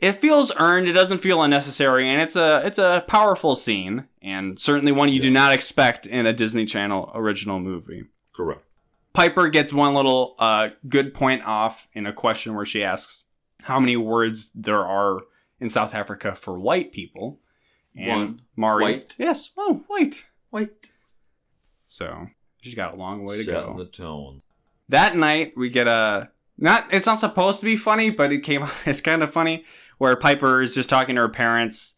it 0.00 0.12
feels 0.20 0.52
earned, 0.58 0.88
it 0.88 0.92
doesn't 0.92 1.18
feel 1.18 1.42
unnecessary, 1.42 2.08
and 2.08 2.20
it's 2.22 2.36
a 2.36 2.62
it's 2.64 2.78
a 2.78 3.04
powerful 3.06 3.54
scene, 3.54 4.06
and 4.22 4.58
certainly 4.58 4.92
one 4.92 5.08
you 5.10 5.20
do 5.20 5.30
not 5.30 5.52
expect 5.52 6.06
in 6.06 6.26
a 6.26 6.32
Disney 6.32 6.64
Channel 6.64 7.10
original 7.14 7.60
movie. 7.60 8.04
Correct. 8.34 8.62
Piper 9.12 9.48
gets 9.48 9.72
one 9.72 9.94
little 9.94 10.36
uh, 10.38 10.70
good 10.88 11.12
point 11.14 11.44
off 11.44 11.88
in 11.92 12.06
a 12.06 12.12
question 12.12 12.54
where 12.54 12.64
she 12.64 12.82
asks 12.84 13.24
how 13.62 13.78
many 13.80 13.96
words 13.96 14.50
there 14.54 14.80
are 14.86 15.20
in 15.58 15.68
South 15.68 15.94
Africa 15.94 16.34
for 16.34 16.58
white 16.58 16.92
people. 16.92 17.38
And 17.96 18.08
One. 18.08 18.42
Mari, 18.56 18.84
White. 18.84 19.16
yes, 19.18 19.50
oh, 19.58 19.82
white. 19.88 20.24
White. 20.50 20.90
So 21.86 22.28
she's 22.62 22.74
got 22.76 22.94
a 22.94 22.96
long 22.96 23.24
way 23.24 23.38
to 23.38 23.42
Set 23.44 23.66
go. 23.66 23.74
the 23.76 23.84
tone. 23.84 24.42
that 24.88 25.16
night 25.16 25.54
we 25.56 25.68
get 25.70 25.88
a 25.88 26.30
not 26.56 26.86
it's 26.92 27.06
not 27.06 27.18
supposed 27.18 27.58
to 27.60 27.66
be 27.66 27.76
funny 27.76 28.10
but 28.10 28.32
it 28.32 28.40
came 28.44 28.64
it's 28.86 29.00
kind 29.00 29.22
of 29.24 29.32
funny 29.32 29.64
where 30.00 30.16
piper 30.16 30.62
is 30.62 30.74
just 30.74 30.88
talking 30.88 31.14
to 31.14 31.20
her 31.20 31.28
parents 31.28 31.94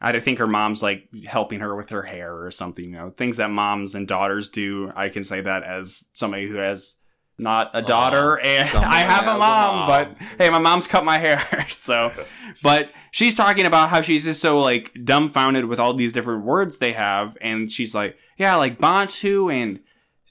i 0.00 0.18
think 0.18 0.38
her 0.38 0.46
mom's 0.46 0.82
like 0.82 1.06
helping 1.26 1.60
her 1.60 1.76
with 1.76 1.90
her 1.90 2.02
hair 2.02 2.34
or 2.42 2.50
something 2.50 2.86
you 2.86 2.90
know 2.92 3.10
things 3.10 3.36
that 3.36 3.50
moms 3.50 3.94
and 3.94 4.08
daughters 4.08 4.48
do 4.48 4.90
i 4.96 5.08
can 5.08 5.22
say 5.22 5.40
that 5.42 5.62
as 5.62 6.08
somebody 6.14 6.48
who 6.48 6.54
has 6.54 6.96
not 7.38 7.70
a 7.74 7.82
daughter 7.82 8.40
and 8.40 8.68
i 8.74 9.00
have 9.00 9.26
a 9.26 9.36
a 9.36 9.38
mom, 9.38 9.76
mom. 9.76 9.88
but 9.88 10.16
hey 10.38 10.48
my 10.48 10.58
mom's 10.58 10.86
cut 10.86 11.04
my 11.04 11.18
hair 11.18 11.66
so 11.68 12.10
but 12.62 12.88
she's 13.10 13.34
talking 13.34 13.66
about 13.66 13.90
how 13.90 14.00
she's 14.00 14.24
just 14.24 14.40
so 14.40 14.58
like 14.58 14.90
dumbfounded 15.04 15.66
with 15.66 15.78
all 15.78 15.92
these 15.92 16.12
different 16.14 16.44
words 16.44 16.78
they 16.78 16.92
have 16.92 17.36
and 17.42 17.70
she's 17.70 17.94
like 17.94 18.16
yeah 18.38 18.56
like 18.56 18.78
bantu 18.78 19.50
and 19.50 19.78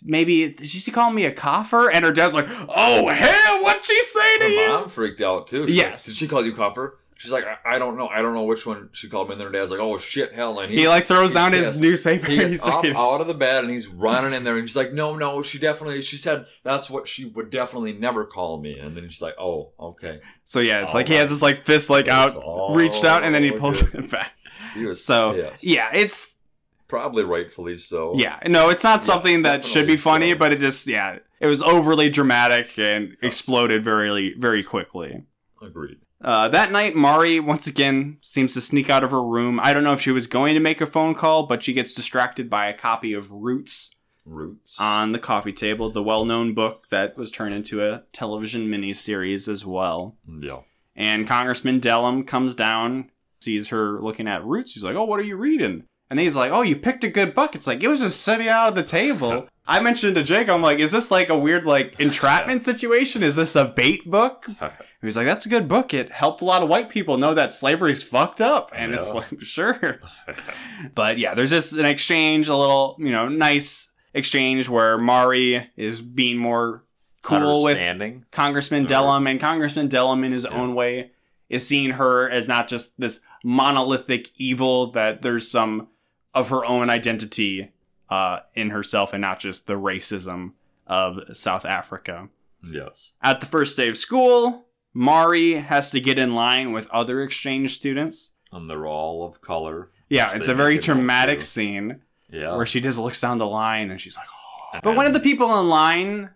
maybe 0.03 0.55
she 0.63 0.91
call 0.91 1.11
me 1.11 1.25
a 1.25 1.31
coffer? 1.31 1.89
And 1.89 2.03
her 2.03 2.11
dad's 2.11 2.33
like, 2.33 2.47
"Oh 2.49 3.07
hell, 3.07 3.63
what'd 3.63 3.85
she 3.85 4.01
say 4.01 4.37
to 4.39 4.43
Her 4.43 4.49
you?" 4.49 4.67
mom 4.69 4.89
freaked 4.89 5.21
out 5.21 5.47
too. 5.47 5.65
Yes. 5.67 6.07
Like, 6.07 6.13
Did 6.13 6.15
she 6.15 6.27
call 6.27 6.45
you 6.45 6.53
coffer? 6.53 6.97
She's 7.21 7.31
like, 7.31 7.45
I, 7.45 7.75
I 7.75 7.79
don't 7.79 7.97
know. 7.97 8.07
I 8.07 8.21
don't 8.21 8.33
know 8.33 8.43
which 8.43 8.65
one 8.65 8.89
she 8.93 9.07
called 9.07 9.27
me. 9.29 9.33
And 9.33 9.41
then 9.41 9.47
her 9.47 9.51
dad's 9.53 9.69
like, 9.69 9.79
oh 9.79 9.97
shit, 9.97 10.33
hell. 10.33 10.59
And 10.59 10.71
He 10.73 10.87
like 10.87 11.05
throws 11.05 11.33
down 11.33 11.53
his 11.53 11.79
newspaper. 11.79 12.25
He 12.27 12.37
gets 12.37 12.53
He's 12.53 12.67
up 12.67 12.83
out 12.85 13.21
of 13.21 13.27
the 13.27 13.33
bed 13.35 13.63
and 13.63 13.71
he's 13.71 13.87
running 13.87 14.33
in 14.33 14.43
there 14.43 14.57
and 14.57 14.67
she's 14.67 14.75
like, 14.75 14.91
no, 14.91 15.15
no, 15.15 15.41
she 15.41 15.59
definitely, 15.59 16.01
she 16.01 16.17
said 16.17 16.45
that's 16.63 16.89
what 16.89 17.07
she 17.07 17.25
would 17.25 17.51
definitely 17.51 17.93
never 17.93 18.25
call 18.25 18.59
me. 18.59 18.79
And 18.79 18.97
then 18.97 19.07
she's 19.07 19.21
like, 19.21 19.35
oh, 19.39 19.71
okay. 19.79 20.19
So 20.45 20.59
yeah, 20.59 20.81
it's 20.81 20.93
Oh 20.93 20.97
like 20.97 21.07
he 21.07 21.13
has 21.13 21.29
his 21.29 21.41
like 21.41 21.63
fist 21.63 21.89
like 21.89 22.07
out, 22.07 22.35
reached 22.75 23.05
out, 23.05 23.23
and 23.23 23.35
then 23.35 23.43
he 23.43 23.51
pulls 23.51 23.83
good. 23.83 24.05
it 24.05 24.11
back. 24.11 24.33
He 24.73 24.85
was 24.85 25.03
So 25.05 25.33
pissed. 25.33 25.63
yeah, 25.63 25.89
it's 25.93 26.35
probably 26.87 27.23
rightfully 27.23 27.75
so. 27.75 28.13
yeah, 28.15 28.39
no, 28.47 28.69
it's 28.69 28.83
not 28.83 28.99
Yes, 28.99 29.05
something 29.05 29.43
that 29.43 29.63
should 29.65 29.87
be 29.87 29.95
funny, 29.97 30.31
so. 30.31 30.37
but 30.39 30.51
it 30.53 30.59
just 30.59 30.87
yeah, 30.87 31.19
it 31.39 31.45
was 31.47 31.61
overly 31.61 32.09
dramatic 32.09 32.77
and 32.77 33.15
exploded 33.21 33.83
very 33.83 34.35
very 34.37 34.63
quickly. 34.63 35.23
agreed. 35.61 35.97
Uh, 36.23 36.47
that 36.49 36.71
night, 36.71 36.95
Mari 36.95 37.39
once 37.39 37.67
again 37.67 38.17
seems 38.21 38.53
to 38.53 38.61
sneak 38.61 38.89
out 38.89 39.03
of 39.03 39.11
her 39.11 39.23
room. 39.23 39.59
I 39.61 39.73
don't 39.73 39.83
know 39.83 39.93
if 39.93 40.01
she 40.01 40.11
was 40.11 40.27
going 40.27 40.53
to 40.53 40.59
make 40.59 40.81
a 40.81 40.85
phone 40.85 41.15
call, 41.15 41.47
but 41.47 41.63
she 41.63 41.73
gets 41.73 41.93
distracted 41.93 42.49
by 42.49 42.67
a 42.67 42.77
copy 42.77 43.13
of 43.13 43.31
Roots 43.31 43.91
Roots. 44.25 44.79
on 44.79 45.13
the 45.13 45.19
coffee 45.19 45.53
table, 45.53 45.89
the 45.89 46.03
well 46.03 46.25
known 46.25 46.53
book 46.53 46.83
that 46.89 47.17
was 47.17 47.31
turned 47.31 47.55
into 47.55 47.83
a 47.83 48.03
television 48.13 48.67
miniseries 48.67 49.47
as 49.47 49.65
well. 49.65 50.15
yeah. 50.39 50.59
And 50.95 51.25
Congressman 51.27 51.79
Dellum 51.79 52.27
comes 52.27 52.53
down, 52.53 53.09
sees 53.39 53.69
her 53.69 53.99
looking 54.01 54.27
at 54.27 54.45
Roots. 54.45 54.73
He's 54.73 54.83
like, 54.83 54.95
Oh, 54.95 55.05
what 55.05 55.19
are 55.19 55.23
you 55.23 55.37
reading? 55.37 55.85
And 56.09 56.19
he's 56.19 56.35
like, 56.35 56.51
Oh, 56.51 56.61
you 56.61 56.75
picked 56.75 57.03
a 57.03 57.09
good 57.09 57.33
book. 57.33 57.55
It's 57.55 57.65
like, 57.65 57.81
it 57.81 57.87
was 57.87 58.01
just 58.01 58.21
sitting 58.21 58.47
out 58.47 58.67
on 58.67 58.73
the 58.75 58.83
table. 58.83 59.47
I 59.65 59.79
mentioned 59.79 60.15
to 60.15 60.23
Jake, 60.23 60.49
I'm 60.49 60.61
like, 60.61 60.79
Is 60.79 60.91
this 60.91 61.09
like 61.09 61.29
a 61.29 61.37
weird, 61.37 61.65
like, 61.65 61.99
entrapment 61.99 62.61
situation? 62.61 63.23
Is 63.23 63.37
this 63.37 63.55
a 63.55 63.65
bait 63.65 64.05
book? 64.09 64.45
He 65.01 65.07
was 65.07 65.15
like, 65.15 65.25
"That's 65.25 65.45
a 65.47 65.49
good 65.49 65.67
book. 65.67 65.93
It 65.93 66.11
helped 66.11 66.41
a 66.41 66.45
lot 66.45 66.61
of 66.61 66.69
white 66.69 66.89
people 66.89 67.17
know 67.17 67.33
that 67.33 67.51
slavery's 67.51 68.03
fucked 68.03 68.39
up." 68.39 68.71
And 68.75 68.93
it's 68.93 69.11
like, 69.11 69.41
sure. 69.41 69.99
but 70.95 71.17
yeah, 71.17 71.33
there's 71.33 71.49
just 71.49 71.73
an 71.73 71.85
exchange, 71.85 72.47
a 72.47 72.55
little, 72.55 72.95
you 72.99 73.11
know, 73.11 73.27
nice 73.27 73.89
exchange 74.13 74.69
where 74.69 74.97
Mari 74.97 75.69
is 75.75 76.01
being 76.01 76.37
more 76.37 76.83
cool 77.23 77.63
with. 77.63 77.77
Congressman 78.31 78.85
Dellum, 78.85 79.29
and 79.29 79.39
Congressman 79.39 79.87
Dellum, 79.89 80.23
in 80.23 80.31
his 80.31 80.43
Yeah. 80.45 80.51
own 80.57 80.75
way, 80.75 81.11
is 81.49 81.67
seeing 81.67 81.91
her 81.91 82.29
as 82.29 82.47
not 82.47 82.67
just 82.67 82.99
this 82.99 83.21
monolithic 83.43 84.29
evil. 84.37 84.91
That 84.91 85.21
there's 85.23 85.49
some 85.49 85.87
of 86.33 86.49
her 86.49 86.63
own 86.63 86.89
identity 86.89 87.71
uh, 88.09 88.39
in 88.53 88.69
herself, 88.69 89.13
and 89.13 89.21
not 89.21 89.39
just 89.39 89.65
the 89.67 89.73
racism 89.73 90.51
of 90.85 91.19
South 91.35 91.65
Africa. 91.65 92.29
Yes. 92.63 93.11
At 93.23 93.39
the 93.39 93.45
first 93.47 93.75
day 93.77 93.87
of 93.89 93.97
school, 93.97 94.65
Mari 94.93 95.53
has 95.55 95.91
to 95.91 95.99
get 95.99 96.17
in 96.17 96.33
line 96.33 96.71
with 96.71 96.87
other 96.89 97.21
exchange 97.23 97.73
students. 97.75 98.31
And 98.51 98.69
they're 98.69 98.85
all 98.85 99.23
of 99.25 99.41
color. 99.41 99.89
Yeah, 100.09 100.35
it's 100.35 100.47
a 100.49 100.53
very 100.53 100.75
make 100.75 100.83
it 100.83 100.87
known 100.89 100.97
dramatic 100.97 101.41
scene 101.41 102.01
Yeah. 102.29 102.55
where 102.55 102.65
she 102.65 102.81
just 102.81 102.97
looks 102.97 103.21
down 103.21 103.37
the 103.37 103.47
line 103.47 103.91
and 103.91 103.99
she's 104.01 104.17
like, 104.17 104.27
oh. 104.29 104.79
But 104.83 104.95
one 104.97 105.05
of 105.05 105.13
the 105.13 105.19
people 105.21 105.57
in 105.59 105.69
line, 105.69 106.29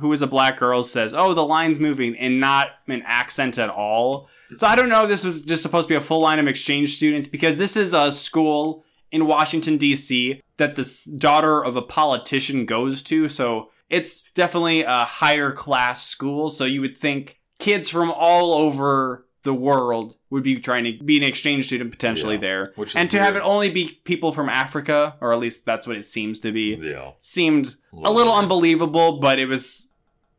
who 0.00 0.12
is 0.12 0.22
a 0.22 0.26
black 0.26 0.58
girl, 0.58 0.82
says, 0.82 1.12
oh, 1.14 1.34
the 1.34 1.44
line's 1.44 1.78
moving, 1.80 2.16
and 2.16 2.40
not 2.40 2.68
an 2.86 3.02
accent 3.04 3.58
at 3.58 3.68
all. 3.70 4.28
So 4.56 4.66
I 4.66 4.76
don't 4.76 4.88
know 4.88 5.06
this 5.06 5.24
was 5.24 5.42
just 5.42 5.62
supposed 5.62 5.88
to 5.88 5.92
be 5.92 5.96
a 5.96 6.00
full 6.00 6.20
line 6.20 6.38
of 6.38 6.48
exchange 6.48 6.96
students 6.96 7.28
because 7.28 7.58
this 7.58 7.76
is 7.76 7.92
a 7.92 8.10
school 8.12 8.84
in 9.10 9.26
Washington, 9.26 9.76
D.C. 9.76 10.42
that 10.56 10.74
the 10.74 11.10
daughter 11.18 11.62
of 11.64 11.76
a 11.76 11.82
politician 11.82 12.64
goes 12.66 13.02
to. 13.02 13.28
So 13.28 13.70
it's 13.90 14.22
definitely 14.34 14.82
a 14.82 15.04
higher 15.04 15.52
class 15.52 16.06
school. 16.06 16.48
So 16.50 16.64
you 16.64 16.80
would 16.80 16.96
think 16.96 17.37
kids 17.58 17.88
from 17.90 18.10
all 18.10 18.54
over 18.54 19.26
the 19.42 19.54
world 19.54 20.14
would 20.30 20.42
be 20.42 20.56
trying 20.56 20.84
to 20.84 21.02
be 21.04 21.16
an 21.16 21.22
exchange 21.22 21.66
student 21.66 21.90
potentially 21.90 22.34
Yeah, 22.34 22.40
there. 22.40 22.72
which 22.76 22.94
and 22.94 23.10
to 23.10 23.18
have 23.22 23.34
it 23.36 23.40
only 23.40 23.70
be 23.70 23.98
people 24.04 24.32
from 24.32 24.48
Africa, 24.48 25.16
or 25.20 25.32
at 25.32 25.38
least 25.38 25.64
that's 25.64 25.86
what 25.86 25.96
it 25.96 26.04
seems 26.04 26.40
to 26.40 26.52
be, 26.52 26.76
Yeah. 26.80 27.12
seemed 27.20 27.76
a 27.92 27.96
little 28.10 28.32
weird. 28.32 28.42
unbelievable, 28.44 29.20
but 29.20 29.38
it 29.38 29.46
was, 29.46 29.88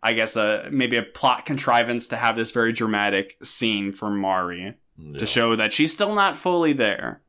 I 0.03 0.13
guess, 0.13 0.36
a 0.36 0.67
maybe 0.72 0.95
a 0.97 1.01
plot 1.03 1.45
contrivance 1.45 2.07
to 2.09 2.17
have 2.17 2.36
this 2.36 2.51
very 2.51 2.72
dramatic 2.72 3.38
scene 3.43 3.91
for 3.91 4.09
Mari 4.11 4.76
Yeah. 4.97 5.17
to 5.17 5.26
show 5.26 5.55
that 5.55 5.74
she's 5.74 5.91
still 5.93 6.13
not 6.13 6.38
fully 6.38 6.74
there. 6.74 7.22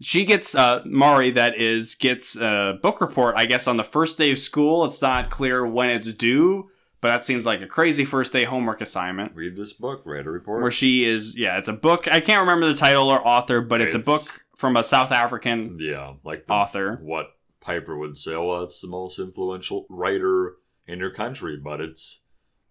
She 0.00 0.24
gets 0.24 0.54
uh, 0.54 0.82
Mari, 0.86 1.30
that 1.32 1.56
is, 1.58 1.94
gets 1.94 2.36
a 2.36 2.78
book 2.82 3.00
report. 3.00 3.34
I 3.36 3.46
guess 3.46 3.66
on 3.66 3.76
the 3.78 3.84
first 3.84 4.16
day 4.18 4.30
of 4.30 4.38
school. 4.38 4.84
It's 4.84 5.00
not 5.02 5.28
clear 5.30 5.66
when 5.66 5.90
it's 5.90 6.12
due, 6.12 6.70
but 7.00 7.08
that 7.08 7.24
seems 7.24 7.46
like 7.46 7.62
a 7.62 7.66
crazy 7.66 8.04
first 8.04 8.32
day 8.32 8.44
homework 8.44 8.80
assignment. 8.80 9.34
Read 9.34 9.56
this 9.56 9.72
book, 9.72 10.02
write 10.04 10.26
a 10.26 10.30
report. 10.30 10.62
Where 10.62 10.70
she 10.70 11.04
is, 11.04 11.36
yeah, 11.36 11.58
it's 11.58 11.68
a 11.68 11.72
book. 11.72 12.08
I 12.08 12.20
can't 12.20 12.40
remember 12.40 12.68
the 12.68 12.78
title 12.78 13.10
or 13.10 13.26
author, 13.26 13.60
but 13.60 13.80
it's, 13.80 13.94
a 13.94 13.98
book 13.98 14.44
from 14.56 14.76
a 14.76 14.82
South 14.82 15.12
African 15.12 15.78
yeah, 15.80 16.14
like 16.24 16.46
the, 16.46 16.52
author. 16.52 16.98
what 17.02 17.26
Piper 17.60 17.96
would 17.96 18.16
say. 18.16 18.32
Oh, 18.32 18.46
well, 18.46 18.62
it's 18.62 18.80
the 18.80 18.88
most 18.88 19.18
influential 19.18 19.86
writer 19.90 20.54
in 20.86 20.98
your 20.98 21.10
country, 21.10 21.56
but 21.56 21.80
it's 21.80 22.22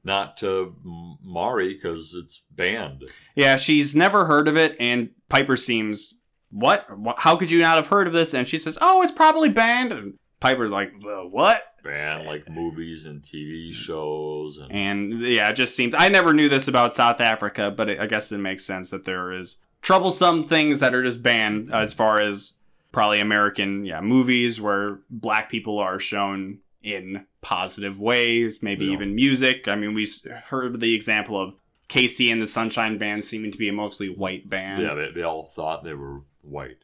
not 0.03 0.37
to 0.37 0.75
Mari 1.21 1.73
because 1.73 2.15
it's 2.15 2.43
banned. 2.51 3.03
Yeah, 3.35 3.57
she's 3.57 3.95
never 3.95 4.25
heard 4.25 4.47
of 4.47 4.55
it, 4.55 4.75
and 4.79 5.09
Piper 5.29 5.57
seems, 5.57 6.13
what? 6.51 6.87
How 7.17 7.35
could 7.35 7.51
you 7.51 7.59
not 7.59 7.77
have 7.77 7.87
heard 7.87 8.07
of 8.07 8.13
this? 8.13 8.33
And 8.33 8.47
she 8.47 8.57
says, 8.57 8.77
oh, 8.79 9.01
it's 9.01 9.11
probably 9.11 9.49
banned. 9.49 9.91
And 9.91 10.13
Piper's 10.39 10.69
like, 10.69 10.99
the 10.99 11.27
what? 11.29 11.63
Banned 11.85 12.25
like 12.25 12.49
movies 12.49 13.05
and 13.05 13.21
TV 13.21 13.71
shows 13.71 14.57
and 14.57 14.71
And 14.71 15.21
yeah, 15.21 15.49
it 15.49 15.53
just 15.55 15.75
seems, 15.75 15.93
I 15.97 16.09
never 16.09 16.33
knew 16.33 16.49
this 16.49 16.67
about 16.67 16.93
South 16.93 17.21
Africa, 17.21 17.71
but 17.71 17.89
it, 17.89 17.99
I 17.99 18.07
guess 18.07 18.31
it 18.31 18.39
makes 18.39 18.65
sense 18.65 18.89
that 18.89 19.05
there 19.05 19.31
is 19.31 19.55
troublesome 19.81 20.41
things 20.43 20.79
that 20.81 20.95
are 20.95 21.03
just 21.03 21.21
banned 21.21 21.71
as 21.71 21.93
far 21.93 22.19
as 22.19 22.53
probably 22.91 23.19
American, 23.19 23.85
yeah, 23.85 24.01
movies 24.01 24.59
where 24.59 24.99
black 25.09 25.49
people 25.49 25.77
are 25.77 25.99
shown 25.99 26.59
in 26.81 27.25
positive 27.41 27.99
ways, 27.99 28.63
maybe 28.63 28.85
Yeah. 28.85 28.93
even 28.93 29.13
music. 29.15 29.67
I 29.67 29.75
mean, 29.75 29.93
we 29.93 30.07
heard 30.45 30.79
the 30.79 30.95
example 30.95 31.39
of 31.39 31.53
KC 31.87 32.31
and 32.31 32.41
the 32.41 32.47
Sunshine 32.47 32.97
Band 32.97 33.23
seeming 33.23 33.51
to 33.51 33.57
be 33.59 33.69
a 33.69 33.73
mostly 33.73 34.09
white 34.09 34.49
band. 34.49 34.81
yeah, 34.81 34.95
they, 34.95 35.11
they 35.11 35.21
all 35.23 35.45
thought 35.45 35.83
they 35.83 35.93
were 35.93 36.21
white. 36.41 36.77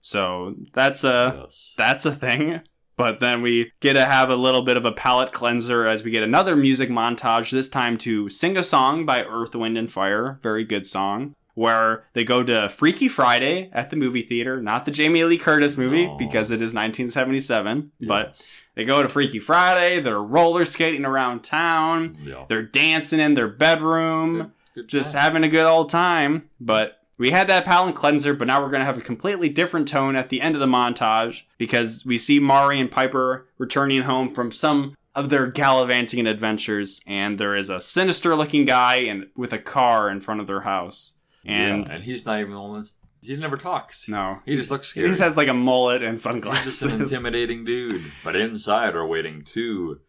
So 0.00 0.54
that's 0.74 1.02
a 1.02 1.42
yes. 1.44 1.74
that's 1.76 2.04
a 2.04 2.12
thing. 2.12 2.60
But 2.96 3.20
then 3.20 3.42
we 3.42 3.72
get 3.80 3.94
to 3.94 4.04
have 4.04 4.30
a 4.30 4.36
little 4.36 4.62
bit 4.62 4.76
of 4.76 4.84
a 4.84 4.92
palate 4.92 5.32
cleanser 5.32 5.86
as 5.86 6.04
we 6.04 6.10
get 6.10 6.22
another 6.22 6.54
music 6.54 6.90
montage. 6.90 7.50
This 7.50 7.68
time 7.68 7.98
to 7.98 8.28
sing 8.28 8.56
a 8.56 8.62
song 8.62 9.04
by 9.04 9.24
Earth, 9.24 9.54
Wind, 9.54 9.76
and 9.76 9.90
Fire. 9.90 10.38
Very 10.42 10.64
good 10.64 10.86
song. 10.86 11.34
Where 11.54 12.04
they 12.14 12.24
go 12.24 12.42
to 12.42 12.68
Freaky 12.68 13.06
Friday 13.08 13.70
at 13.72 13.90
the 13.90 13.96
movie 13.96 14.22
theater, 14.22 14.60
not 14.60 14.84
the 14.86 14.90
Jamie 14.90 15.22
Lee 15.22 15.38
Curtis 15.38 15.76
movie 15.76 16.12
because 16.18 16.50
it 16.50 16.56
is 16.56 16.74
1977, 16.74 17.92
but 18.00 18.44
They 18.74 18.84
go 18.84 19.02
to 19.02 19.08
Freaky 19.08 19.38
Friday. 19.38 20.00
They're 20.00 20.20
roller 20.20 20.64
skating 20.64 21.04
around 21.04 21.44
town. 21.44 22.16
Yeah. 22.20 22.44
They're 22.48 22.62
dancing 22.64 23.20
in 23.20 23.34
their 23.34 23.46
bedroom, 23.46 24.36
Good, 24.38 24.50
good 24.74 24.88
just 24.88 25.14
having 25.14 25.44
a 25.44 25.48
good 25.48 25.64
old 25.64 25.90
time. 25.90 26.48
But 26.60 26.98
we 27.18 27.30
had 27.30 27.48
that 27.48 27.64
palate 27.64 27.94
cleanser, 27.94 28.34
but 28.34 28.46
now 28.46 28.60
we're 28.62 28.70
going 28.70 28.80
to 28.80 28.86
have 28.86 28.98
a 28.98 29.02
completely 29.02 29.48
different 29.48 29.86
tone 29.88 30.16
at 30.16 30.28
the 30.30 30.40
end 30.40 30.54
of 30.56 30.60
the 30.60 30.66
montage 30.66 31.42
because 31.58 32.04
we 32.04 32.18
see 32.18 32.38
Mari 32.38 32.80
and 32.80 32.90
Piper 32.90 33.46
returning 33.58 34.02
home 34.02 34.34
from 34.34 34.50
some 34.50 34.96
of 35.14 35.30
their 35.30 35.46
gallivanting 35.46 36.26
adventures, 36.26 37.00
and 37.06 37.38
there 37.38 37.54
is 37.54 37.70
a 37.70 37.80
sinister 37.80 38.34
looking 38.34 38.64
guy 38.64 38.96
and 38.96 39.28
with 39.36 39.52
a 39.52 39.58
car 39.58 40.10
in 40.10 40.20
front 40.20 40.40
of 40.40 40.46
their 40.48 40.62
house. 40.62 41.14
And 41.44 41.86
yeah, 41.86 41.92
and 41.94 42.04
he's 42.04 42.26
not 42.26 42.40
even 42.40 42.52
the 42.52 42.60
one 42.60 42.74
that's 42.74 42.96
he 43.20 43.36
never 43.36 43.56
talks. 43.56 44.06
no, 44.08 44.40
He 44.44 44.54
just 44.56 44.70
looks 44.70 44.88
he 44.92 45.00
scary. 45.00 45.08
just 45.08 45.22
has 45.22 45.36
like 45.36 45.48
a 45.48 45.54
mullet 45.54 46.02
and 46.02 46.10
He's 46.12 46.22
sunglasses. 46.22 46.80
just 46.80 46.82
an 46.92 47.00
intimidating 47.00 47.64
dude. 47.64 48.02
But 48.22 48.34
inside 48.36 48.94
are 48.96 49.06
waiting 49.06 49.44
two, 49.44 50.00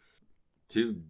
two, 0.68 1.02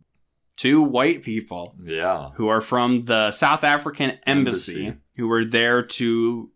Two 0.58 0.82
white 0.82 1.22
people 1.22 1.76
yeah, 1.84 2.30
who 2.36 2.48
are 2.48 2.62
from 2.62 3.06
the 3.06 3.32
South 3.32 3.64
African 3.64 4.12
embassy, 4.26 4.86
Embassy. 4.88 5.02
who 5.16 5.28
were 5.28 5.44
there 5.44 5.84
to 5.84 6.50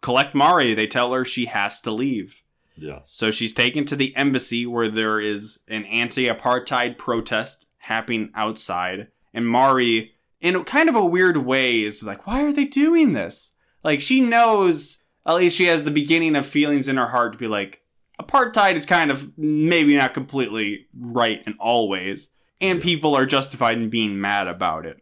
collect 0.00 0.34
Mari. 0.34 0.72
They 0.74 0.86
tell 0.86 1.12
her 1.12 1.24
she 1.24 1.46
has 1.46 1.80
to 1.82 1.90
leave. 1.90 2.42
yes, 2.76 3.02
So 3.06 3.30
she's 3.30 3.52
taken 3.52 3.84
to 3.86 3.96
the 3.96 4.16
embassy 4.16 4.64
where 4.66 4.88
there 4.88 5.20
is 5.20 5.58
an 5.68 5.84
anti 5.84 6.26
apartheid 6.26 6.96
protest 6.96 7.66
happening 7.78 8.30
outside. 8.34 9.08
And 9.34 9.46
Mari, 9.46 10.12
in 10.40 10.64
kind 10.64 10.88
of 10.88 10.94
a 10.94 11.04
weird 11.04 11.36
way, 11.38 11.82
is 11.82 12.02
like, 12.02 12.26
why 12.26 12.42
are 12.44 12.52
they 12.52 12.64
doing 12.64 13.12
this? 13.12 13.52
Like, 13.82 14.00
she 14.00 14.20
knows, 14.22 14.98
at 15.26 15.34
least 15.34 15.56
she 15.56 15.66
has 15.66 15.84
the 15.84 15.90
beginning 15.90 16.34
of 16.36 16.46
feelings 16.46 16.88
in 16.88 16.96
her 16.96 17.08
heart 17.08 17.32
to 17.32 17.38
be 17.38 17.48
like, 17.48 17.82
apartheid 18.20 18.74
is 18.74 18.86
kind 18.86 19.10
of 19.10 19.36
maybe 19.36 19.96
not 19.96 20.14
completely 20.14 20.86
right 20.98 21.42
in 21.46 21.54
all 21.58 21.88
ways. 21.88 22.30
And 22.64 22.82
people 22.82 23.14
are 23.14 23.26
justified 23.26 23.76
in 23.78 23.90
being 23.90 24.20
mad 24.20 24.46
about 24.48 24.86
it. 24.86 24.98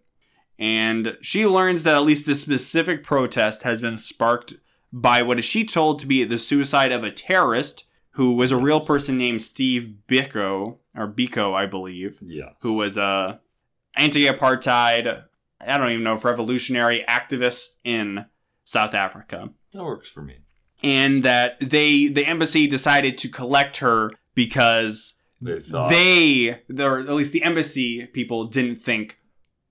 And 0.58 1.16
she 1.20 1.46
learns 1.46 1.82
that 1.82 1.96
at 1.96 2.04
least 2.04 2.26
this 2.26 2.40
specific 2.40 3.02
protest 3.02 3.62
has 3.62 3.80
been 3.80 3.96
sparked 3.96 4.54
by 4.92 5.22
what 5.22 5.38
is 5.38 5.44
she 5.44 5.64
told 5.64 5.98
to 6.00 6.06
be 6.06 6.24
the 6.24 6.38
suicide 6.38 6.92
of 6.92 7.02
a 7.02 7.10
terrorist 7.10 7.84
who 8.10 8.34
was 8.34 8.52
a 8.52 8.56
real 8.56 8.80
person 8.80 9.16
named 9.16 9.40
Steve 9.42 9.94
Biko 10.06 10.76
or 10.94 11.08
Biko, 11.08 11.54
I 11.54 11.66
believe, 11.66 12.18
yes. 12.20 12.52
who 12.60 12.74
was 12.74 12.96
a 12.98 13.40
anti-apartheid, 13.96 15.24
I 15.60 15.78
don't 15.78 15.90
even 15.90 16.04
know, 16.04 16.14
if 16.14 16.24
revolutionary 16.24 17.04
activist 17.08 17.76
in 17.84 18.26
South 18.64 18.92
Africa, 18.94 19.50
that 19.72 19.82
works 19.82 20.10
for 20.10 20.22
me. 20.22 20.38
and 20.82 21.22
that 21.24 21.58
they 21.60 22.08
the 22.08 22.26
embassy 22.26 22.66
decided 22.66 23.16
to 23.18 23.28
collect 23.28 23.78
her 23.78 24.10
because 24.34 25.14
They 25.42 25.60
thought 25.60 25.90
they, 25.90 26.60
or 26.78 27.00
at 27.00 27.08
least 27.10 27.32
the 27.32 27.42
embassy 27.42 28.06
people, 28.06 28.44
didn't 28.46 28.76
think 28.76 29.18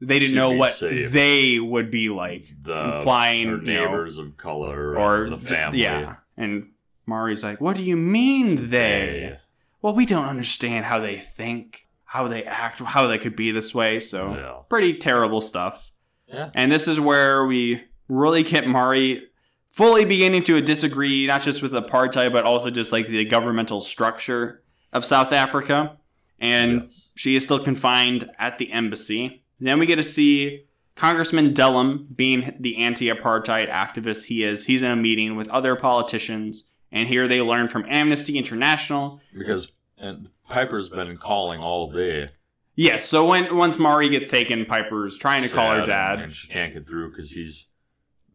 they 0.01 0.19
didn't 0.19 0.31
She'd 0.31 0.35
know 0.35 0.51
what 0.51 0.73
safe. 0.73 1.11
they 1.11 1.59
would 1.59 1.89
be 1.89 2.09
like 2.09 2.45
the 2.61 2.97
implying, 2.97 3.47
her 3.47 3.55
you 3.57 3.73
know, 3.75 3.85
neighbors 3.85 4.17
of 4.17 4.35
color 4.37 4.97
or 4.97 5.29
the 5.29 5.37
family. 5.37 5.81
yeah. 5.81 6.15
And 6.37 6.71
Mari's 7.05 7.43
like, 7.43 7.61
"What 7.61 7.77
do 7.77 7.83
you 7.83 7.95
mean 7.97 8.69
they? 8.69 9.37
Well, 9.81 9.93
we 9.95 10.05
don't 10.05 10.25
understand 10.25 10.85
how 10.85 10.99
they 10.99 11.15
think, 11.17 11.87
how 12.05 12.27
they 12.27 12.43
act, 12.43 12.79
how 12.79 13.07
they 13.07 13.17
could 13.17 13.35
be 13.35 13.51
this 13.51 13.73
way." 13.73 13.99
So, 13.99 14.33
Yeah. 14.35 14.53
pretty 14.69 14.95
terrible 14.95 15.39
stuff. 15.41 15.91
Yeah. 16.27 16.49
And 16.53 16.71
this 16.71 16.87
is 16.87 16.99
where 16.99 17.45
we 17.45 17.83
really 18.07 18.43
get 18.43 18.67
Mari 18.67 19.23
fully 19.69 20.03
beginning 20.05 20.43
to 20.45 20.59
disagree, 20.61 21.25
not 21.27 21.41
just 21.43 21.61
with 21.61 21.71
apartheid, 21.73 22.31
but 22.33 22.43
also 22.43 22.69
just 22.69 22.91
like 22.91 23.07
the 23.07 23.23
governmental 23.25 23.81
structure 23.81 24.63
of 24.93 25.05
South 25.05 25.31
Africa. 25.31 25.97
And 26.39 26.81
Yes. 26.83 27.09
she 27.15 27.35
is 27.35 27.43
still 27.43 27.59
confined 27.59 28.29
at 28.39 28.57
the 28.57 28.71
embassy. 28.71 29.43
Then 29.59 29.77
we 29.79 29.85
get 29.85 29.97
to 29.97 30.03
see 30.03 30.65
Congressman 30.95 31.53
Dellum, 31.53 32.07
being 32.15 32.55
the 32.59 32.77
anti 32.77 33.09
apartheid 33.09 33.69
activist 33.69 34.25
he 34.25 34.43
is, 34.43 34.65
he's 34.65 34.81
in 34.81 34.91
a 34.91 34.95
meeting 34.95 35.35
with 35.35 35.47
other 35.49 35.75
politicians. 35.75 36.69
And 36.91 37.07
here 37.07 37.27
they 37.27 37.41
learn 37.41 37.67
from 37.69 37.85
Amnesty 37.87 38.37
International. 38.37 39.21
because 39.37 39.71
and 39.97 40.29
Piper's 40.49 40.89
been 40.89 41.15
calling 41.17 41.59
all 41.61 41.91
day. 41.91 42.29
Yes, 42.75 43.05
so 43.07 43.25
when 43.25 43.55
once 43.55 43.77
Mari 43.77 44.09
gets 44.09 44.29
taken, 44.29 44.65
Piper's 44.65 45.17
trying 45.17 45.43
to 45.43 45.49
call 45.49 45.75
her 45.75 45.85
dad. 45.85 46.19
and 46.19 46.33
she 46.33 46.47
can't 46.47 46.73
get 46.73 46.87
through 46.87 47.11
because 47.11 47.31
he's 47.31 47.67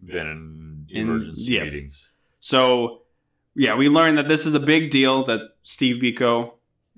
been 0.02 0.26
in 0.28 0.86
In- 0.90 1.09
emergency 1.09 1.52
yes. 1.54 1.72
meetings. 1.72 2.09
So, 2.38 3.02
yeah, 3.57 3.74
we 3.74 3.88
learned 3.88 4.18
that 4.18 4.28
this 4.28 4.46
is 4.46 4.54
a 4.54 4.61
big 4.61 4.90
deal 4.90 5.24
that 5.24 5.40
Steve 5.62 5.96
Biko 5.96 6.52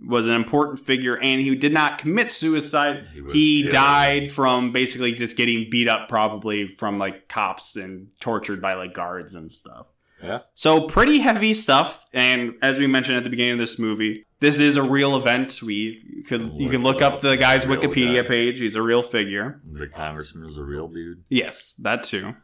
was 0.06 0.26
an 0.26 0.32
important 0.34 0.78
figure 0.78 1.16
and 1.16 1.40
he 1.40 1.54
did 1.54 1.72
not 1.72 1.98
commit 1.98 2.30
suicide. 2.30 3.06
He 3.12 3.22
He 3.32 3.68
died 3.68 4.30
from 4.30 4.72
basically 4.72 5.12
just 5.12 5.36
getting 5.36 5.68
beat 5.70 5.88
up, 5.88 6.09
probably 6.09 6.66
from 6.68 6.98
like 6.98 7.28
cops 7.28 7.76
and 7.76 8.09
tortured 8.20 8.61
by 8.61 8.74
like 8.74 8.92
guards 8.92 9.34
and 9.34 9.50
stuff. 9.50 9.86
Yeah. 10.22 10.40
So, 10.54 10.86
pretty 10.88 11.20
heavy 11.20 11.54
stuff. 11.54 12.06
And 12.12 12.54
as 12.61 12.78
we 12.78 12.88
mentioned 12.88 13.18
at 13.18 13.24
the 13.24 13.30
beginning 13.30 13.52
of 13.52 13.59
this 13.61 13.78
movie, 13.78 14.26
this 14.40 14.59
is 14.59 14.76
a 14.76 14.82
real 14.82 15.16
event. 15.16 15.62
We 15.62 16.24
could 16.26 16.52
you 16.54 16.68
can 16.70 16.82
look 16.82 17.02
up 17.02 17.20
the 17.20 17.36
guy's 17.36 17.64
Wikipedia 17.64 18.22
guy. 18.22 18.28
page. 18.28 18.59
He's 18.59 18.74
a 18.74 18.82
real 18.82 19.02
figure. 19.02 19.61
The 19.64 19.86
congressman 19.86 20.48
is 20.48 20.56
a 20.56 20.64
real 20.64 20.88
dude. 20.88 21.22
Yes, 21.28 21.74
that 21.74 22.02
too. 22.02 22.34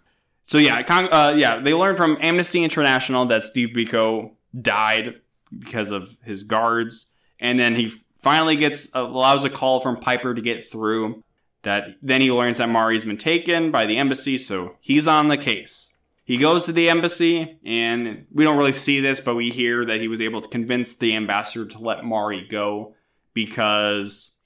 So 0.47 0.59
yeah, 0.59 0.83
uh, 0.89 1.35
yeah, 1.37 1.59
they 1.59 1.75
learned 1.75 1.97
from 1.97 2.19
Amnesty 2.21 2.63
International 2.63 3.27
that 3.27 3.43
Steve 3.43 3.71
Biko 3.75 4.33
died 4.61 5.21
because 5.59 5.91
of 5.91 6.19
his 6.23 6.43
guards, 6.43 7.13
and 7.41 7.59
then 7.59 7.77
he 7.77 7.93
finally 8.17 8.57
gets 8.57 8.95
uh, 8.95 9.03
allows 9.03 9.45
a 9.45 9.51
call 9.51 9.81
from 9.81 9.99
Piper 9.99 10.35
to 10.35 10.41
get 10.41 10.65
through. 10.65 11.23
That 11.63 11.97
then 12.03 12.21
he 12.21 12.31
learns 12.31 12.59
that 12.59 12.69
Mari's 12.69 13.07
been 13.07 13.17
taken 13.17 13.71
by 13.71 13.87
the 13.87 13.97
embassy, 13.97 14.37
so 14.37 14.77
he's 14.81 15.09
on 15.09 15.29
the 15.29 15.39
case. 15.39 15.97
He 16.25 16.39
goes 16.39 16.65
to 16.65 16.73
the 16.73 16.89
embassy, 16.89 17.59
and 17.65 18.27
we 18.33 18.45
don't 18.45 18.57
really 18.57 18.73
see 18.73 19.01
this, 19.01 19.21
but 19.21 19.35
we 19.35 19.51
hear 19.51 19.85
that 19.85 20.01
he 20.01 20.09
was 20.09 20.21
able 20.21 20.41
to 20.41 20.49
convince 20.49 20.95
the 20.95 21.15
ambassador 21.15 21.67
to 21.67 21.79
let 21.79 22.05
Mari 22.05 22.47
go 22.49 22.95
because 23.35 24.39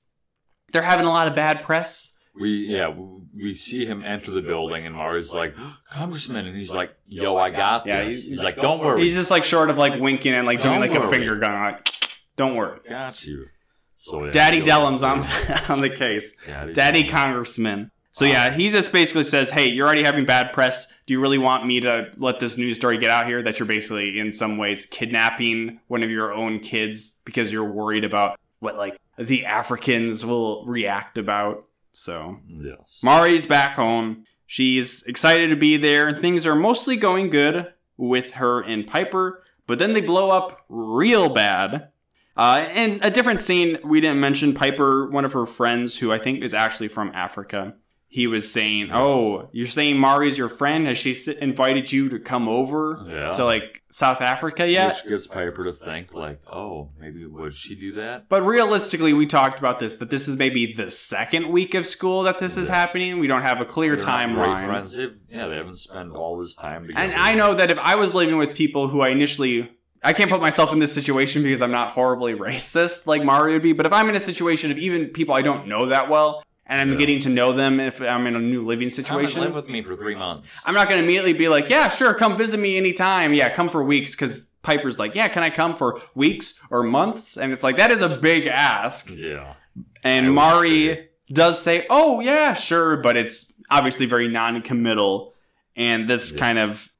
they're 0.72 0.82
having 0.82 1.07
a 1.07 1.11
lot 1.11 1.28
of 1.28 1.36
bad 1.36 1.62
press. 1.62 2.17
We 2.41 2.66
yeah 2.66 2.89
we, 3.34 3.53
see 3.53 3.84
him 3.86 4.03
enter 4.05 4.30
the 4.30 4.43
building 4.43 4.86
and 4.86 4.95
Mari's 4.95 5.32
like 5.34 5.55
congressman 5.91 6.47
and 6.47 6.57
he's 6.57 6.72
like 6.72 6.95
yo 7.07 7.36
I 7.36 7.51
got 7.51 7.86
Yeah, 7.86 8.05
this. 8.05 8.18
he's- 8.18 8.28
He's, 8.28 8.43
like 8.43 8.61
don't 8.61 8.80
worry 8.80 9.03
He's 9.03 9.14
just 9.14 9.30
like 9.30 9.45
short 9.45 9.70
of 9.70 9.78
like 9.78 10.01
winking 10.01 10.34
and 10.34 10.47
like 10.47 10.61
doing 10.61 10.80
like 10.80 10.95
a 10.95 11.09
finger 11.09 11.36
gun. 11.36 11.55
Like, 11.55 11.89
don't 12.36 12.55
worry. 12.55 12.78
got 12.89 13.24
you. 13.26 13.47
So 13.97 14.24
yeah, 14.26 14.30
Daddy 14.30 14.61
Dellum's 14.61 15.03
on 15.03 15.18
on 15.68 15.80
the 15.80 15.91
case. 15.91 16.36
Daddy, 16.47 16.72
Daddy 16.72 17.09
Congressman. 17.09 17.91
So 18.12 18.24
yeah, 18.24 18.51
he 18.53 18.70
just 18.70 18.91
basically 18.93 19.24
says, 19.24 19.51
"Hey, 19.51 19.68
you're 19.68 19.86
already 19.86 20.03
having 20.05 20.24
bad 20.24 20.53
press. 20.53 20.93
Do 21.07 21.14
you 21.14 21.20
really 21.20 21.39
want 21.39 21.66
me 21.66 21.80
to 21.80 22.11
let 22.16 22.41
this 22.41 22.57
news 22.59 22.76
story 22.76 22.99
get 22.99 23.11
out 23.11 23.26
here 23.26 23.43
that 23.45 23.59
you're 23.59 23.66
basically 23.68 24.18
in 24.18 24.32
some 24.34 24.57
ways 24.59 24.86
kidnapping 24.91 25.80
one 25.89 26.03
of 26.03 26.11
your 26.11 26.32
own 26.32 26.59
kids 26.61 27.20
because 27.24 27.53
you're 27.53 27.64
worried 27.64 28.05
about 28.05 28.39
what 28.61 28.76
like 28.76 28.99
the 29.18 29.47
Africans 29.47 30.24
will 30.26 30.64
react 30.66 31.16
about?" 31.18 31.64
So 31.99 32.38
Yes. 32.49 33.01
Mari's 33.03 33.44
back 33.44 33.74
home. 33.74 34.24
She's 34.46 35.03
excited 35.07 35.49
to 35.49 35.57
be 35.57 35.76
there, 35.76 36.09
and 36.09 36.20
things 36.20 36.46
are 36.46 36.55
mostly 36.55 36.96
going 36.96 37.28
good 37.28 37.72
with 37.96 38.32
her 38.34 38.62
and 38.62 38.86
Piper. 38.86 39.42
But 39.66 39.78
then 39.78 39.92
they 39.92 40.01
blow 40.01 40.30
up 40.30 40.64
real 40.68 41.28
bad. 41.28 41.88
Uh, 42.36 42.66
and 42.70 43.05
a 43.05 43.11
different 43.11 43.40
scene, 43.40 43.78
we 43.84 44.01
didn't 44.01 44.20
mention 44.20 44.55
Piper, 44.55 45.11
one 45.11 45.24
of 45.24 45.32
her 45.32 45.44
friends, 45.44 45.99
who 45.99 46.12
I 46.12 46.18
think 46.18 46.42
is 46.42 46.55
actually 46.55 46.88
from 46.88 47.11
Africa. 47.14 47.74
He 48.11 48.26
was 48.26 48.50
saying. 48.50 48.88
"Oh, 48.92 49.50
you're 49.52 49.66
saying 49.66 49.98
Mari's 49.98 50.38
your 50.38 50.48
friend? 50.48 50.86
Has 50.86 50.96
she 50.96 51.14
invited 51.40 51.92
you 51.92 52.09
to 52.09 52.18
come 52.18 52.48
over 52.48 53.04
Yeah. 53.06 53.32
to 53.32 53.44
like 53.44 53.82
South 53.90 54.22
Africa 54.22 54.66
yet?" 54.66 54.94
Which 55.02 55.11
gets 55.11 55.26
Piper 55.26 55.64
to 55.64 55.72
think 55.74 56.14
like, 56.14 56.40
oh, 56.50 56.88
maybe 56.98 57.26
would 57.26 57.54
she 57.54 57.74
do 57.74 57.92
that? 57.92 58.28
But 58.30 58.42
realistically, 58.44 59.12
we 59.12 59.26
talked 59.26 59.59
about 59.59 59.78
this 59.78 59.96
that 59.96 60.09
this 60.09 60.26
is 60.26 60.36
maybe 60.38 60.72
the 60.72 60.90
second 60.90 61.50
week 61.50 61.74
of 61.74 61.84
school 61.86 62.22
that 62.22 62.38
this 62.38 62.56
is 62.56 62.68
happening. 62.68 63.18
We 63.18 63.26
don't 63.26 63.42
have 63.42 63.61
a 63.61 63.66
clear 63.66 63.94
They're 63.94 64.06
timeline. 64.06 64.64
friends. 64.64 64.96
They've, 64.96 65.14
yeah, 65.28 65.46
they 65.46 65.56
haven't 65.56 65.78
spent 65.78 66.12
all 66.12 66.38
this 66.38 66.56
time 66.56 66.86
together. 66.86 67.04
And 67.04 67.14
I 67.14 67.34
know 67.34 67.52
that 67.54 67.70
if 67.70 67.78
I 67.78 67.96
was 67.96 68.14
living 68.14 68.38
with 68.38 68.56
people 68.56 68.88
who 68.88 69.02
I 69.02 69.09
initially, 69.11 69.70
I 70.02 70.14
can't 70.14 70.30
put 70.30 70.40
myself 70.40 70.72
in 70.72 70.78
this 70.78 70.94
situation 70.94 71.42
because 71.42 71.61
I'm 71.61 71.70
not 71.72 71.92
horribly 71.92 72.32
racist 72.48 73.06
like 73.06 73.22
Mario 73.22 73.56
would 73.56 73.62
be, 73.62 73.74
but 73.74 73.84
if 73.84 73.92
I'm 73.92 74.09
in 74.09 74.16
a 74.16 74.20
situation 74.20 74.70
of 74.70 74.78
even 74.78 75.09
people 75.09 75.34
I 75.34 75.42
don't 75.42 75.66
know 75.68 75.86
that 75.86 76.09
well 76.09 76.42
and 76.68 76.80
I'm 76.80 76.92
Yeah. 76.92 76.98
getting 76.98 77.18
to 77.20 77.28
know 77.28 77.52
them 77.52 77.80
if 77.80 78.00
I'm 78.00 78.26
in 78.26 78.36
a 78.36 78.40
new 78.40 78.64
living 78.64 78.90
situation. 78.90 79.08
Come 79.10 79.18
and 79.20 79.28
situation, 79.28 79.52
live 79.54 79.64
with 79.64 79.68
me 79.70 79.82
for 79.82 79.96
three 79.96 80.14
months. 80.14 80.60
I'm 80.64 80.74
not 80.74 80.88
going 80.88 80.98
to 81.00 81.04
immediately 81.04 81.32
be 81.32 81.48
like, 81.48 81.68
yeah, 81.70 81.88
sure, 81.88 82.14
come 82.14 82.36
visit 82.36 82.60
me 82.60 82.76
anytime. 82.76 83.32
Yeah, 83.32 83.48
come 83.48 83.68
for 83.70 83.82
weeks 83.82 84.12
because 84.14 84.50
Piper's 84.62 84.98
like, 84.98 85.14
yeah, 85.14 85.28
can 85.28 85.42
I 85.42 85.50
come 85.50 85.74
for 85.76 86.00
weeks 86.14 86.60
or 86.70 86.82
months? 86.82 87.36
And 87.38 87.52
it's 87.52 87.62
like, 87.62 87.76
that 87.76 87.90
is 87.90 88.02
a 88.02 88.16
big 88.18 88.46
ask. 88.46 89.08
Yeah. 89.10 89.54
And 90.04 90.34
Mari 90.34 90.68
say- 90.68 91.08
does 91.32 91.60
say, 91.62 91.86
"Oh 91.90 92.20
yeah, 92.20 92.54
sure," 92.54 92.96
but 92.98 93.16
it's 93.16 93.52
obviously 93.70 94.06
very 94.06 94.28
non-committal, 94.28 95.34
and 95.76 96.08
this 96.08 96.30
Yes. 96.30 96.40
kind 96.40 96.58
of 96.58 96.90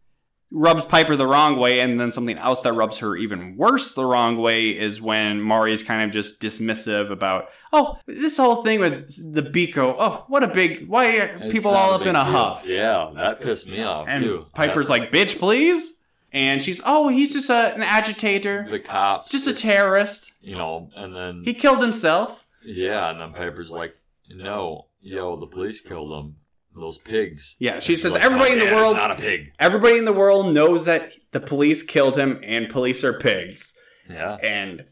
rubs 0.51 0.85
Piper 0.87 1.15
the 1.17 1.27
wrong 1.27 1.59
way, 1.59 1.81
and 1.81 2.01
then 2.01 2.11
something 2.13 2.39
else 2.39 2.61
that 2.61 2.73
rubs 2.73 2.99
her 2.99 3.17
even 3.17 3.57
worse 3.57 3.93
the 3.93 4.05
wrong 4.07 4.39
way 4.39 4.69
is 4.71 5.01
when 5.01 5.41
Mari 5.43 5.73
is 5.75 5.83
kind 5.83 6.03
of 6.03 6.11
just 6.11 6.41
dismissive 6.41 7.11
about, 7.11 7.49
oh, 7.73 7.99
this 8.07 8.37
whole 8.39 8.63
thing 8.65 8.81
with 8.81 9.35
the 9.35 9.43
Biko. 9.43 9.95
Oh, 9.99 10.25
what 10.29 10.43
a 10.43 10.49
big 10.49 10.89
why 10.89 11.17
are 11.19 11.51
people 11.51 11.73
all 11.73 11.93
up 11.93 12.03
in 12.03 12.09
a 12.09 12.13
deal. 12.13 12.33
huff. 12.33 12.65
Yeah, 12.67 13.11
that 13.15 13.41
pissed 13.41 13.67
me 13.69 13.83
off 13.83 14.07
And 14.09 14.25
too. 14.25 14.47
Piper's 14.55 14.89
like, 14.89 15.11
bitch, 15.13 15.39
please. 15.39 15.97
And 16.33 16.63
she's, 16.63 16.81
oh, 16.85 17.09
he's 17.09 17.33
just 17.33 17.49
a, 17.49 17.75
an 17.75 17.83
agitator, 17.83 18.67
the 18.71 18.79
cops, 18.79 19.31
just 19.31 19.47
a 19.47 19.55
terrorist. 19.55 20.31
you 20.43 20.57
know, 20.57 20.91
and 20.95 21.15
then 21.17 21.43
He 21.45 21.55
killed 21.55 21.81
himself. 21.81 22.47
yeah, 22.63 23.11
and 23.11 23.19
then 23.21 23.33
Piper's 23.33 23.71
like, 23.71 23.97
no, 24.31 24.87
yo, 25.01 25.37
the 25.41 25.47
police 25.47 25.81
killed 25.81 26.13
him. 26.13 26.37
Those 26.75 26.99
pigs. 26.99 27.57
Yeah, 27.59 27.81
she 27.81 27.97
says 27.97 28.13
like, 28.13 28.23
everybody 28.23 28.51
"My 28.51 28.55
in 28.55 28.59
the 28.61 28.67
is 28.67 28.73
world, 28.75 28.97
not 28.97 29.11
a 29.11 29.15
pig. 29.17 29.53
everybody 29.59 29.99
in 29.99 30.05
the 30.05 30.13
world 30.13 30.53
knows 30.55 30.85
that 30.85 31.11
the 31.33 31.41
police 31.41 31.83
killed 31.83 32.17
him, 32.17 32.39
and 32.45 32.69
police 32.69 33.03
are 33.03 33.19
pigs. 33.19 33.75
Yeah, 34.09 34.37
And 34.43 34.85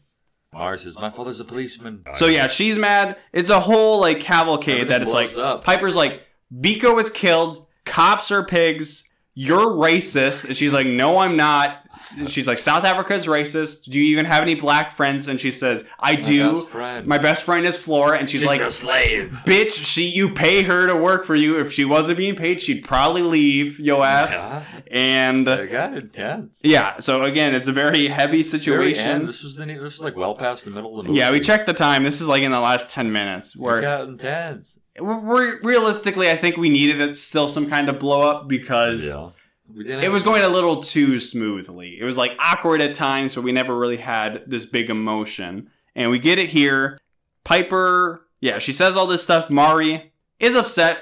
Mars 0.53 0.83
says, 0.83 0.95
my 0.95 1.09
father's 1.09 1.39
a 1.39 1.45
policeman. 1.45 2.03
so 2.15 2.27
yeah, 2.27 2.47
she's 2.47 2.77
mad. 2.77 3.17
It's 3.33 3.49
a 3.49 3.59
whole 3.59 3.99
like 4.01 4.19
cavalcade 4.19 4.81
Everything 4.81 4.89
that 4.89 5.01
it's 5.01 5.13
like 5.13 5.35
up. 5.37 5.63
Piper's 5.63 5.95
like, 5.95 6.21
Biko 6.53 6.95
was 6.95 7.09
killed. 7.09 7.65
Cops 7.85 8.31
are 8.31 8.43
pigs. 8.43 9.09
You're 9.39 9.67
racist. 9.67 10.45
And 10.45 10.57
she's 10.57 10.73
like, 10.73 10.87
no, 10.87 11.19
I'm 11.19 11.35
not. 11.37 11.83
She's 12.27 12.47
like, 12.47 12.57
South 12.57 12.83
Africa's 12.83 13.27
racist. 13.27 13.83
Do 13.83 13.99
you 13.99 14.05
even 14.05 14.25
have 14.25 14.41
any 14.41 14.55
black 14.55 14.91
friends? 14.91 15.27
And 15.27 15.39
she 15.39 15.51
says, 15.51 15.83
I 15.99 16.15
My 16.15 16.21
do. 16.21 16.53
best 16.53 16.67
friend. 16.69 17.07
My 17.07 17.17
best 17.19 17.43
friend 17.43 17.65
is 17.65 17.77
Flora. 17.77 18.17
And 18.17 18.27
she's, 18.27 18.41
She's 18.41 18.47
like, 18.47 18.61
a 18.61 18.71
slave. 18.71 19.29
bitch, 19.45 19.73
she 19.85 20.07
you 20.07 20.33
pay 20.33 20.63
her 20.63 20.87
to 20.87 20.95
work 20.95 21.23
for 21.23 21.35
you. 21.35 21.59
If 21.59 21.71
she 21.71 21.85
wasn't 21.85 22.17
being 22.17 22.35
paid, 22.35 22.61
she'd 22.61 22.83
probably 22.83 23.21
leave 23.21 23.79
yo 23.79 24.01
ass. 24.01 24.31
Yeah, 24.31 24.63
And 24.89 25.47
it 25.47 25.71
got 25.71 25.93
intense. 25.95 26.59
yeah, 26.63 26.99
so 26.99 27.23
again, 27.23 27.53
it's 27.53 27.67
a 27.67 27.71
very 27.73 28.07
heavy 28.07 28.41
Very 28.41 28.43
situation. 28.43 29.03
end, 29.07 29.27
this 29.27 29.43
was 29.43 29.55
the 29.55 29.65
this 29.65 29.79
was 29.81 30.01
like 30.01 30.15
well 30.15 30.35
past 30.35 30.65
the 30.65 30.71
middle 30.71 30.99
of 30.99 31.05
the 31.05 31.09
movie. 31.09 31.19
yeah, 31.19 31.31
we 31.31 31.39
checked 31.39 31.65
the 31.67 31.73
time. 31.73 32.03
This 32.03 32.21
is 32.21 32.27
like 32.27 32.41
in 32.43 32.51
the 32.51 32.59
last 32.59 32.91
ten 32.93 33.11
minutes. 33.11 33.55
It 33.55 33.61
Where 33.61 33.81
got 33.81 34.07
intense. 34.07 34.79
We're, 34.99 35.19
we're- 35.19 35.57
realistically, 35.63 36.29
I 36.29 36.37
think 36.37 36.57
we 36.57 36.69
needed 36.69 36.99
it 37.01 37.17
still 37.17 37.47
some 37.47 37.69
kind 37.69 37.89
of 37.89 37.99
blow 37.99 38.29
up 38.29 38.47
because 38.47 39.05
Yeah, 39.05 39.29
it 39.75 40.09
was 40.09 40.23
going 40.23 40.43
a 40.43 40.49
little 40.49 40.81
too 40.83 41.19
smoothly. 41.19 41.99
It 41.99 42.03
was 42.03 42.17
like 42.17 42.35
awkward 42.39 42.81
at 42.81 42.93
times, 42.93 43.35
but 43.35 43.43
we 43.43 43.51
never 43.51 43.77
really 43.77 43.97
had 43.97 44.43
this 44.47 44.65
big 44.65 44.89
emotion. 44.89 45.69
And 45.95 46.09
we 46.11 46.19
get 46.19 46.39
it 46.39 46.49
here. 46.49 46.99
Piper, 47.43 48.27
yeah, 48.41 48.59
she 48.59 48.73
says 48.73 48.95
all 48.95 49.07
this 49.07 49.23
stuff. 49.23 49.49
Mari 49.49 50.11
is 50.39 50.55
upset. 50.55 50.99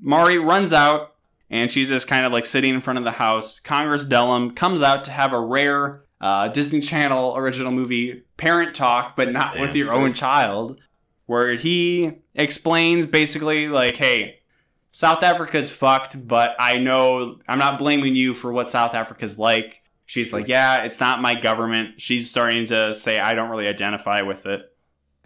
Mari 0.00 0.38
runs 0.38 0.72
out, 0.72 1.14
and 1.50 1.70
she's 1.70 1.88
just 1.88 2.06
kind 2.08 2.26
of 2.26 2.32
like 2.32 2.46
sitting 2.46 2.74
in 2.74 2.80
front 2.80 2.98
of 2.98 3.04
the 3.04 3.12
house. 3.12 3.58
Congress 3.60 4.04
Dellum 4.04 4.54
comes 4.54 4.82
out 4.82 5.04
to 5.06 5.10
have 5.10 5.32
a 5.32 5.40
rare 5.40 6.02
uh, 6.20 6.48
Disney 6.48 6.80
Channel 6.80 7.36
original 7.36 7.72
movie 7.72 8.24
parent 8.36 8.74
talk, 8.74 9.16
but 9.16 9.32
not 9.32 9.52
Damn 9.54 9.62
with 9.62 9.74
your 9.76 9.86
straight. 9.86 9.98
own 10.02 10.12
child, 10.14 10.80
where 11.26 11.54
he 11.54 12.12
explains 12.38 13.04
basically 13.04 13.68
like, 13.68 13.96
hey, 13.96 14.38
South 14.92 15.22
Africa's 15.22 15.70
fucked, 15.70 16.26
but 16.26 16.56
I 16.58 16.78
know 16.78 17.38
I'm 17.46 17.58
not 17.58 17.78
blaming 17.78 18.14
you 18.14 18.32
for 18.32 18.52
what 18.52 18.70
South 18.70 18.94
Africa's 18.94 19.38
like. 19.38 19.82
She's 20.06 20.32
like, 20.32 20.48
yeah, 20.48 20.84
it's 20.84 21.00
not 21.00 21.20
my 21.20 21.38
government. 21.38 22.00
She's 22.00 22.30
starting 22.30 22.66
to 22.68 22.94
say, 22.94 23.18
I 23.18 23.34
don't 23.34 23.50
really 23.50 23.68
identify 23.68 24.22
with 24.22 24.46
it. 24.46 24.62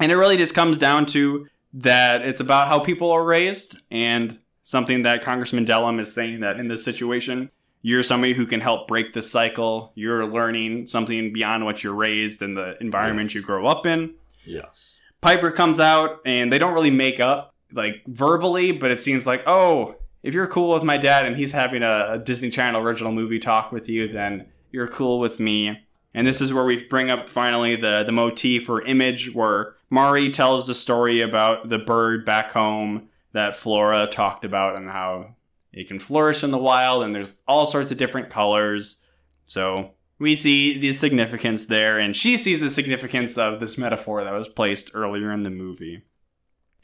And 0.00 0.10
it 0.10 0.16
really 0.16 0.36
just 0.36 0.54
comes 0.54 0.76
down 0.76 1.06
to 1.06 1.46
that 1.74 2.22
it's 2.22 2.40
about 2.40 2.66
how 2.66 2.80
people 2.80 3.12
are 3.12 3.24
raised 3.24 3.78
and 3.90 4.38
something 4.64 5.02
that 5.02 5.22
Congressman 5.22 5.64
Dellum 5.64 6.00
is 6.00 6.12
saying 6.12 6.40
that 6.40 6.58
in 6.58 6.66
this 6.66 6.82
situation, 6.82 7.50
you're 7.82 8.02
somebody 8.02 8.32
who 8.32 8.46
can 8.46 8.60
help 8.60 8.88
break 8.88 9.12
the 9.12 9.22
cycle. 9.22 9.92
You're 9.94 10.26
learning 10.26 10.88
something 10.88 11.32
beyond 11.32 11.64
what 11.64 11.84
you're 11.84 11.94
raised 11.94 12.42
and 12.42 12.56
the 12.56 12.76
environment 12.80 13.34
you 13.34 13.42
grow 13.42 13.66
up 13.66 13.86
in. 13.86 14.14
Yes. 14.44 14.98
Piper 15.22 15.52
comes 15.52 15.80
out 15.80 16.20
and 16.26 16.52
they 16.52 16.58
don't 16.58 16.74
really 16.74 16.90
make 16.90 17.20
up 17.20 17.54
like 17.72 18.02
verbally, 18.06 18.72
but 18.72 18.90
it 18.90 19.00
seems 19.00 19.26
like, 19.26 19.42
oh, 19.46 19.94
if 20.22 20.34
you're 20.34 20.46
cool 20.46 20.70
with 20.74 20.82
my 20.82 20.98
dad 20.98 21.24
and 21.24 21.36
he's 21.36 21.52
having 21.52 21.82
a, 21.82 22.20
Disney 22.22 22.50
Channel 22.50 22.82
original 22.82 23.12
movie 23.12 23.38
talk 23.38 23.72
with 23.72 23.88
you, 23.88 24.08
then 24.08 24.46
you're 24.70 24.88
cool 24.88 25.18
with 25.18 25.40
me. 25.40 25.80
And 26.12 26.26
this 26.26 26.40
is 26.40 26.52
where 26.52 26.64
we 26.64 26.84
bring 26.84 27.08
up 27.08 27.28
finally 27.28 27.74
the 27.74 28.02
the 28.04 28.12
motif 28.12 28.68
or 28.68 28.82
image 28.82 29.32
where 29.34 29.76
Mari 29.88 30.30
tells 30.30 30.66
the 30.66 30.74
story 30.74 31.22
about 31.22 31.70
the 31.70 31.78
bird 31.78 32.26
back 32.26 32.52
home 32.52 33.08
that 33.32 33.56
Flora 33.56 34.06
talked 34.06 34.44
about 34.44 34.76
and 34.76 34.90
how 34.90 35.34
it 35.72 35.88
can 35.88 35.98
flourish 35.98 36.44
in 36.44 36.50
the 36.50 36.58
wild 36.58 37.02
and 37.02 37.14
there's 37.14 37.42
all 37.48 37.66
sorts 37.66 37.90
of 37.90 37.96
different 37.96 38.28
colors. 38.28 38.98
So 39.44 39.92
we 40.22 40.34
see 40.34 40.78
the 40.78 40.92
significance 40.94 41.66
there, 41.66 41.98
and 41.98 42.16
she 42.16 42.36
sees 42.36 42.60
the 42.60 42.70
significance 42.70 43.36
of 43.36 43.60
this 43.60 43.76
metaphor 43.76 44.24
that 44.24 44.32
was 44.32 44.48
placed 44.48 44.90
earlier 44.94 45.32
in 45.32 45.42
the 45.42 45.50
movie. 45.50 46.02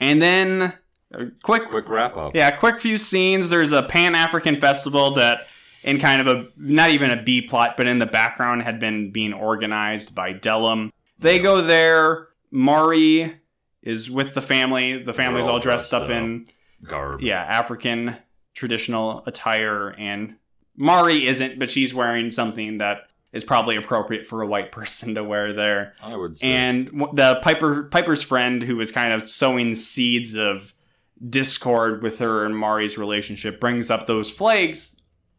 And 0.01 0.21
then, 0.21 0.75
a 1.13 1.27
quick, 1.43 1.67
Quick 1.71 1.89
wrap 1.89 2.17
up. 2.17 2.35
yeah, 2.35 2.51
quick 2.51 2.81
few 2.81 2.99
scenes. 2.99 3.49
There's 3.51 3.73
a 3.73 3.83
Pan 3.83 4.15
African 4.15 4.61
festival 4.61 5.13
that, 5.13 5.47
in 5.83 5.99
kind 5.99 6.21
of 6.21 6.27
a 6.27 6.49
not 6.57 6.91
even 6.91 7.11
a 7.11 7.23
B 7.23 7.41
plot, 7.41 7.77
but 7.77 7.87
in 7.87 7.99
the 7.99 8.07
background, 8.07 8.63
had 8.63 8.79
been 8.79 9.11
being 9.13 9.33
organized 9.33 10.15
by 10.15 10.33
Dellum. 10.33 10.91
They 11.19 11.39
go 11.39 11.63
there. 11.63 12.29
Mari 12.51 13.37
is 13.83 14.11
with 14.11 14.35
the 14.35 14.43
family. 14.43 15.03
The 15.03 15.13
family's 15.15 15.47
all 15.47 15.55
all 15.55 15.61
dressed 15.61 15.91
dressed 15.91 15.95
up 16.05 16.11
up. 16.11 16.11
in 16.11 16.47
Garb. 16.85 17.21
yeah, 17.23 17.43
African 17.43 18.17
traditional 18.55 19.23
attire, 19.27 19.91
and 19.91 20.37
Mari 20.77 21.27
isn't, 21.27 21.59
but 21.59 21.71
she's 21.71 21.93
wearing 21.95 22.31
something 22.31 22.79
that 22.79 23.08
is 23.33 23.45
probably 23.45 23.77
appropriate 23.77 24.27
for 24.27 24.43
a 24.43 24.47
white 24.47 24.73
person 24.79 25.15
to 25.15 25.25
wear 25.25 25.53
there. 25.53 25.95
I 26.03 26.17
would 26.17 26.37
say. 26.37 26.49
And 26.49 26.89
the 27.13 27.41
Piper 27.43 27.85
Piper's 27.85 28.23
friend, 28.23 28.63
who 28.63 28.77
was 28.77 28.91
kind 28.93 29.13
of 29.13 29.31
sowing 29.31 29.75
seeds 29.75 30.35
of 30.35 30.73
discord 31.29 32.03
with 32.03 32.19
her 32.21 32.45
and 32.45 32.57
Mari's 32.57 32.97
relationship, 32.97 33.61
brings 33.61 33.91
up 33.91 34.07
those 34.07 34.31
flags 34.31 34.97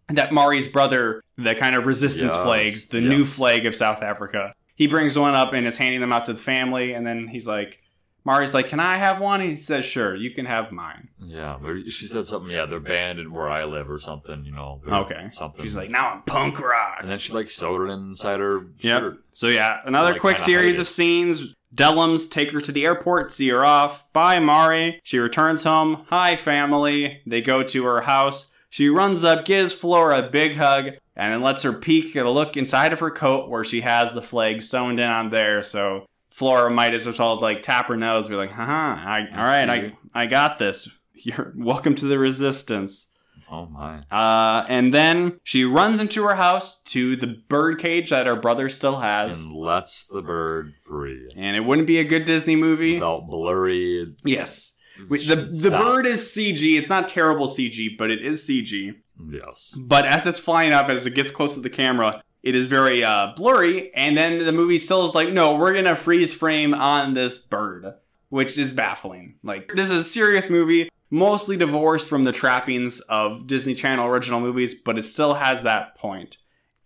that 0.10 0.34
Mari's 0.34 0.68
brother, 0.68 1.24
the 1.38 1.56
kind 1.56 1.76
of 1.76 1.86
resistance 1.86 2.34
Yes, 2.34 2.44
flags, 2.44 2.86
the 2.88 3.00
yes. 3.00 3.10
new 3.10 3.24
flag 3.26 3.66
of 3.66 3.76
South 3.76 4.02
Africa. 4.02 4.54
He 4.76 4.88
brings 4.88 5.18
one 5.18 5.36
up 5.36 5.54
and 5.54 5.68
is 5.68 5.78
handing 5.78 6.02
them 6.02 6.12
out 6.12 6.26
to 6.26 6.34
the 6.34 6.40
family, 6.40 6.94
and 6.94 7.06
then 7.06 7.28
he's 7.28 7.46
like, 7.46 7.82
Mari's 8.30 8.54
like, 8.54 8.68
"Can 8.68 8.80
I 8.80 8.98
have 8.98 9.20
one?" 9.20 9.42
And 9.42 9.50
he 9.50 9.56
says, 9.56 9.84
"Sure, 9.86 10.16
you 10.16 10.30
can 10.32 10.46
have 10.46 10.72
mine." 10.72 11.10
yeah, 11.20 11.58
but 11.60 11.88
she 11.90 12.06
said 12.06 12.26
something. 12.26 12.52
Yeah, 12.52 12.66
they're 12.68 12.80
banned 12.80 13.18
in 13.20 13.32
where 13.34 13.50
I 13.50 13.64
live 13.66 13.90
or 13.90 13.98
something. 14.00 14.46
You 14.46 14.52
know. 14.52 14.82
Okay. 14.88 15.30
Something. 15.34 15.64
She's 15.64 15.76
like, 15.76 15.90
now 15.90 16.12
I'm 16.12 16.22
punk 16.24 16.60
rock. 16.60 16.98
and 17.02 17.10
then 17.10 17.18
she 17.18 17.34
like 17.34 17.50
sewed 17.50 17.90
it 17.90 17.92
inside 17.94 18.40
her 18.40 18.68
Yep. 18.82 19.00
shirt. 19.02 19.24
So 19.34 19.48
yeah, 19.48 19.80
another 19.86 20.12
Like, 20.12 20.22
quick 20.22 20.38
series 20.40 20.78
of 20.78 20.88
scenes. 20.88 21.56
Dellums 21.74 22.30
take 22.30 22.52
her 22.52 22.60
to 22.62 22.72
the 22.72 22.84
airport, 22.86 23.32
see 23.32 23.50
her 23.50 23.64
off. 23.66 24.12
Bye, 24.14 24.40
Mari. 24.40 25.00
She 25.04 25.18
returns 25.20 25.64
home. 25.64 26.06
Hi, 26.10 26.36
family. 26.36 27.22
They 27.28 27.42
go 27.42 27.64
to 27.64 27.86
her 27.86 28.02
house. 28.02 28.48
She 28.72 28.90
runs 28.90 29.24
up, 29.24 29.46
gives 29.46 29.74
Flora 29.74 30.20
a 30.20 30.30
big 30.30 30.56
hug, 30.58 30.86
and 31.16 31.34
then 31.34 31.42
lets 31.42 31.64
her 31.64 31.74
peek 31.74 32.16
at 32.16 32.26
a 32.26 32.30
look 32.32 32.56
inside 32.58 32.94
of 32.94 33.00
her 33.00 33.12
coat 33.12 33.50
where 33.50 33.64
she 33.64 33.82
has 33.82 34.14
the 34.14 34.22
flag 34.22 34.62
sewn 34.62 35.00
in 35.00 35.10
on 35.10 35.30
there. 35.32 35.62
So 35.64 36.06
Flora 36.40 36.72
might 36.72 36.94
as 36.94 37.06
well 37.06 37.38
like 37.38 37.64
tap 37.64 37.90
her 37.90 37.98
nose, 37.98 38.30
be 38.30 38.36
like, 38.36 38.50
"Haha, 38.50 38.72
I, 38.72 39.28
all 39.36 39.44
right, 39.44 39.70
I. 39.70 39.98
I 40.14 40.26
got 40.26 40.58
this. 40.58 40.88
You're 41.14 41.52
welcome 41.54 41.96
to 41.96 42.06
the 42.06 42.18
resistance." 42.18 43.08
Oh 43.52 43.66
my. 43.66 44.04
Uh, 44.10 44.66
and 44.70 44.94
then 44.94 45.42
she 45.44 45.66
runs 45.66 46.00
into 46.00 46.24
her 46.24 46.36
house 46.36 46.82
to 46.84 47.18
the 47.18 47.28
bird 47.50 47.80
cage 47.80 48.12
that 48.12 48.26
her 48.26 48.38
brother 48.38 48.70
still 48.70 49.00
has. 49.02 49.42
And 49.42 49.52
lets 49.54 50.06
the 50.06 50.22
bird 50.22 50.76
free. 50.86 51.30
And 51.36 51.58
it 51.58 51.62
wouldn't 51.62 51.88
be 51.88 52.00
a 52.00 52.06
good 52.06 52.24
Disney 52.24 52.56
movie. 52.56 52.94
Without 52.94 53.28
blurry. 53.28 54.16
Yes. 54.24 54.78
Wait, 55.10 55.28
the 55.28 55.36
the 55.36 55.52
Stop. 55.52 55.84
bird 55.84 56.06
is 56.06 56.22
CG. 56.22 56.78
It's 56.78 56.90
not 56.90 57.10
terrible 57.10 57.48
CG, 57.48 57.98
but 57.98 58.12
it 58.12 58.24
is 58.26 58.48
CG. 58.48 58.94
Yes. 59.30 59.74
But 59.78 60.06
as 60.06 60.26
it's 60.26 60.40
flying 60.40 60.72
up, 60.72 60.88
as 60.88 61.06
it 61.06 61.16
gets 61.16 61.32
close 61.32 61.56
to 61.56 61.60
the 61.60 61.70
camera, 61.70 62.24
it 62.42 62.56
is 62.56 62.66
very 62.68 63.04
uh, 63.04 63.34
blurry. 63.36 63.94
And 63.94 64.16
then 64.16 64.40
the 64.40 64.52
movie 64.52 64.80
still 64.80 65.06
is 65.06 65.16
like, 65.16 65.34
no, 65.34 65.56
we're 65.56 65.74
gonna 65.74 65.96
freeze 65.96 66.34
frame 66.34 66.74
on 66.74 67.14
this 67.14 67.38
bird, 67.38 67.94
which 68.30 68.58
is 68.58 68.72
baffling. 68.72 69.36
Like 69.44 69.72
this 69.76 69.90
is 69.90 70.02
a 70.02 70.04
serious 70.04 70.50
movie, 70.50 70.90
mostly 71.10 71.58
divorced 71.58 72.08
from 72.08 72.24
the 72.24 72.32
trappings 72.32 73.00
of 73.02 73.48
Disney 73.48 73.74
Channel 73.74 74.08
original 74.08 74.40
movies, 74.40 74.74
but 74.74 74.98
it 74.98 75.04
still 75.04 75.34
has 75.34 75.64
that 75.64 75.96
point. 75.96 76.38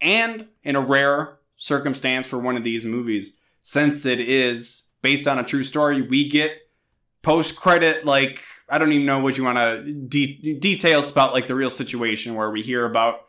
And 0.01 0.47
in 0.63 0.75
a 0.75 0.81
rare 0.81 1.39
circumstance 1.55 2.27
for 2.27 2.39
one 2.39 2.57
of 2.57 2.63
these 2.63 2.83
movies, 2.83 3.37
since 3.61 4.05
it 4.05 4.19
is 4.19 4.83
based 5.01 5.27
on 5.27 5.39
a 5.39 5.43
true 5.43 5.63
story, 5.63 6.01
we 6.01 6.27
get 6.27 6.51
post 7.21 7.55
credit 7.55 8.05
like 8.05 8.43
I 8.69 8.77
don't 8.77 8.91
even 8.91 9.05
know 9.05 9.19
what 9.19 9.37
you 9.37 9.43
want 9.43 9.57
to 9.57 9.93
de- 9.93 10.57
details 10.59 11.11
about 11.11 11.33
like 11.33 11.47
the 11.47 11.55
real 11.55 11.69
situation 11.69 12.35
where 12.35 12.49
we 12.49 12.61
hear 12.61 12.85
about 12.85 13.22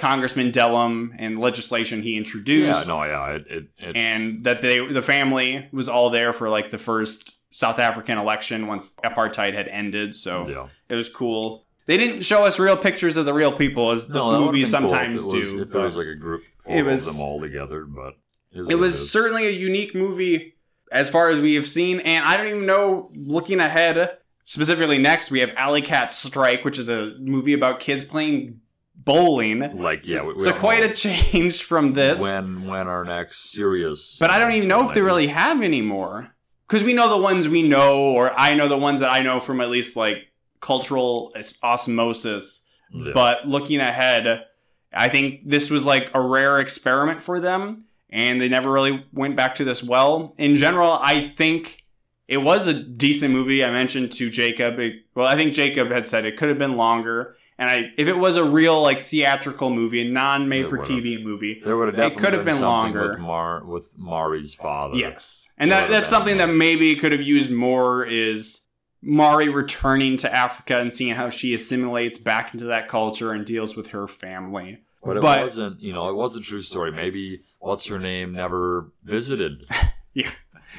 Congressman 0.00 0.50
Dellum 0.50 1.14
and 1.18 1.38
legislation 1.38 2.02
he 2.02 2.16
introduced. 2.16 2.86
Yeah, 2.86 2.94
no, 2.94 3.04
yeah. 3.04 3.34
It, 3.34 3.46
it, 3.48 3.64
it 3.78 3.96
and 3.96 4.42
that 4.44 4.60
they 4.62 4.84
the 4.84 5.02
family 5.02 5.68
was 5.72 5.88
all 5.88 6.10
there 6.10 6.32
for 6.32 6.48
like 6.48 6.70
the 6.70 6.78
first 6.78 7.36
South 7.54 7.78
African 7.78 8.18
election 8.18 8.66
once 8.66 8.94
apartheid 9.04 9.54
had 9.54 9.68
ended. 9.68 10.14
So 10.14 10.48
yeah. 10.48 10.68
it 10.88 10.94
was 10.94 11.08
cool. 11.08 11.64
they 11.86 11.96
didn't 11.96 12.22
show 12.22 12.44
us 12.44 12.58
real 12.58 12.76
pictures 12.76 13.16
of 13.16 13.26
the 13.26 13.34
real 13.34 13.52
people 13.52 13.90
as 13.90 14.06
the 14.06 14.14
No, 14.14 14.32
that 14.32 14.38
movies 14.38 14.72
been 14.72 14.80
cool 14.80 14.90
sometimes 14.90 15.20
if 15.20 15.26
it 15.26 15.36
was, 15.36 15.52
do. 15.52 15.62
If 15.62 15.68
there 15.70 15.82
was 15.82 15.96
like 15.96 16.06
a 16.06 16.14
group 16.14 16.42
it 16.68 16.84
was- 16.84 17.06
of 17.06 17.14
them 17.14 17.22
all 17.22 17.40
together, 17.40 17.84
but 17.84 18.14
it 18.52 18.76
was 18.76 18.94
is. 18.94 19.10
certainly 19.10 19.46
a 19.46 19.50
unique 19.50 19.94
movie 19.94 20.54
as 20.90 21.08
far 21.08 21.30
as 21.30 21.38
we 21.38 21.54
have 21.54 21.68
seen, 21.68 22.00
and 22.00 22.24
I 22.24 22.36
don't 22.36 22.48
even 22.48 22.66
know. 22.66 23.12
Looking 23.14 23.60
ahead, 23.60 24.16
specifically 24.44 24.98
next, 24.98 25.30
we 25.30 25.38
have 25.38 25.52
Alley 25.56 25.82
Cats 25.82 26.16
Strike, 26.16 26.64
which 26.64 26.76
is 26.78 26.88
a 26.88 27.14
movie 27.20 27.52
about 27.52 27.78
kids 27.78 28.02
playing 28.02 28.60
bowling. 29.04 29.78
like 29.80 30.06
yeah. 30.06 30.22
We, 30.22 30.34
we 30.34 30.40
so 30.40 30.52
quite 30.52 30.80
know 30.80 30.90
a 30.90 30.94
change 30.94 31.62
from 31.62 31.92
this. 31.94 32.20
when 32.20 32.66
when 32.66 32.86
our 32.88 33.04
next 33.04 33.50
serious. 33.52 34.16
But 34.18 34.30
I 34.30 34.38
don't 34.38 34.52
even 34.52 34.68
know 34.68 34.88
if 34.88 34.94
they 34.94 35.02
really 35.02 35.28
have 35.28 35.62
any 35.62 35.82
more. 35.82 36.30
Because 36.66 36.84
we 36.84 36.92
know 36.92 37.08
the 37.08 37.20
ones 37.20 37.48
we 37.48 37.62
know, 37.66 38.12
or 38.12 38.32
I 38.38 38.54
know 38.54 38.68
the 38.68 38.78
ones 38.78 39.00
that 39.00 39.10
I 39.10 39.22
know 39.22 39.40
from 39.40 39.60
at 39.60 39.70
least 39.70 39.96
like 39.96 40.28
cultural 40.60 41.32
osmosis. 41.64 42.64
Yeah. 42.92 43.12
But 43.12 43.46
looking 43.48 43.80
ahead, 43.80 44.44
I 44.92 45.08
think 45.08 45.48
this 45.48 45.70
was 45.70 45.84
like 45.84 46.10
a 46.14 46.20
rare 46.20 46.60
experiment 46.60 47.22
for 47.22 47.40
them, 47.40 47.86
and 48.08 48.40
they 48.40 48.48
never 48.48 48.70
really 48.70 49.04
went 49.12 49.36
back 49.36 49.56
to 49.56 49.64
this 49.64 49.82
well. 49.82 50.34
In 50.38 50.56
general, 50.56 50.92
I 50.92 51.20
think 51.22 51.84
it 52.28 52.38
was 52.38 52.66
a 52.66 52.74
decent 52.74 53.32
movie. 53.32 53.64
I 53.64 53.70
mentioned 53.70 54.12
to 54.12 54.30
Jacob, 54.30 54.78
it- 54.78 55.04
well, 55.14 55.26
I 55.26 55.34
think 55.36 55.52
Jacob 55.52 55.90
had 55.90 56.06
said 56.06 56.24
it 56.24 56.36
could 56.36 56.48
have 56.48 56.58
been 56.58 56.76
longer. 56.76 57.36
And 57.60 57.68
I, 57.68 57.92
if 57.98 58.08
it 58.08 58.16
was 58.16 58.36
a 58.36 58.44
real 58.44 58.80
like 58.80 59.00
theatrical 59.00 59.68
movie, 59.68 60.00
a 60.00 60.10
non-made-for-TV 60.10 61.22
movie, 61.22 61.60
There 61.64 61.76
would 61.76 61.94
have 61.94 62.12
It 62.12 62.18
could 62.18 62.32
have 62.32 62.44
been 62.46 62.54
something 62.54 62.94
longer. 62.94 63.08
with 63.10 63.18
Mar 63.18 63.64
with 63.64 63.90
Mari's 63.98 64.54
father. 64.54 64.96
Yes. 64.96 65.46
And 65.58 65.70
That 65.70 65.90
that's 65.90 66.08
something 66.08 66.38
that 66.38 66.46
maybe 66.48 66.96
could 66.96 67.12
have 67.12 67.20
used 67.20 67.50
more 67.50 68.04
is 68.06 68.60
Mari 69.02 69.48
returning 69.50 70.16
to 70.18 70.34
Africa 70.34 70.78
and 70.80 70.90
seeing 70.92 71.14
how 71.14 71.28
she 71.28 71.52
assimilates 71.54 72.16
back 72.16 72.54
into 72.54 72.64
that 72.66 72.88
culture 72.88 73.32
and 73.32 73.44
deals 73.44 73.76
with 73.76 73.88
her 73.88 74.08
family. 74.08 74.78
But 75.04 75.18
it 75.18 75.22
But- 75.22 75.42
wasn't, 75.42 75.80
you 75.82 75.92
know, 75.92 76.08
it 76.08 76.14
was 76.14 76.36
a 76.36 76.40
true 76.40 76.62
story. 76.62 76.92
Maybe 76.92 77.42
what's 77.58 77.86
her 77.88 77.98
name 77.98 78.32
never 78.32 78.90
visited. 79.04 79.64
Yeah. 80.12 80.28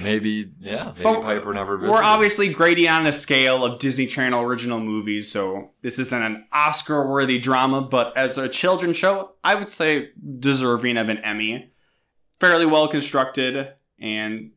Maybe, 0.04 0.52
yeah. 0.60 0.86
Maybe 0.86 1.04
But 1.04 1.22
Piper 1.22 1.54
never 1.54 1.78
visited. 1.78 1.94
We're 1.94 2.04
obviously 2.04 2.50
grading 2.50 2.88
on 2.88 3.06
a 3.08 3.12
scale 3.12 3.64
of 3.64 3.80
Disney 3.80 4.08
Channel 4.08 4.42
original 4.42 4.80
movies, 4.80 5.32
so 5.32 5.72
this 5.82 6.00
isn't 6.00 6.24
an 6.24 6.46
Oscar 6.52 7.08
worthy 7.08 7.40
drama, 7.40 7.82
but 7.82 8.16
as 8.18 8.38
a 8.38 8.50
children's 8.50 8.98
show, 8.98 9.32
I 9.44 9.56
would 9.56 9.70
say 9.70 10.10
deserving 10.40 10.98
of 10.98 11.10
an 11.10 11.18
Emmy. 11.20 11.72
Fairly 12.40 12.66
well 12.66 12.88
constructed 12.88 13.74
and 14.00 14.52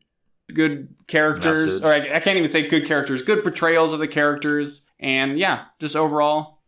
good 0.53 0.95
characters. 1.07 1.81
Message. 1.81 1.83
Or 1.83 1.87
I, 1.87 2.15
I 2.15 2.19
can't 2.19 2.37
even 2.37 2.49
say 2.49 2.67
good 2.67 2.85
characters, 2.85 3.21
good 3.21 3.43
portrayals 3.43 3.93
of 3.93 3.99
the 3.99 4.07
characters. 4.07 4.85
And 4.99 5.37
yeah, 5.37 5.65
just 5.79 5.95
overall, 5.95 6.61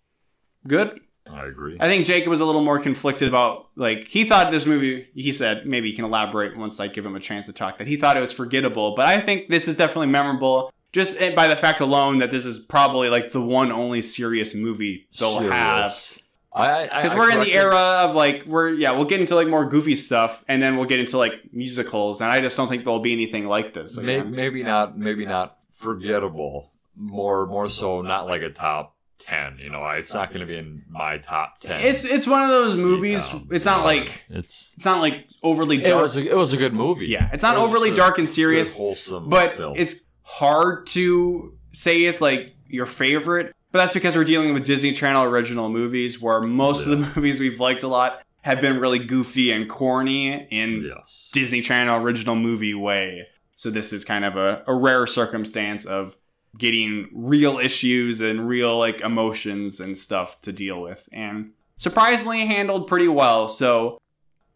good. 0.67 0.99
I 1.31 1.45
agree. 1.45 1.77
I 1.79 1.87
think 1.87 2.05
Jacob 2.05 2.29
was 2.29 2.39
a 2.39 2.45
little 2.45 2.63
more 2.63 2.79
conflicted 2.79 3.27
about 3.27 3.67
like 3.75 4.07
he 4.07 4.25
thought 4.25 4.51
this 4.51 4.65
movie. 4.65 5.07
He 5.13 5.31
said 5.31 5.65
maybe 5.65 5.89
he 5.89 5.95
can 5.95 6.05
elaborate 6.05 6.57
once 6.57 6.79
I 6.79 6.87
give 6.87 7.05
him 7.05 7.15
a 7.15 7.19
chance 7.19 7.45
to 7.47 7.53
talk. 7.53 7.77
That 7.77 7.87
he 7.87 7.97
thought 7.97 8.17
it 8.17 8.21
was 8.21 8.31
forgettable, 8.31 8.95
but 8.95 9.07
I 9.07 9.19
think 9.19 9.49
this 9.49 9.67
is 9.67 9.77
definitely 9.77 10.07
memorable. 10.07 10.71
Just 10.93 11.19
by 11.35 11.47
the 11.47 11.55
fact 11.55 11.79
alone 11.79 12.19
that 12.19 12.31
this 12.31 12.45
is 12.45 12.59
probably 12.59 13.09
like 13.09 13.31
the 13.31 13.41
one 13.41 13.71
only 13.71 14.01
serious 14.01 14.55
movie 14.55 15.07
they'll 15.19 15.39
Serious. 15.39 15.53
have 15.53 16.17
because 16.57 17.13
we're 17.13 17.31
in 17.31 17.39
the 17.39 17.53
era 17.53 17.75
of 17.75 18.15
like 18.15 18.45
we're 18.45 18.69
yeah 18.69 18.91
we'll 18.91 19.05
get 19.05 19.19
into 19.19 19.35
like 19.35 19.47
more 19.47 19.65
goofy 19.65 19.95
stuff 19.95 20.43
and 20.47 20.61
then 20.61 20.75
we'll 20.75 20.87
get 20.87 20.99
into 20.99 21.17
like 21.17 21.33
musicals 21.51 22.19
and 22.19 22.31
I 22.31 22.41
just 22.41 22.57
don't 22.57 22.67
think 22.67 22.83
there'll 22.83 22.99
be 22.99 23.13
anything 23.13 23.47
like 23.47 23.73
this. 23.73 23.97
Maybe, 23.97 24.27
maybe 24.27 24.63
not. 24.63 24.97
Maybe 24.97 25.25
not 25.25 25.57
forgettable. 25.71 26.71
More, 26.95 27.45
more 27.45 27.69
so, 27.69 28.01
not 28.01 28.25
like 28.25 28.41
a 28.41 28.49
top 28.49 28.96
ten. 29.19 29.57
You 29.59 29.69
know, 29.69 29.85
it's 29.91 30.13
not 30.13 30.29
going 30.29 30.41
to 30.41 30.45
be 30.45 30.57
in 30.57 30.83
my 30.89 31.17
top 31.17 31.59
ten. 31.59 31.79
It's 31.83 32.03
it's 32.03 32.27
one 32.27 32.43
of 32.43 32.49
those 32.49 32.75
movies. 32.75 33.21
Um, 33.33 33.47
It's 33.51 33.65
not 33.65 33.79
know, 33.79 33.85
like 33.85 34.23
it's. 34.29 34.73
it's 34.75 34.85
not 34.85 35.01
like 35.01 35.27
overly 35.43 35.77
It 35.77 35.87
dark. 35.87 36.01
was 36.03 36.17
a, 36.17 36.29
it 36.29 36.35
was 36.35 36.53
a 36.53 36.57
good 36.57 36.73
movie. 36.73 37.07
yeah, 37.07 37.29
it's 37.33 37.43
not 37.43 37.55
It 37.55 37.59
overly 37.59 37.91
dark 37.91 38.17
and 38.19 38.27
serious. 38.29 38.69
good, 38.69 38.77
wholesome, 38.77 39.29
but 39.29 39.55
film. 39.57 39.73
it's 39.77 40.01
hard 40.23 40.87
to 40.87 41.53
say 41.73 42.03
it's 42.03 42.21
like 42.21 42.55
your 42.67 42.85
favorite. 42.85 43.53
But 43.71 43.79
that's 43.79 43.93
because 43.93 44.15
we're 44.15 44.23
dealing 44.23 44.53
with 44.53 44.65
Disney 44.65 44.93
Channel 44.93 45.23
original 45.25 45.69
movies, 45.69 46.21
where 46.21 46.39
most 46.41 46.85
of 46.85 46.89
the 46.89 46.97
movies 47.15 47.39
we've 47.39 47.59
liked 47.59 47.83
a 47.83 47.87
lot 47.87 48.21
have 48.41 48.61
been 48.61 48.79
really 48.79 48.99
goofy 48.99 49.51
and 49.51 49.69
corny 49.69 50.47
in 50.49 50.89
yes. 50.95 51.29
Disney 51.33 51.61
Channel 51.61 52.01
original 52.01 52.35
movie 52.35 52.73
way. 52.73 53.27
So 53.55 53.69
this 53.69 53.91
is 53.91 54.05
kind 54.05 54.23
of 54.23 54.37
a, 54.37 54.63
a 54.67 54.73
rare 54.73 55.05
circumstance 55.05 55.83
of 55.83 56.15
getting 56.57 57.09
real 57.13 57.57
issues 57.57 58.21
and 58.21 58.47
real 58.47 58.77
like 58.77 59.01
emotions 59.01 59.79
and 59.79 59.97
stuff 59.97 60.41
to 60.41 60.51
deal 60.51 60.81
with, 60.81 61.07
and 61.11 61.51
surprisingly 61.77 62.45
handled 62.45 62.87
pretty 62.87 63.07
well. 63.07 63.47
So 63.47 63.99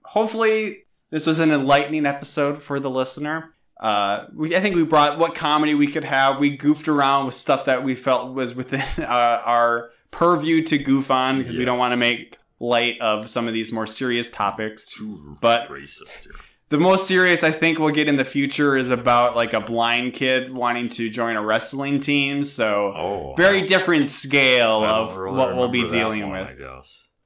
hopefully 0.04 0.86
this 1.10 1.26
was 1.26 1.39
an 1.39 1.52
enlightening 1.52 2.06
episode 2.06 2.62
for 2.62 2.80
the 2.80 2.89
listener. 2.89 3.54
Uh, 3.80 4.28
we, 4.36 4.56
I 4.56 4.62
think 4.62 4.76
we 4.76 4.84
brought 4.84 5.18
what 5.18 5.34
comedy 5.36 5.74
we 5.74 5.88
could 5.88 6.04
have. 6.04 6.39
We 6.39 6.56
goofed 6.56 6.88
around 6.88 7.26
with 7.26 7.36
stuff 7.36 7.66
that 7.66 7.84
we 7.84 7.96
felt 7.96 8.34
was 8.34 8.54
within 8.54 8.84
uh, 9.00 9.04
our 9.06 9.92
purview 10.12 10.64
to 10.66 10.78
goof 10.78 11.10
on 11.10 11.39
because 11.39 11.56
we 11.56 11.66
don't 11.66 11.80
want 11.80 11.94
to 11.94 11.98
make 11.98 12.38
light 12.60 13.00
of 13.02 13.30
some 13.30 13.48
of 13.48 13.54
these 13.54 13.72
more 13.72 13.88
serious 13.88 14.30
topics. 14.30 14.86
Too 14.86 15.38
but- 15.42 15.68
racist 15.70 16.24
here. 16.24 16.34
The 16.72 16.80
most 16.80 17.05
serious 17.05 17.43
I 17.43 17.51
think 17.51 17.80
we'll 17.80 17.93
get 17.93 18.07
in 18.07 18.15
the 18.15 18.24
future 18.24 18.78
is 18.78 18.89
about 18.89 19.36
like 19.36 19.51
a 19.51 19.59
blind 19.59 20.13
kid 20.13 20.53
wanting 20.53 20.88
to 20.89 21.09
join 21.09 21.36
a 21.36 21.43
wrestling 21.43 21.99
team. 21.99 22.45
So 22.45 22.93
Oh, 22.95 23.34
very 23.36 23.63
different 23.63 24.07
scale 24.07 24.82
of 24.82 25.17
really 25.17 25.38
what 25.38 25.53
we'll 25.53 25.67
be 25.67 25.86
dealing 25.86 26.30
one, 26.30 26.47
with. 26.47 26.61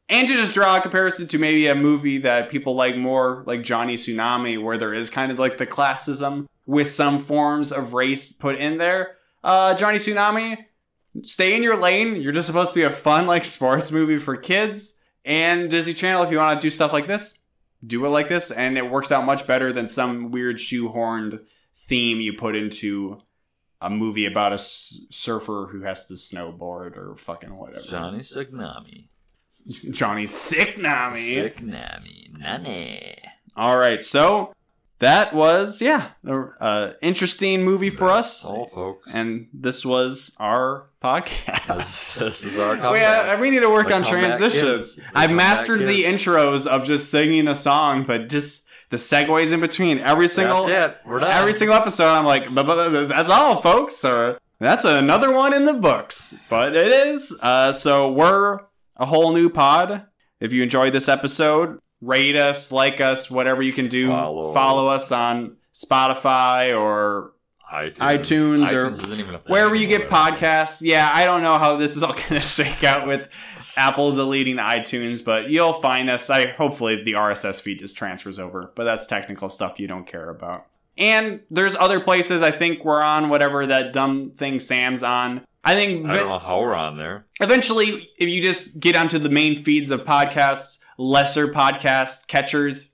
And 0.09 0.27
to 0.27 0.33
just 0.33 0.55
draw 0.55 0.77
a 0.77 0.81
comparison 0.81 1.27
to 1.27 1.37
maybe 1.37 1.67
a 1.67 1.75
movie 1.75 2.17
that 2.19 2.49
people 2.49 2.73
like 2.73 2.97
more, 2.97 3.43
like 3.45 3.61
Johnny 3.61 3.97
Tsunami, 3.97 4.59
where 4.61 4.79
there 4.79 4.95
is 4.95 5.11
kind 5.11 5.31
of 5.31 5.37
like 5.37 5.59
the 5.59 5.67
classism 5.67 6.47
with 6.65 6.89
some 6.89 7.19
forms 7.19 7.71
of 7.71 7.93
race 7.93 8.31
put 8.31 8.55
in 8.55 8.79
there. 8.79 9.17
Uh, 9.43 9.75
Johnny 9.75 9.99
Tsunami, 9.99 10.57
stay 11.21 11.55
in 11.55 11.61
your 11.61 11.77
lane. 11.77 12.15
You're 12.15 12.31
just 12.31 12.47
supposed 12.47 12.73
to 12.73 12.79
be 12.79 12.83
a 12.83 12.89
fun, 12.89 13.27
like, 13.27 13.45
sports 13.45 13.91
movie 13.91 14.17
for 14.17 14.35
kids. 14.35 14.99
And 15.23 15.69
Disney 15.69 15.93
Channel, 15.93 16.23
if 16.23 16.31
you 16.31 16.39
want 16.39 16.59
to 16.59 16.65
do 16.65 16.71
stuff 16.71 16.91
like 16.91 17.05
this, 17.05 17.39
do 17.85 18.05
it 18.05 18.09
like 18.09 18.29
this. 18.29 18.51
And 18.51 18.77
it 18.77 18.89
works 18.89 19.11
out 19.11 19.25
much 19.25 19.45
better 19.47 19.71
than 19.71 19.87
some 19.89 20.31
weird 20.31 20.57
shoehorned 20.57 21.41
theme 21.75 22.21
you 22.21 22.33
put 22.33 22.55
into 22.55 23.21
a 23.81 23.89
movie 23.89 24.25
about 24.25 24.51
a 24.51 24.55
s- 24.55 25.01
surfer 25.09 25.67
who 25.71 25.81
has 25.81 26.05
to 26.07 26.13
snowboard 26.15 26.97
or 26.97 27.15
fucking 27.17 27.55
whatever. 27.55 27.83
Johnny 27.83 28.19
Signami. 28.19 29.07
Johnny 29.91 30.25
Sicknami. 30.25 31.35
Signami. 31.35 32.37
Nani. 32.37 33.17
All 33.57 33.77
right, 33.77 34.03
so 34.05 34.53
that 35.05 35.33
was 35.33 35.81
yeah, 35.81 36.09
a 36.25 36.33
uh, 36.59 36.93
interesting 37.01 37.63
movie 37.63 37.89
for 37.91 38.09
us, 38.09 38.43
All 38.43 38.65
folks. 38.65 39.09
and 39.13 39.47
this 39.53 39.85
was 39.85 40.35
our 40.39 40.89
podcast. 41.01 41.77
this, 41.77 42.13
this 42.15 42.43
is 42.43 42.57
our 42.59 42.75
we, 42.93 42.99
uh, 43.01 43.39
we 43.39 43.49
need 43.51 43.59
to 43.61 43.69
work 43.69 43.89
The 43.89 43.95
on 43.95 44.03
transitions. 44.03 44.99
I've 45.13 45.31
mastered 45.31 45.81
the 45.81 46.03
intros 46.05 46.65
of 46.65 46.85
just 46.85 47.11
singing 47.11 47.47
a 47.47 47.55
song, 47.55 48.03
but 48.05 48.29
just 48.29 48.65
the 48.89 48.97
segues 48.97 49.51
in 49.51 49.59
between 49.59 49.99
every 49.99 50.27
single 50.27 50.65
That's 50.65 50.93
it. 50.93 51.07
We're 51.07 51.19
done. 51.19 51.31
every 51.31 51.53
single 51.53 51.75
episode. 51.75 52.07
I'm 52.07 52.25
like, 52.25 52.53
"But- 52.53 52.65
but- 52.65 52.89
but 52.91 53.07
that's 53.09 53.29
all, 53.29 53.61
folks. 53.61 54.03
Or 54.05 54.37
that's 54.59 54.85
another 54.85 55.31
one 55.31 55.53
in 55.53 55.65
the 55.65 55.73
books, 55.73 56.35
but 56.49 56.75
it 56.75 56.87
is. 56.87 57.31
Uh, 57.41 57.73
so 57.73 58.11
we're 58.11 58.59
a 58.97 59.05
whole 59.05 59.33
new 59.33 59.49
pod. 59.49 60.05
If 60.39 60.51
you 60.51 60.63
enjoyed 60.63 60.93
this 60.93 61.07
episode, 61.09 61.79
rate 62.05 62.35
us, 62.35 62.71
like 62.71 63.01
us, 63.01 63.29
whatever 63.29 63.61
you 63.61 63.73
can 63.73 63.87
do. 63.87 64.07
Follow. 64.07 64.53
Follow 64.53 64.87
us 64.87 65.11
on 65.11 65.57
Spotify 65.73 66.79
or 66.79 67.33
iTunes, 67.71 67.97
iTunes 67.97 68.71
or 68.71 68.87
isn't 68.87 69.19
even 69.19 69.35
a 69.35 69.39
thing 69.39 69.51
wherever 69.51 69.75
you 69.75 69.87
get 69.87 70.07
podcasts. 70.07 70.81
Yeah, 70.81 71.09
I 71.11 71.25
don't 71.25 71.41
know 71.41 71.57
how 71.57 71.77
this 71.77 71.97
is 71.97 72.03
all 72.03 72.13
going 72.29 72.29
to 72.29 72.41
shake 72.41 72.83
out 72.83 73.07
with 73.07 73.27
Apple 73.75 74.13
deleting 74.13 74.57
iTunes, 74.57 75.23
but 75.23 75.49
you'll 75.49 75.73
find 75.73 76.09
us. 76.09 76.29
I 76.29 76.51
hopefully 76.51 77.03
the 77.03 77.13
RSS 77.13 77.59
feed 77.61 77.79
just 77.79 77.97
transfers 77.97 78.39
over, 78.39 78.71
but 78.75 78.83
that's 78.83 79.07
technical 79.07 79.49
stuff 79.49 79.79
you 79.79 79.87
don't 79.87 80.07
care 80.07 80.29
about. 80.29 80.67
And 80.97 81.41
there's 81.51 81.75
other 81.75 81.99
places. 81.99 82.41
I 82.41 82.51
think 82.51 82.85
we're 82.85 83.01
on 83.01 83.27
whatever 83.29 83.65
that 83.65 83.91
dumb 83.91 84.31
thing 84.31 84.59
Sam's 84.59 85.03
on. 85.03 85.45
I 85.63 85.73
think 85.73 86.09
I 86.09 86.15
don't 86.15 86.29
know 86.29 86.39
how 86.39 86.61
we're 86.61 86.75
on 86.75 86.97
there. 86.97 87.25
eventually, 87.41 88.09
if 88.17 88.29
you 88.29 88.41
just 88.41 88.79
get 88.79 88.95
onto 88.95 89.17
the 89.17 89.29
main 89.29 89.55
feeds 89.55 89.89
of 89.89 90.05
podcasts, 90.05 90.77
lesser 90.97 91.47
podcast 91.47 92.27
catchers, 92.27 92.93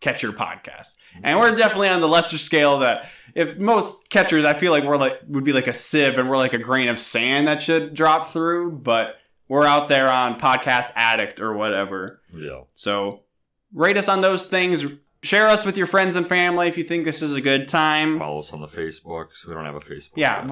catcher 0.00 0.32
podcast, 0.32 0.96
and 1.14 1.24
mm-hmm. 1.24 1.38
we're 1.38 1.56
definitely 1.56 1.88
on 1.88 2.00
the 2.00 2.08
lesser 2.08 2.38
scale 2.38 2.78
that 2.78 3.08
if 3.34 3.58
most 3.58 4.08
catchers, 4.10 4.44
I 4.44 4.54
feel 4.54 4.72
like 4.72 4.84
we're 4.84 4.96
like 4.96 5.20
would 5.28 5.44
be 5.44 5.52
like 5.52 5.66
a 5.66 5.72
sieve 5.72 6.18
and 6.18 6.28
we're 6.28 6.36
like 6.36 6.52
a 6.52 6.58
grain 6.58 6.88
of 6.88 6.98
sand 6.98 7.46
that 7.46 7.62
should 7.62 7.94
drop 7.94 8.26
through, 8.26 8.72
but 8.72 9.16
we're 9.48 9.64
out 9.64 9.88
there 9.88 10.08
on 10.08 10.38
Podcast 10.38 10.92
Addict 10.94 11.40
or 11.40 11.54
whatever. 11.54 12.20
Yeah. 12.34 12.62
So 12.74 13.22
rate 13.72 13.96
us 13.96 14.08
on 14.08 14.20
those 14.20 14.46
things. 14.46 14.86
share 15.22 15.48
us 15.48 15.64
with 15.64 15.76
your 15.76 15.86
friends 15.86 16.16
and 16.16 16.26
family 16.26 16.68
if 16.68 16.76
you 16.78 16.84
think 16.84 17.04
this 17.04 17.22
is 17.22 17.34
a 17.34 17.40
good 17.40 17.68
time. 17.68 18.18
Follow 18.18 18.38
us 18.38 18.52
on 18.52 18.60
the 18.60 18.66
Facebooks. 18.66 19.46
We 19.46 19.54
don't 19.54 19.64
have 19.64 19.74
a 19.74 19.80
Facebook. 19.80 20.12
Yeah, 20.16 20.46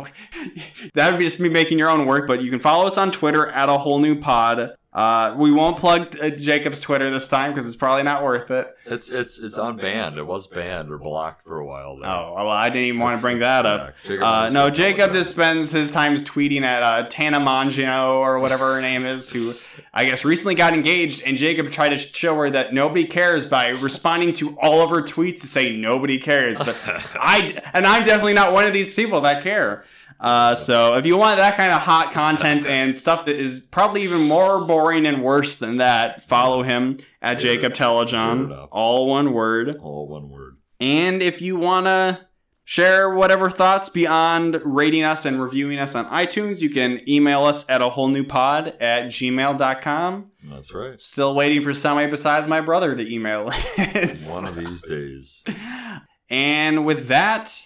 that 0.94 1.10
would 1.10 1.18
be 1.18 1.24
just 1.24 1.40
me 1.40 1.48
making 1.48 1.78
your 1.78 1.90
own 1.90 2.06
work, 2.06 2.26
but 2.26 2.42
you 2.42 2.50
can 2.50 2.60
follow 2.60 2.86
us 2.86 2.98
on 2.98 3.12
Twitter 3.12 3.48
at 3.48 3.68
a 3.68 3.78
whole 3.78 3.98
new 3.98 4.18
pod. 4.18 4.76
Uh, 4.96 5.34
we 5.36 5.52
won't 5.52 5.76
plug 5.76 6.16
uh, 6.22 6.30
Jacob's 6.30 6.80
Twitter 6.80 7.10
this 7.10 7.28
time 7.28 7.52
because 7.52 7.66
it's 7.66 7.76
probably 7.76 8.02
not 8.02 8.24
worth 8.24 8.50
it. 8.50 8.74
It's 8.86 9.10
it's 9.10 9.38
it's 9.38 9.58
unbanned. 9.58 10.16
It 10.16 10.22
was 10.22 10.46
banned 10.46 10.90
or 10.90 10.96
blocked 10.96 11.44
for 11.44 11.58
a 11.58 11.66
while. 11.66 11.98
There. 11.98 12.08
Oh, 12.08 12.32
well, 12.34 12.48
I 12.48 12.70
didn't 12.70 12.84
even 12.88 13.00
want 13.00 13.14
to 13.14 13.20
bring 13.20 13.40
that 13.40 13.66
up. 13.66 13.88
back. 13.88 13.94
Jacob 14.04 14.22
Uh, 14.24 14.48
no, 14.48 14.70
Jacob 14.70 15.12
just 15.12 15.32
spends 15.32 15.70
his 15.70 15.90
times 15.90 16.24
tweeting 16.24 16.62
at 16.62 16.82
uh, 16.82 17.06
Tana 17.10 17.38
Mangino 17.38 18.14
or 18.14 18.38
whatever 18.38 18.76
her 18.76 18.80
name 18.80 19.04
is, 19.04 19.28
who 19.28 19.52
I 19.92 20.06
guess 20.06 20.24
recently 20.24 20.54
got 20.54 20.72
engaged, 20.72 21.22
and 21.26 21.36
Jacob 21.36 21.70
tried 21.70 21.90
to 21.90 21.98
show 21.98 22.34
her 22.36 22.48
that 22.48 22.72
nobody 22.72 23.04
cares 23.04 23.44
by 23.44 23.68
responding 23.68 24.32
to 24.34 24.56
all 24.60 24.80
of 24.80 24.88
her 24.88 25.02
tweets 25.02 25.42
to 25.42 25.46
say 25.46 25.76
nobody 25.76 26.18
cares. 26.18 26.56
But 26.56 26.74
I 27.20 27.60
and 27.74 27.86
I'm 27.86 28.06
definitely 28.06 28.32
not 28.32 28.54
one 28.54 28.64
of 28.66 28.72
these 28.72 28.94
people 28.94 29.20
that 29.20 29.42
care. 29.42 29.84
Uh, 30.18 30.54
so 30.54 30.96
if 30.96 31.06
you 31.06 31.16
want 31.16 31.38
that 31.38 31.56
kind 31.56 31.72
of 31.72 31.82
hot 31.82 32.12
content 32.12 32.66
and 32.66 32.96
stuff 32.96 33.26
that 33.26 33.36
is 33.36 33.60
probably 33.60 34.02
even 34.02 34.22
more 34.22 34.64
boring 34.64 35.06
and 35.06 35.22
worse 35.22 35.56
than 35.56 35.78
that, 35.78 36.22
follow 36.24 36.62
him 36.62 36.98
at 37.20 37.34
Jacob 37.34 37.72
Telejohn, 37.72 38.68
all 38.70 39.08
one 39.08 39.32
word. 39.32 39.76
All 39.82 40.08
one 40.08 40.30
word. 40.30 40.56
And 40.80 41.22
if 41.22 41.40
you 41.40 41.56
want 41.56 41.86
to 41.86 42.26
share 42.64 43.08
whatever 43.10 43.48
thoughts 43.48 43.88
beyond 43.88 44.60
rating 44.64 45.04
us 45.04 45.24
and 45.24 45.40
reviewing 45.40 45.78
us 45.78 45.94
on 45.94 46.04
iTunes, 46.06 46.60
you 46.60 46.68
can 46.68 47.00
email 47.08 47.44
us 47.44 47.64
at 47.68 47.80
a 47.80 47.88
whole 47.88 48.08
new 48.08 48.24
pod 48.24 48.74
at 48.80 49.04
gmail.com. 49.06 50.30
That's 50.50 50.74
right. 50.74 51.00
Still 51.00 51.34
waiting 51.34 51.62
for 51.62 51.72
somebody 51.72 52.10
besides 52.10 52.48
my 52.48 52.60
brother 52.60 52.94
to 52.94 53.12
email 53.14 53.48
us. 53.48 54.30
One 54.32 54.46
of 54.46 54.56
these 54.56 54.82
days. 54.82 55.44
and 56.30 56.84
with 56.84 57.08
that, 57.08 57.65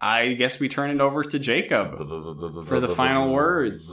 I 0.00 0.34
guess 0.34 0.60
we 0.60 0.68
turn 0.68 0.90
it 0.90 1.00
over 1.00 1.24
to 1.24 1.38
Jacob. 1.38 1.96
For 2.66 2.80
the 2.80 2.88
final 2.88 3.32
words. 3.32 3.88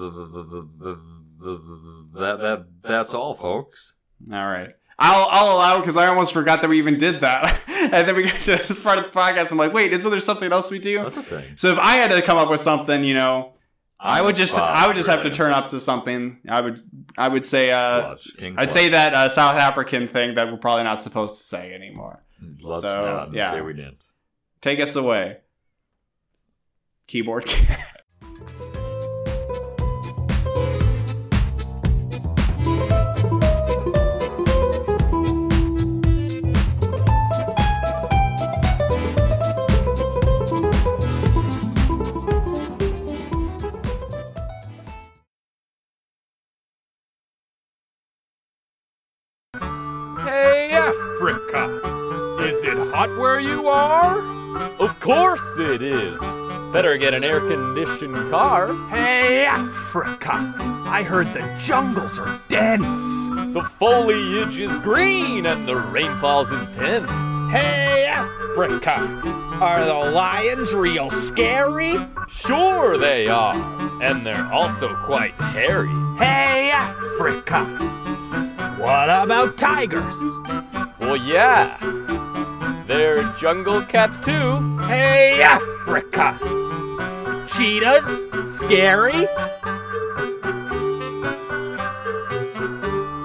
That 2.15 2.39
that 2.41 2.65
that's 2.83 3.13
all, 3.13 3.33
folks. 3.33 3.93
All 4.31 4.45
right. 4.45 4.69
I'll, 4.97 5.27
I'll 5.29 5.55
allow 5.57 5.77
it 5.77 5.81
because 5.81 5.97
I 5.97 6.07
almost 6.07 6.31
forgot 6.31 6.61
that 6.61 6.69
we 6.69 6.77
even 6.77 6.97
did 6.97 7.19
that. 7.19 7.63
and 7.67 8.07
then 8.07 8.15
we 8.15 8.23
get 8.23 8.39
to 8.41 8.51
this 8.55 8.81
part 8.81 8.97
of 8.97 9.03
the 9.05 9.11
podcast. 9.11 9.51
I'm 9.51 9.57
like, 9.57 9.73
wait, 9.73 9.91
isn't 9.91 10.09
there 10.09 10.21
something 10.21 10.51
else 10.53 10.71
we 10.71 10.79
do? 10.79 11.03
That's 11.03 11.17
a 11.17 11.23
thing. 11.23 11.57
So 11.57 11.73
if 11.73 11.79
I 11.79 11.97
had 11.97 12.11
to 12.11 12.21
come 12.21 12.37
up 12.37 12.49
with 12.49 12.61
something, 12.61 13.03
you 13.03 13.13
know, 13.13 13.55
I 13.99 14.21
would 14.21 14.35
just 14.35 14.53
spot, 14.53 14.73
I 14.73 14.87
would 14.87 14.95
just 14.95 15.09
have 15.09 15.23
to 15.23 15.31
turn 15.31 15.51
up 15.51 15.69
to 15.69 15.79
something. 15.79 16.39
I 16.47 16.61
would 16.61 16.81
I 17.17 17.27
would 17.27 17.43
say 17.43 17.71
uh 17.71 18.01
Clutch, 18.01 18.27
I'd 18.41 18.55
Clutch. 18.55 18.71
say 18.71 18.89
that 18.89 19.13
uh, 19.13 19.29
South 19.29 19.57
African 19.57 20.07
thing 20.07 20.35
that 20.35 20.51
we're 20.51 20.57
probably 20.57 20.83
not 20.83 21.01
supposed 21.01 21.37
to 21.37 21.43
say 21.43 21.73
anymore. 21.73 22.23
Let's 22.61 22.83
so, 22.83 23.05
not 23.05 23.33
yeah. 23.33 23.51
say 23.51 23.61
we 23.61 23.73
didn't. 23.73 24.03
Take 24.61 24.79
us 24.79 24.95
away. 24.95 25.37
Keyboard. 27.07 27.45
Better 56.75 56.97
get 56.97 57.13
an 57.13 57.23
air 57.23 57.39
conditioned 57.39 58.29
car. 58.29 58.73
Hey, 58.89 59.45
Africa! 59.45 60.31
I 60.85 61.03
heard 61.07 61.25
the 61.27 61.39
jungles 61.63 62.19
are 62.19 62.37
dense. 62.49 62.99
The 63.53 63.63
foliage 63.79 64.59
is 64.59 64.77
green 64.79 65.45
and 65.45 65.65
the 65.65 65.77
rainfall's 65.77 66.51
intense. 66.51 67.09
Hey, 67.49 68.07
Africa! 68.09 68.95
Are 69.61 69.85
the 69.85 70.11
lions 70.11 70.73
real 70.73 71.09
scary? 71.11 71.95
Sure 72.27 72.97
they 72.97 73.29
are. 73.29 73.55
And 74.03 74.25
they're 74.25 74.51
also 74.51 74.93
quite 75.05 75.31
hairy. 75.35 75.87
Hey, 76.17 76.71
Africa! 76.71 77.63
What 78.83 79.09
about 79.09 79.57
tigers? 79.57 80.17
Well, 80.99 81.15
yeah. 81.15 81.77
They're 82.85 83.23
jungle 83.39 83.81
cats 83.83 84.19
too. 84.19 84.77
Hey, 84.87 85.41
Africa! 85.41 86.63
Cheetahs? 87.57 88.05
Scary? 88.57 89.27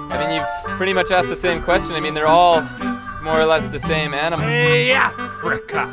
I 0.09 0.17
mean, 0.19 0.31
you've 0.35 0.47
pretty 0.77 0.93
much 0.93 1.11
asked 1.11 1.27
the 1.27 1.35
same 1.35 1.61
question. 1.61 1.95
I 1.95 1.99
mean, 1.99 2.13
they're 2.13 2.27
all 2.27 2.61
more 3.23 3.39
or 3.39 3.45
less 3.45 3.67
the 3.67 3.79
same 3.79 4.13
animal. 4.13 4.45
Hey, 4.45 4.91
Africa! 4.93 5.85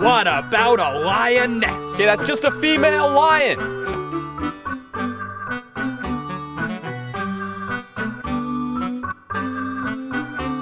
What 0.00 0.26
about 0.26 0.80
a 0.80 0.98
lioness? 0.98 1.94
Okay, 1.94 2.04
that's 2.04 2.26
just 2.26 2.42
a 2.42 2.50
female 2.50 3.10
lion. 3.12 3.58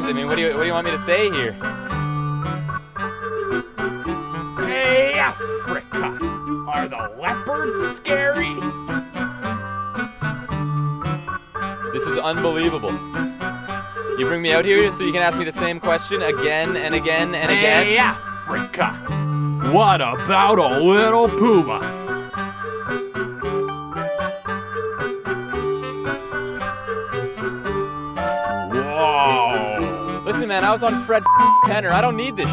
I 0.05 0.13
mean, 0.15 0.27
what 0.27 0.37
do 0.37 0.43
you 0.43 0.49
what 0.55 0.61
do 0.61 0.67
you 0.67 0.73
want 0.73 0.85
me 0.87 0.93
to 0.93 0.99
say 0.99 1.31
here? 1.31 1.53
Hey, 4.67 5.19
Africa! 5.19 6.26
Are 6.77 6.89
the 6.89 7.11
leopards 7.19 7.97
scary? 7.97 8.53
This 11.95 12.07
is 12.07 12.19
unbelievable. 12.19 12.93
You 14.19 14.27
bring 14.27 14.43
me 14.43 14.53
out 14.53 14.67
here 14.67 14.93
so 14.93 15.03
you 15.03 15.11
can 15.11 15.23
ask 15.23 15.39
me 15.39 15.47
the 15.47 15.53
same 15.53 15.81
question 15.81 16.21
again 16.21 16.77
and 16.77 16.95
again 16.95 17.35
and 17.35 17.51
again. 17.51 17.87
Hey, 17.87 17.97
Africa! 17.97 18.91
What 19.73 20.03
about 20.03 20.59
a 20.59 20.79
little 20.79 21.29
puma? 21.29 21.81
Whoa! 28.71 30.23
Listen, 30.27 30.49
man, 30.49 30.63
I 30.63 30.73
was 30.73 30.83
on 30.83 31.01
Fred 31.07 31.25
Tenor. 31.65 31.91
I 31.91 32.03
don't 32.03 32.17
need 32.17 32.37
this. 32.37 32.51